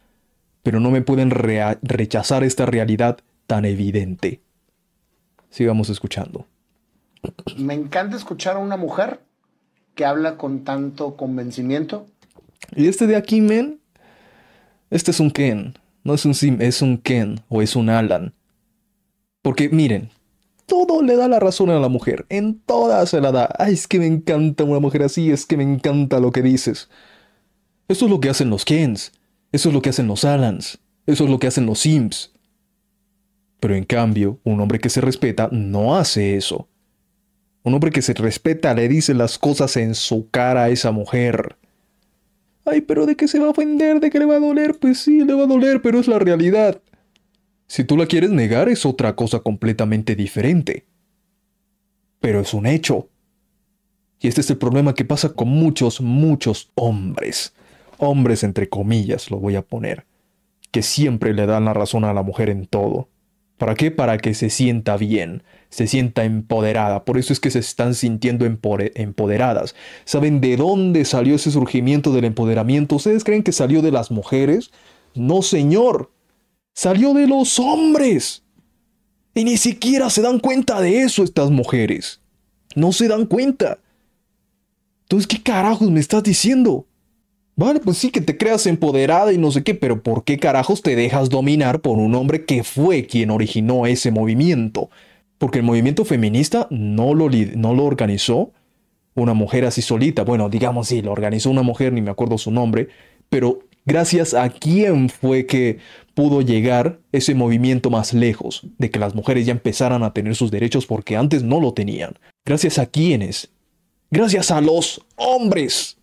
[0.64, 4.42] Pero no me pueden rechazar esta realidad tan evidente.
[5.50, 6.48] Sigamos escuchando.
[7.58, 9.22] Me encanta escuchar a una mujer
[9.96, 12.06] que habla con tanto convencimiento.
[12.76, 13.80] Y este de aquí, men,
[14.90, 15.78] este es un Ken.
[16.04, 18.34] No es un Sim, es un Ken o es un Alan.
[19.42, 20.10] Porque miren,
[20.66, 22.26] todo le da la razón a la mujer.
[22.30, 23.54] En todas se la da.
[23.60, 26.90] Ay, es que me encanta una mujer así, es que me encanta lo que dices.
[27.88, 29.12] Eso es lo que hacen los Kens.
[29.52, 30.80] Eso es lo que hacen los Alans.
[31.06, 32.32] Eso es lo que hacen los Sims.
[33.60, 36.68] Pero en cambio, un hombre que se respeta no hace eso.
[37.64, 41.58] Un hombre que se respeta le dice las cosas en su cara a esa mujer.
[42.66, 44.00] Ay, pero ¿de qué se va a ofender?
[44.00, 44.78] ¿De qué le va a doler?
[44.80, 46.82] Pues sí, le va a doler, pero es la realidad.
[47.68, 50.86] Si tú la quieres negar es otra cosa completamente diferente.
[52.20, 53.10] Pero es un hecho.
[54.20, 57.54] Y este es el problema que pasa con muchos, muchos hombres.
[58.04, 60.06] Hombres entre comillas, lo voy a poner.
[60.72, 63.10] Que siempre le dan la razón a la mujer en todo.
[63.60, 63.92] ¿Para qué?
[63.92, 67.06] Para que se sienta bien, se sienta empoderada.
[67.06, 69.76] Por eso es que se están sintiendo empoderadas.
[70.04, 72.96] ¿Saben de dónde salió ese surgimiento del empoderamiento?
[72.96, 74.72] ¿Ustedes creen que salió de las mujeres?
[75.14, 76.12] No, señor.
[76.74, 78.42] Salió de los hombres.
[79.36, 82.20] Y ni siquiera se dan cuenta de eso estas mujeres.
[82.74, 83.78] No se dan cuenta.
[85.04, 86.88] Entonces, ¿qué carajos me estás diciendo?
[87.62, 90.82] Vale, pues sí que te creas empoderada y no sé qué, pero ¿por qué carajos
[90.82, 94.90] te dejas dominar por un hombre que fue quien originó ese movimiento?
[95.38, 98.52] Porque el movimiento feminista no lo, no lo organizó
[99.14, 100.24] una mujer así solita.
[100.24, 102.88] Bueno, digamos sí, lo organizó una mujer, ni me acuerdo su nombre,
[103.30, 105.78] pero gracias a quién fue que
[106.16, 110.50] pudo llegar ese movimiento más lejos, de que las mujeres ya empezaran a tener sus
[110.50, 112.16] derechos porque antes no lo tenían.
[112.44, 113.52] Gracias a quiénes?
[114.10, 116.01] Gracias a los hombres.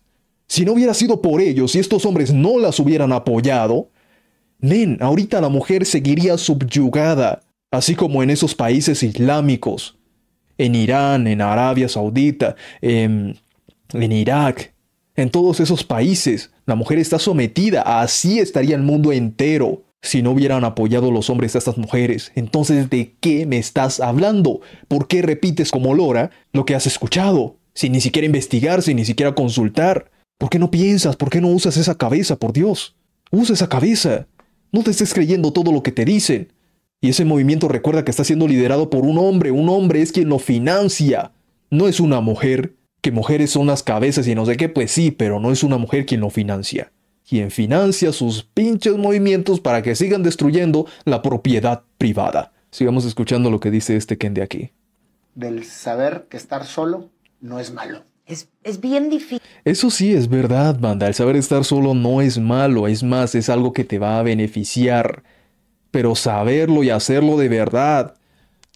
[0.49, 3.91] Si no hubiera sido por ellos y estos hombres no las hubieran apoyado,
[4.61, 9.97] nen, ahorita la mujer seguiría subyugada, así como en esos países islámicos,
[10.57, 13.39] en Irán, en Arabia Saudita, en,
[13.93, 14.73] en Irak,
[15.15, 20.31] en todos esos países, la mujer está sometida, así estaría el mundo entero si no
[20.31, 22.31] hubieran apoyado los hombres a estas mujeres.
[22.35, 24.61] Entonces, ¿de qué me estás hablando?
[24.87, 27.57] ¿Por qué repites como lora lo que has escuchado?
[27.75, 30.11] Sin ni siquiera investigar, sin ni siquiera consultar.
[30.39, 31.17] ¿Por qué no piensas?
[31.17, 32.95] ¿Por qué no usas esa cabeza, por Dios?
[33.33, 34.29] Usa esa cabeza.
[34.71, 36.53] No te estés creyendo todo lo que te dicen.
[37.01, 39.51] Y ese movimiento recuerda que está siendo liderado por un hombre.
[39.51, 41.33] Un hombre es quien lo financia.
[41.71, 42.75] No es una mujer.
[43.01, 45.77] Que mujeres son las cabezas y no sé qué, pues sí, pero no es una
[45.77, 46.93] mujer quien lo financia.
[47.29, 52.53] Quien financia sus pinches movimientos para que sigan destruyendo la propiedad privada.
[52.71, 54.73] Sigamos escuchando lo que dice este Ken de aquí.
[55.35, 57.11] Del saber que estar solo
[57.41, 58.03] no es malo.
[58.29, 59.41] Es, bien difícil.
[59.65, 61.07] Eso sí es verdad, banda.
[61.07, 64.23] El saber estar solo no es malo, es más, es algo que te va a
[64.23, 65.23] beneficiar.
[65.91, 68.15] Pero saberlo y hacerlo de verdad.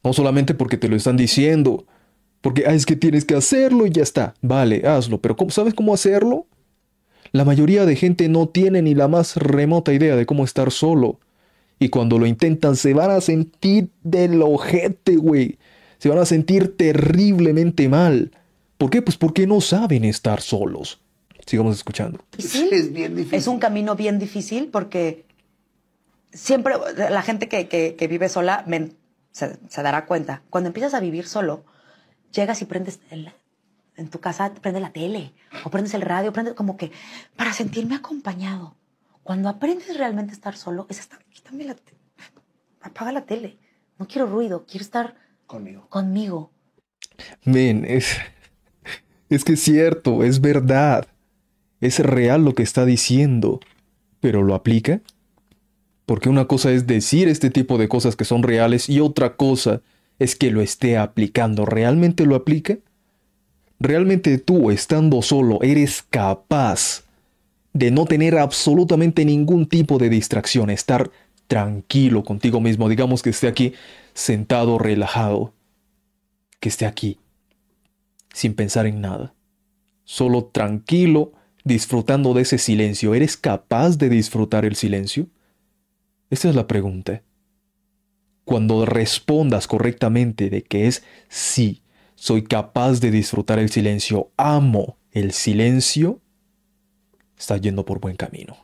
[0.02, 1.84] No solamente porque te lo están diciendo.
[2.40, 4.34] Porque es que tienes que hacerlo y ya está.
[4.40, 5.20] Vale, hazlo.
[5.20, 6.46] Pero ¿cómo, ¿sabes cómo hacerlo?
[7.30, 11.20] La mayoría de gente no tiene ni la más remota idea de cómo estar solo.
[11.78, 15.58] Y cuando lo intentan se van a sentir del ojete, güey.
[15.98, 18.32] Se van a sentir terriblemente mal.
[18.82, 19.00] ¿Por qué?
[19.00, 21.00] Pues porque no saben estar solos.
[21.46, 22.18] Sigamos escuchando.
[22.36, 23.38] es bien difícil.
[23.38, 25.24] Es un camino bien difícil porque
[26.32, 28.66] siempre la gente que, vive sola
[29.30, 30.42] se, dará cuenta.
[30.50, 31.64] Cuando empiezas a vivir solo,
[32.32, 35.32] llegas y prendes en tu casa, prendes la tele
[35.64, 36.90] o prendes el radio, prendes como que
[37.36, 38.74] para sentirme acompañado.
[39.22, 41.76] Cuando aprendes realmente a estar solo, es estar, quítame la
[42.80, 43.58] apaga la tele.
[44.00, 45.14] No quiero ruido, quiero estar
[45.46, 45.86] conmigo.
[45.88, 46.50] Conmigo.
[47.44, 48.16] Men, es,
[49.34, 51.06] es que es cierto, es verdad.
[51.80, 53.60] Es real lo que está diciendo.
[54.20, 55.00] ¿Pero lo aplica?
[56.06, 59.80] Porque una cosa es decir este tipo de cosas que son reales y otra cosa
[60.18, 61.64] es que lo esté aplicando.
[61.64, 62.78] ¿Realmente lo aplica?
[63.80, 67.02] ¿Realmente tú, estando solo, eres capaz
[67.72, 71.10] de no tener absolutamente ningún tipo de distracción, estar
[71.46, 73.74] tranquilo contigo mismo, digamos que esté aquí
[74.14, 75.52] sentado, relajado,
[76.60, 77.18] que esté aquí,
[78.32, 79.34] sin pensar en nada,
[80.04, 81.32] solo tranquilo,
[81.64, 83.14] disfrutando de ese silencio.
[83.14, 85.28] ¿Eres capaz de disfrutar el silencio?
[86.30, 87.22] Esa es la pregunta.
[88.44, 91.82] Cuando respondas correctamente de que es sí,
[92.14, 96.20] soy capaz de disfrutar el silencio, amo el silencio,
[97.38, 98.56] estás yendo por buen camino.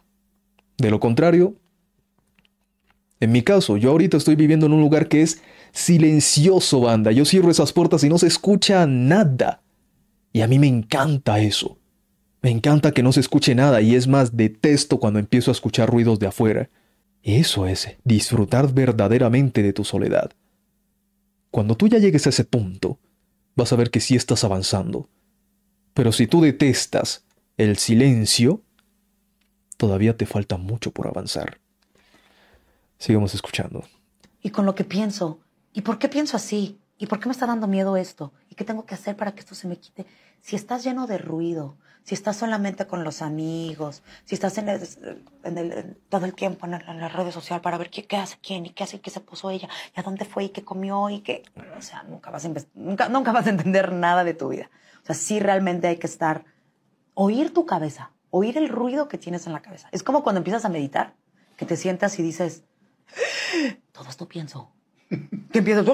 [0.78, 1.57] De lo contrario,
[3.20, 5.43] en mi caso, yo ahorita estoy viviendo en un lugar que es
[5.73, 7.11] silencioso, banda.
[7.12, 9.62] Yo cierro esas puertas y no se escucha nada.
[10.32, 11.78] Y a mí me encanta eso.
[12.43, 15.90] Me encanta que no se escuche nada y es más, detesto cuando empiezo a escuchar
[15.90, 16.70] ruidos de afuera.
[17.23, 20.31] Eso es disfrutar verdaderamente de tu soledad.
[21.51, 23.01] Cuando tú ya llegues a ese punto,
[23.57, 25.09] vas a ver que sí estás avanzando.
[25.95, 27.24] Pero si tú detestas
[27.57, 28.62] el silencio,
[29.77, 31.59] todavía te falta mucho por avanzar.
[32.99, 33.85] Sigamos escuchando.
[34.43, 35.41] Y con lo que pienso,
[35.73, 36.79] ¿y por qué pienso así?
[36.99, 38.33] ¿Y por qué me está dando miedo esto?
[38.51, 40.05] ¿Y qué tengo que hacer para que esto se me quite?
[40.41, 45.97] Si estás lleno de ruido, si estás solamente con los amigos, si estás en, el,
[46.09, 48.83] todo el tiempo en, la red social para ver qué, qué, hace quién y qué
[48.83, 51.45] hace y qué se puso ella y a dónde fue y qué comió y qué...
[51.77, 54.70] O sea, nunca vas, a nunca, nunca vas a entender nada de tu vida.
[55.03, 56.45] O sea, sí realmente hay que estar,
[57.15, 59.89] oír tu cabeza, oír el ruido que tienes en la cabeza.
[59.93, 61.15] Es como cuando empiezas a meditar,
[61.57, 62.65] que te sientas y dices,
[63.93, 64.73] todo esto pienso.
[65.53, 65.87] Que empiezas...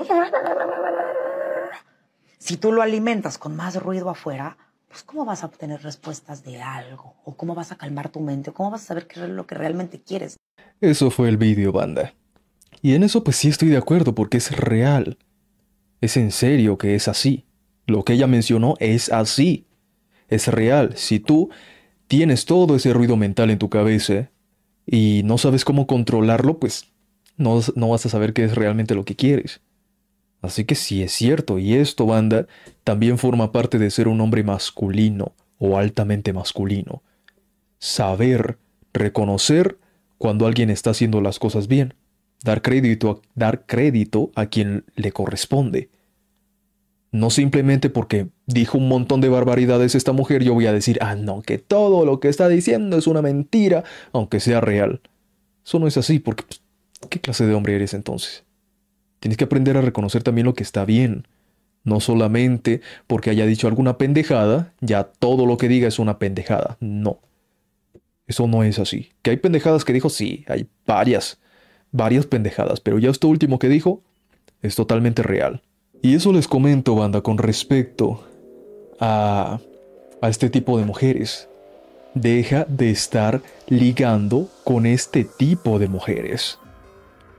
[2.39, 4.59] Si tú lo alimentas con más ruido afuera,
[4.89, 7.16] pues ¿cómo vas a obtener respuestas de algo?
[7.24, 8.51] ¿O cómo vas a calmar tu mente?
[8.51, 10.36] ¿O cómo vas a saber qué es lo que realmente quieres?
[10.81, 12.15] Eso fue el vídeo, banda.
[12.82, 15.19] Y en eso pues sí estoy de acuerdo porque es real.
[16.01, 17.47] Es en serio que es así.
[17.86, 19.66] Lo que ella mencionó es así.
[20.28, 20.97] Es real.
[20.97, 21.51] Si tú
[22.07, 24.31] tienes todo ese ruido mental en tu cabeza
[24.86, 26.93] y no sabes cómo controlarlo, pues
[27.36, 29.61] no, no vas a saber qué es realmente lo que quieres.
[30.43, 32.47] Así que sí es cierto, y esto, banda,
[32.85, 37.02] también forma parte de ser un hombre masculino o altamente masculino.
[37.78, 38.59] Saber,
[38.93, 39.78] reconocer
[40.19, 41.94] cuando alguien está haciendo las cosas bien,
[42.43, 45.89] dar crédito, dar crédito a quien le corresponde.
[47.11, 51.15] No simplemente porque dijo un montón de barbaridades esta mujer, yo voy a decir, ah,
[51.15, 55.01] no, que todo lo que está diciendo es una mentira, aunque sea real.
[55.65, 56.61] Eso no es así, porque pues,
[57.09, 58.44] ¿qué clase de hombre eres entonces?
[59.24, 61.26] Tienes que aprender a reconocer también lo que está bien.
[61.82, 66.76] No solamente porque haya dicho alguna pendejada, ya todo lo que diga es una pendejada.
[66.81, 67.20] No.
[68.26, 69.12] Eso no es así.
[69.22, 71.39] Que hay pendejadas que dijo, sí, hay varias,
[71.90, 74.02] varias pendejadas, pero ya esto último que dijo
[74.62, 75.62] es totalmente real.
[76.02, 78.26] Y eso les comento, banda, con respecto
[79.01, 79.59] a,
[80.20, 81.48] a este tipo de mujeres.
[82.12, 86.59] Deja de estar ligando con este tipo de mujeres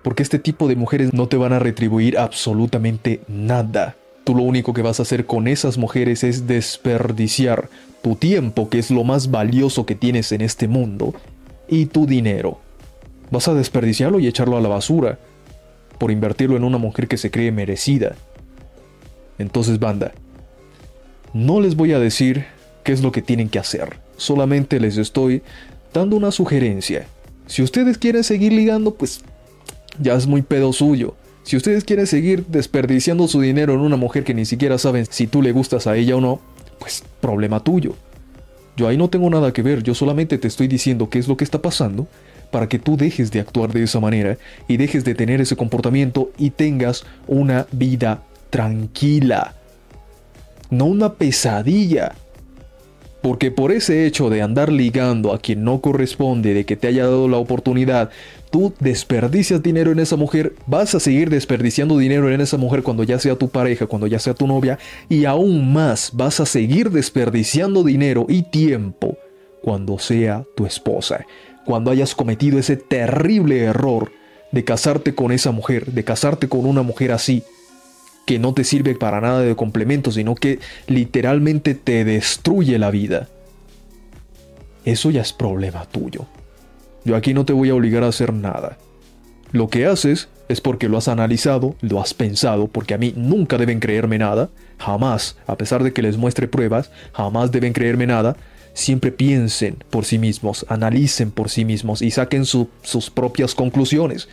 [0.06, 3.96] porque este tipo de mujeres no te van a retribuir absolutamente nada.
[4.24, 7.70] Tú lo único que vas a hacer con esas mujeres es desperdiciar
[8.04, 11.16] tu tiempo, que es lo más valioso que tienes en este mundo,
[11.68, 12.60] y tu dinero.
[13.32, 15.18] Vas a desperdiciarlo y echarlo a la basura,
[15.98, 18.14] por invertirlo en una mujer que se cree merecida.
[19.40, 20.12] Entonces, banda,
[21.34, 22.46] no les voy a decir
[22.84, 25.42] qué es lo que tienen que hacer, solamente les estoy
[25.96, 27.08] dando una sugerencia.
[27.48, 29.24] Si ustedes quieren seguir ligando, pues
[30.00, 31.16] ya es muy pedo suyo.
[31.44, 35.28] Si ustedes quieren seguir desperdiciando su dinero en una mujer que ni siquiera saben si
[35.28, 36.40] tú le gustas a ella o no,
[36.80, 37.96] pues problema tuyo.
[38.76, 41.38] Yo ahí no tengo nada que ver, yo solamente te estoy diciendo qué es lo
[41.38, 42.08] que está pasando
[42.52, 46.32] para que tú dejes de actuar de esa manera y dejes de tener ese comportamiento
[46.38, 49.56] y tengas una vida tranquila.
[50.70, 52.14] No una pesadilla.
[53.22, 57.06] Porque por ese hecho de andar ligando a quien no corresponde, de que te haya
[57.06, 58.12] dado la oportunidad,
[58.56, 63.04] tú desperdicias dinero en esa mujer, vas a seguir desperdiciando dinero en esa mujer cuando
[63.04, 64.80] ya sea tu pareja, cuando ya sea tu novia,
[65.10, 69.18] y aún más vas a seguir desperdiciando dinero y tiempo
[69.62, 71.26] cuando sea tu esposa,
[71.66, 74.14] cuando hayas cometido ese terrible error
[74.54, 77.44] de casarte con esa mujer, de casarte con una mujer así,
[78.26, 83.28] que no te sirve para nada de complemento, sino que literalmente te destruye la vida.
[84.86, 86.26] Eso ya es problema tuyo.
[87.06, 88.78] Yo aquí no te voy a obligar a hacer nada.
[89.52, 93.58] Lo que haces es porque lo has analizado, lo has pensado, porque a mí nunca
[93.58, 94.50] deben creerme nada,
[94.80, 98.36] jamás, a pesar de que les muestre pruebas, jamás deben creerme nada.
[98.74, 104.28] Siempre piensen por sí mismos, analicen por sí mismos y saquen sus propias conclusiones.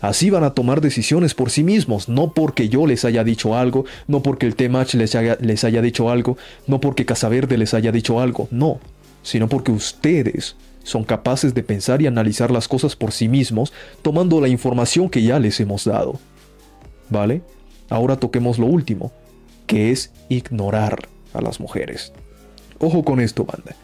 [0.00, 3.86] Así van a tomar decisiones por sí mismos, no porque yo les haya dicho algo,
[4.06, 6.36] no porque el T-Match les haya, les haya dicho algo,
[6.66, 8.78] no porque Casaverde les haya dicho algo, no,
[9.22, 10.54] sino porque ustedes
[10.86, 13.72] son capaces de pensar y analizar las cosas por sí mismos,
[14.02, 16.20] tomando la información que ya les hemos dado.
[17.10, 17.42] ¿Vale?
[17.90, 19.10] Ahora toquemos lo último,
[19.66, 22.12] que es ignorar a las mujeres.
[22.78, 23.74] Ojo con esto, banda.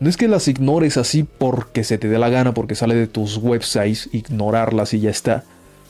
[0.00, 3.06] No es que las ignores así porque se te dé la gana, porque sale de
[3.06, 5.44] tus websites, ignorarlas y ya está.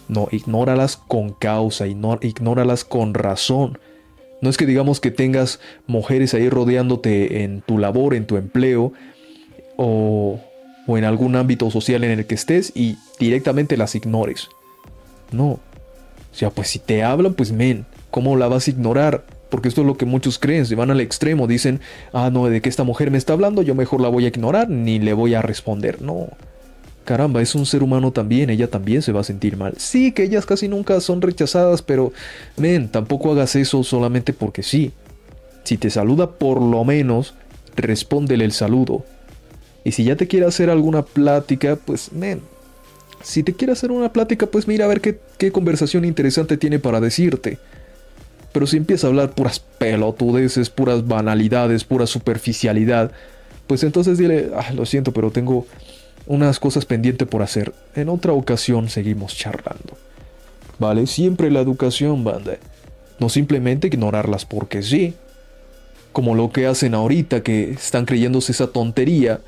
[0.09, 3.79] No, ignóralas con causa, ignóralas con razón.
[4.43, 8.93] No es que digamos que tengas mujeres ahí rodeándote en tu labor, en tu empleo
[9.77, 10.41] o,
[10.87, 14.49] o en algún ámbito social en el que estés y directamente las ignores.
[15.31, 15.59] No.
[16.35, 19.25] O sea, pues si te hablan, pues men, ¿cómo la vas a ignorar?
[19.51, 21.81] Porque esto es lo que muchos creen, se van al extremo, dicen,
[22.13, 24.69] ah, no, de que esta mujer me está hablando, yo mejor la voy a ignorar,
[24.69, 26.03] ni le voy a responder.
[26.03, 26.29] No.
[27.05, 29.75] Caramba, es un ser humano también, ella también se va a sentir mal.
[29.77, 32.13] Sí, que ellas casi nunca son rechazadas, pero,
[32.57, 34.93] men, tampoco hagas eso solamente porque sí.
[35.63, 37.35] Si te saluda, por lo menos,
[37.77, 39.05] respóndele el saludo.
[39.85, 42.40] Y si ya te quiere hacer alguna plática, pues, men,
[43.24, 47.01] si te quiere hacer una plática, pues mira a ver qué, conversación interesante tiene para
[47.01, 47.59] decirte.
[48.52, 53.12] Pero si empieza a hablar puras pelotudeces, puras banalidades, pura superficialidad,
[53.66, 55.66] pues entonces dile, ah, lo siento, pero tengo
[56.27, 57.73] unas cosas pendientes por hacer.
[57.97, 59.97] En otra ocasión seguimos charlando.
[60.78, 61.06] ¿Vale?
[61.06, 62.59] Siempre la educación, banda.
[63.19, 65.15] No simplemente ignorarlas porque sí.
[66.12, 69.40] Como lo que hacen ahorita, que están creyéndose esa tontería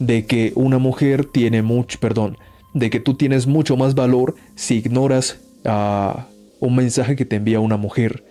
[0.00, 2.36] de que una mujer tiene mucho, perdón,
[2.74, 6.26] de que tú tienes mucho más valor si ignoras a
[6.58, 8.24] un mensaje que te envía una mujer.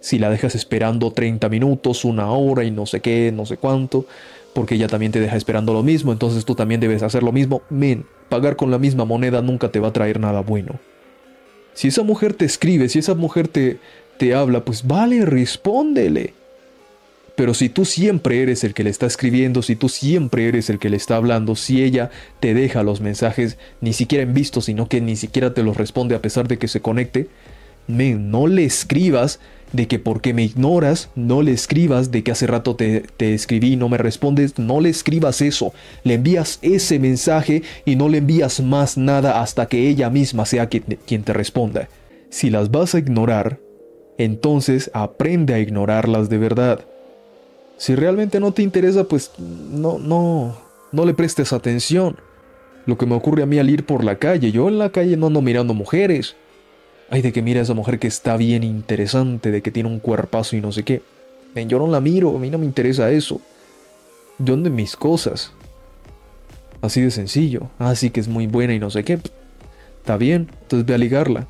[0.00, 4.06] Si la dejas esperando 30 minutos, una hora y no sé qué, no sé cuánto
[4.52, 7.62] porque ella también te deja esperando lo mismo, entonces tú también debes hacer lo mismo.
[7.70, 10.78] Men, pagar con la misma moneda nunca te va a traer nada bueno.
[11.74, 13.78] Si esa mujer te escribe, si esa mujer te,
[14.18, 16.34] te habla, pues vale, respóndele.
[17.36, 20.78] Pero si tú siempre eres el que le está escribiendo, si tú siempre eres el
[20.78, 24.88] que le está hablando, si ella te deja los mensajes ni siquiera en visto, sino
[24.88, 27.28] que ni siquiera te los responde a pesar de que se conecte,
[27.86, 29.40] men, no le escribas
[29.72, 33.76] de que porque me ignoras, no le escribas, de que hace rato te, escribí y
[33.76, 38.60] no me respondes, no le escribas eso, le envías ese mensaje y no le envías
[38.60, 41.88] más nada hasta que ella misma sea quien te responda.
[42.30, 43.60] Si las vas a ignorar,
[44.18, 46.84] entonces aprende a ignorarlas de verdad.
[47.80, 50.54] Si realmente no te interesa, pues no, no,
[50.92, 52.18] no le prestes atención.
[52.84, 55.16] Lo que me ocurre a mí al ir por la calle, yo en la calle
[55.16, 56.36] no ando mirando mujeres.
[57.08, 59.98] Ay, de que mira a esa mujer que está bien interesante, de que tiene un
[59.98, 61.00] cuerpazo y no sé qué.
[61.54, 63.40] Yo no la miro, a mí no me interesa eso.
[64.36, 65.54] ¿Dónde mis cosas?
[66.82, 67.70] Así de sencillo.
[67.78, 69.20] Ah, sí que es muy buena y no sé qué.
[70.00, 71.46] Está bien, entonces ve a ligarla.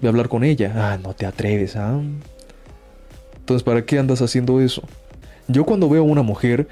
[0.00, 0.72] Ve a hablar con ella.
[0.74, 2.00] Ah, no te atreves, ¿ah?
[3.36, 4.82] Entonces, ¿para qué andas haciendo eso?
[5.48, 6.68] Yo cuando veo a una mujer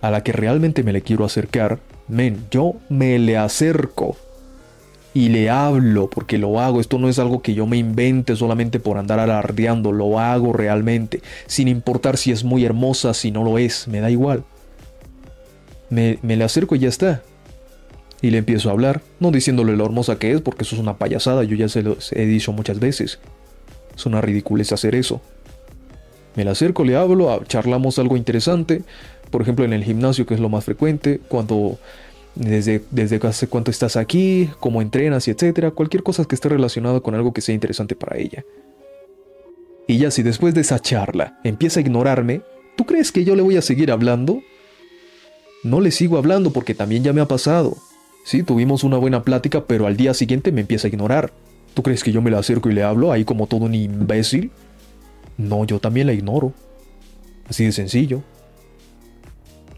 [0.00, 1.78] a la que realmente me le quiero acercar,
[2.08, 4.16] men, yo me le acerco
[5.14, 6.80] y le hablo porque lo hago.
[6.80, 11.22] Esto no es algo que yo me invente solamente por andar alardeando, lo hago realmente,
[11.46, 14.44] sin importar si es muy hermosa, si no lo es, me da igual.
[15.90, 17.22] Me, me le acerco y ya está.
[18.22, 20.96] Y le empiezo a hablar, no diciéndole lo hermosa que es, porque eso es una
[20.96, 23.18] payasada, yo ya se lo he dicho muchas veces.
[23.96, 25.20] Es una ridiculez hacer eso.
[26.34, 28.82] Me le acerco, le hablo, charlamos algo interesante,
[29.30, 31.78] por ejemplo en el gimnasio, que es lo más frecuente, cuando
[32.34, 37.00] desde, desde hace cuánto estás aquí, cómo entrenas y etcétera, cualquier cosa que esté relacionada
[37.00, 38.44] con algo que sea interesante para ella.
[39.86, 42.42] Y ya si después de esa charla empieza a ignorarme,
[42.76, 44.40] ¿tú crees que yo le voy a seguir hablando?
[45.64, 47.76] No le sigo hablando porque también ya me ha pasado.
[48.24, 51.32] Sí, tuvimos una buena plática, pero al día siguiente me empieza a ignorar.
[51.74, 54.50] ¿Tú crees que yo me la acerco y le hablo ahí como todo un imbécil?
[55.38, 56.52] No, yo también la ignoro.
[57.48, 58.22] Así de sencillo.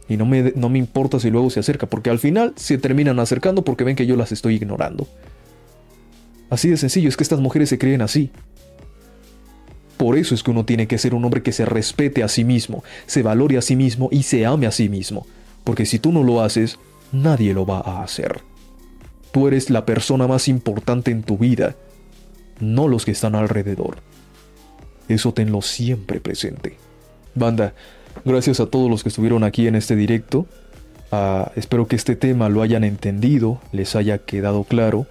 [0.08, 3.18] Y no me, no me importa si luego se acerca, porque al final se terminan
[3.18, 5.06] acercando porque ven que yo las estoy ignorando.
[6.50, 8.30] Así de sencillo, es que estas mujeres se creen así.
[9.96, 12.44] Por eso es que uno tiene que ser un hombre que se respete a sí
[12.44, 15.26] mismo, se valore a sí mismo y se ame a sí mismo.
[15.62, 16.78] Porque si tú no lo haces,
[17.12, 18.40] nadie lo va a hacer.
[19.32, 21.74] Tú eres la persona más importante en tu vida,
[22.60, 23.96] no los que están alrededor.
[25.08, 26.76] Eso tenlo siempre presente.
[27.34, 27.74] Banda,
[28.24, 30.46] Gracias a todos los que estuvieron aquí en este directo.
[31.10, 35.06] Uh, espero que este tema lo hayan entendido, les haya quedado claro,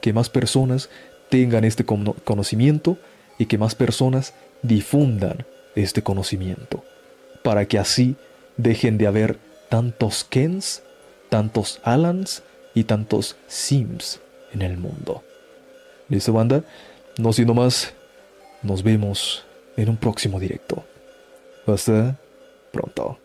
[0.00, 0.88] que más personas
[1.28, 2.98] tengan este conocimiento
[3.38, 5.44] y que más personas difundan
[5.74, 6.84] este conocimiento,
[7.42, 8.16] para que así
[8.56, 9.38] dejen de haber
[9.68, 10.82] tantos Kens,
[11.28, 12.42] tantos Alans
[12.74, 14.20] y tantos Sims
[14.52, 15.24] en el mundo.
[16.08, 16.62] ¿Listo, banda?
[17.18, 17.92] No siendo más,
[18.62, 19.44] nos vemos
[19.76, 20.84] en un próximo directo.
[21.66, 22.18] Hasta
[22.72, 23.21] pronto.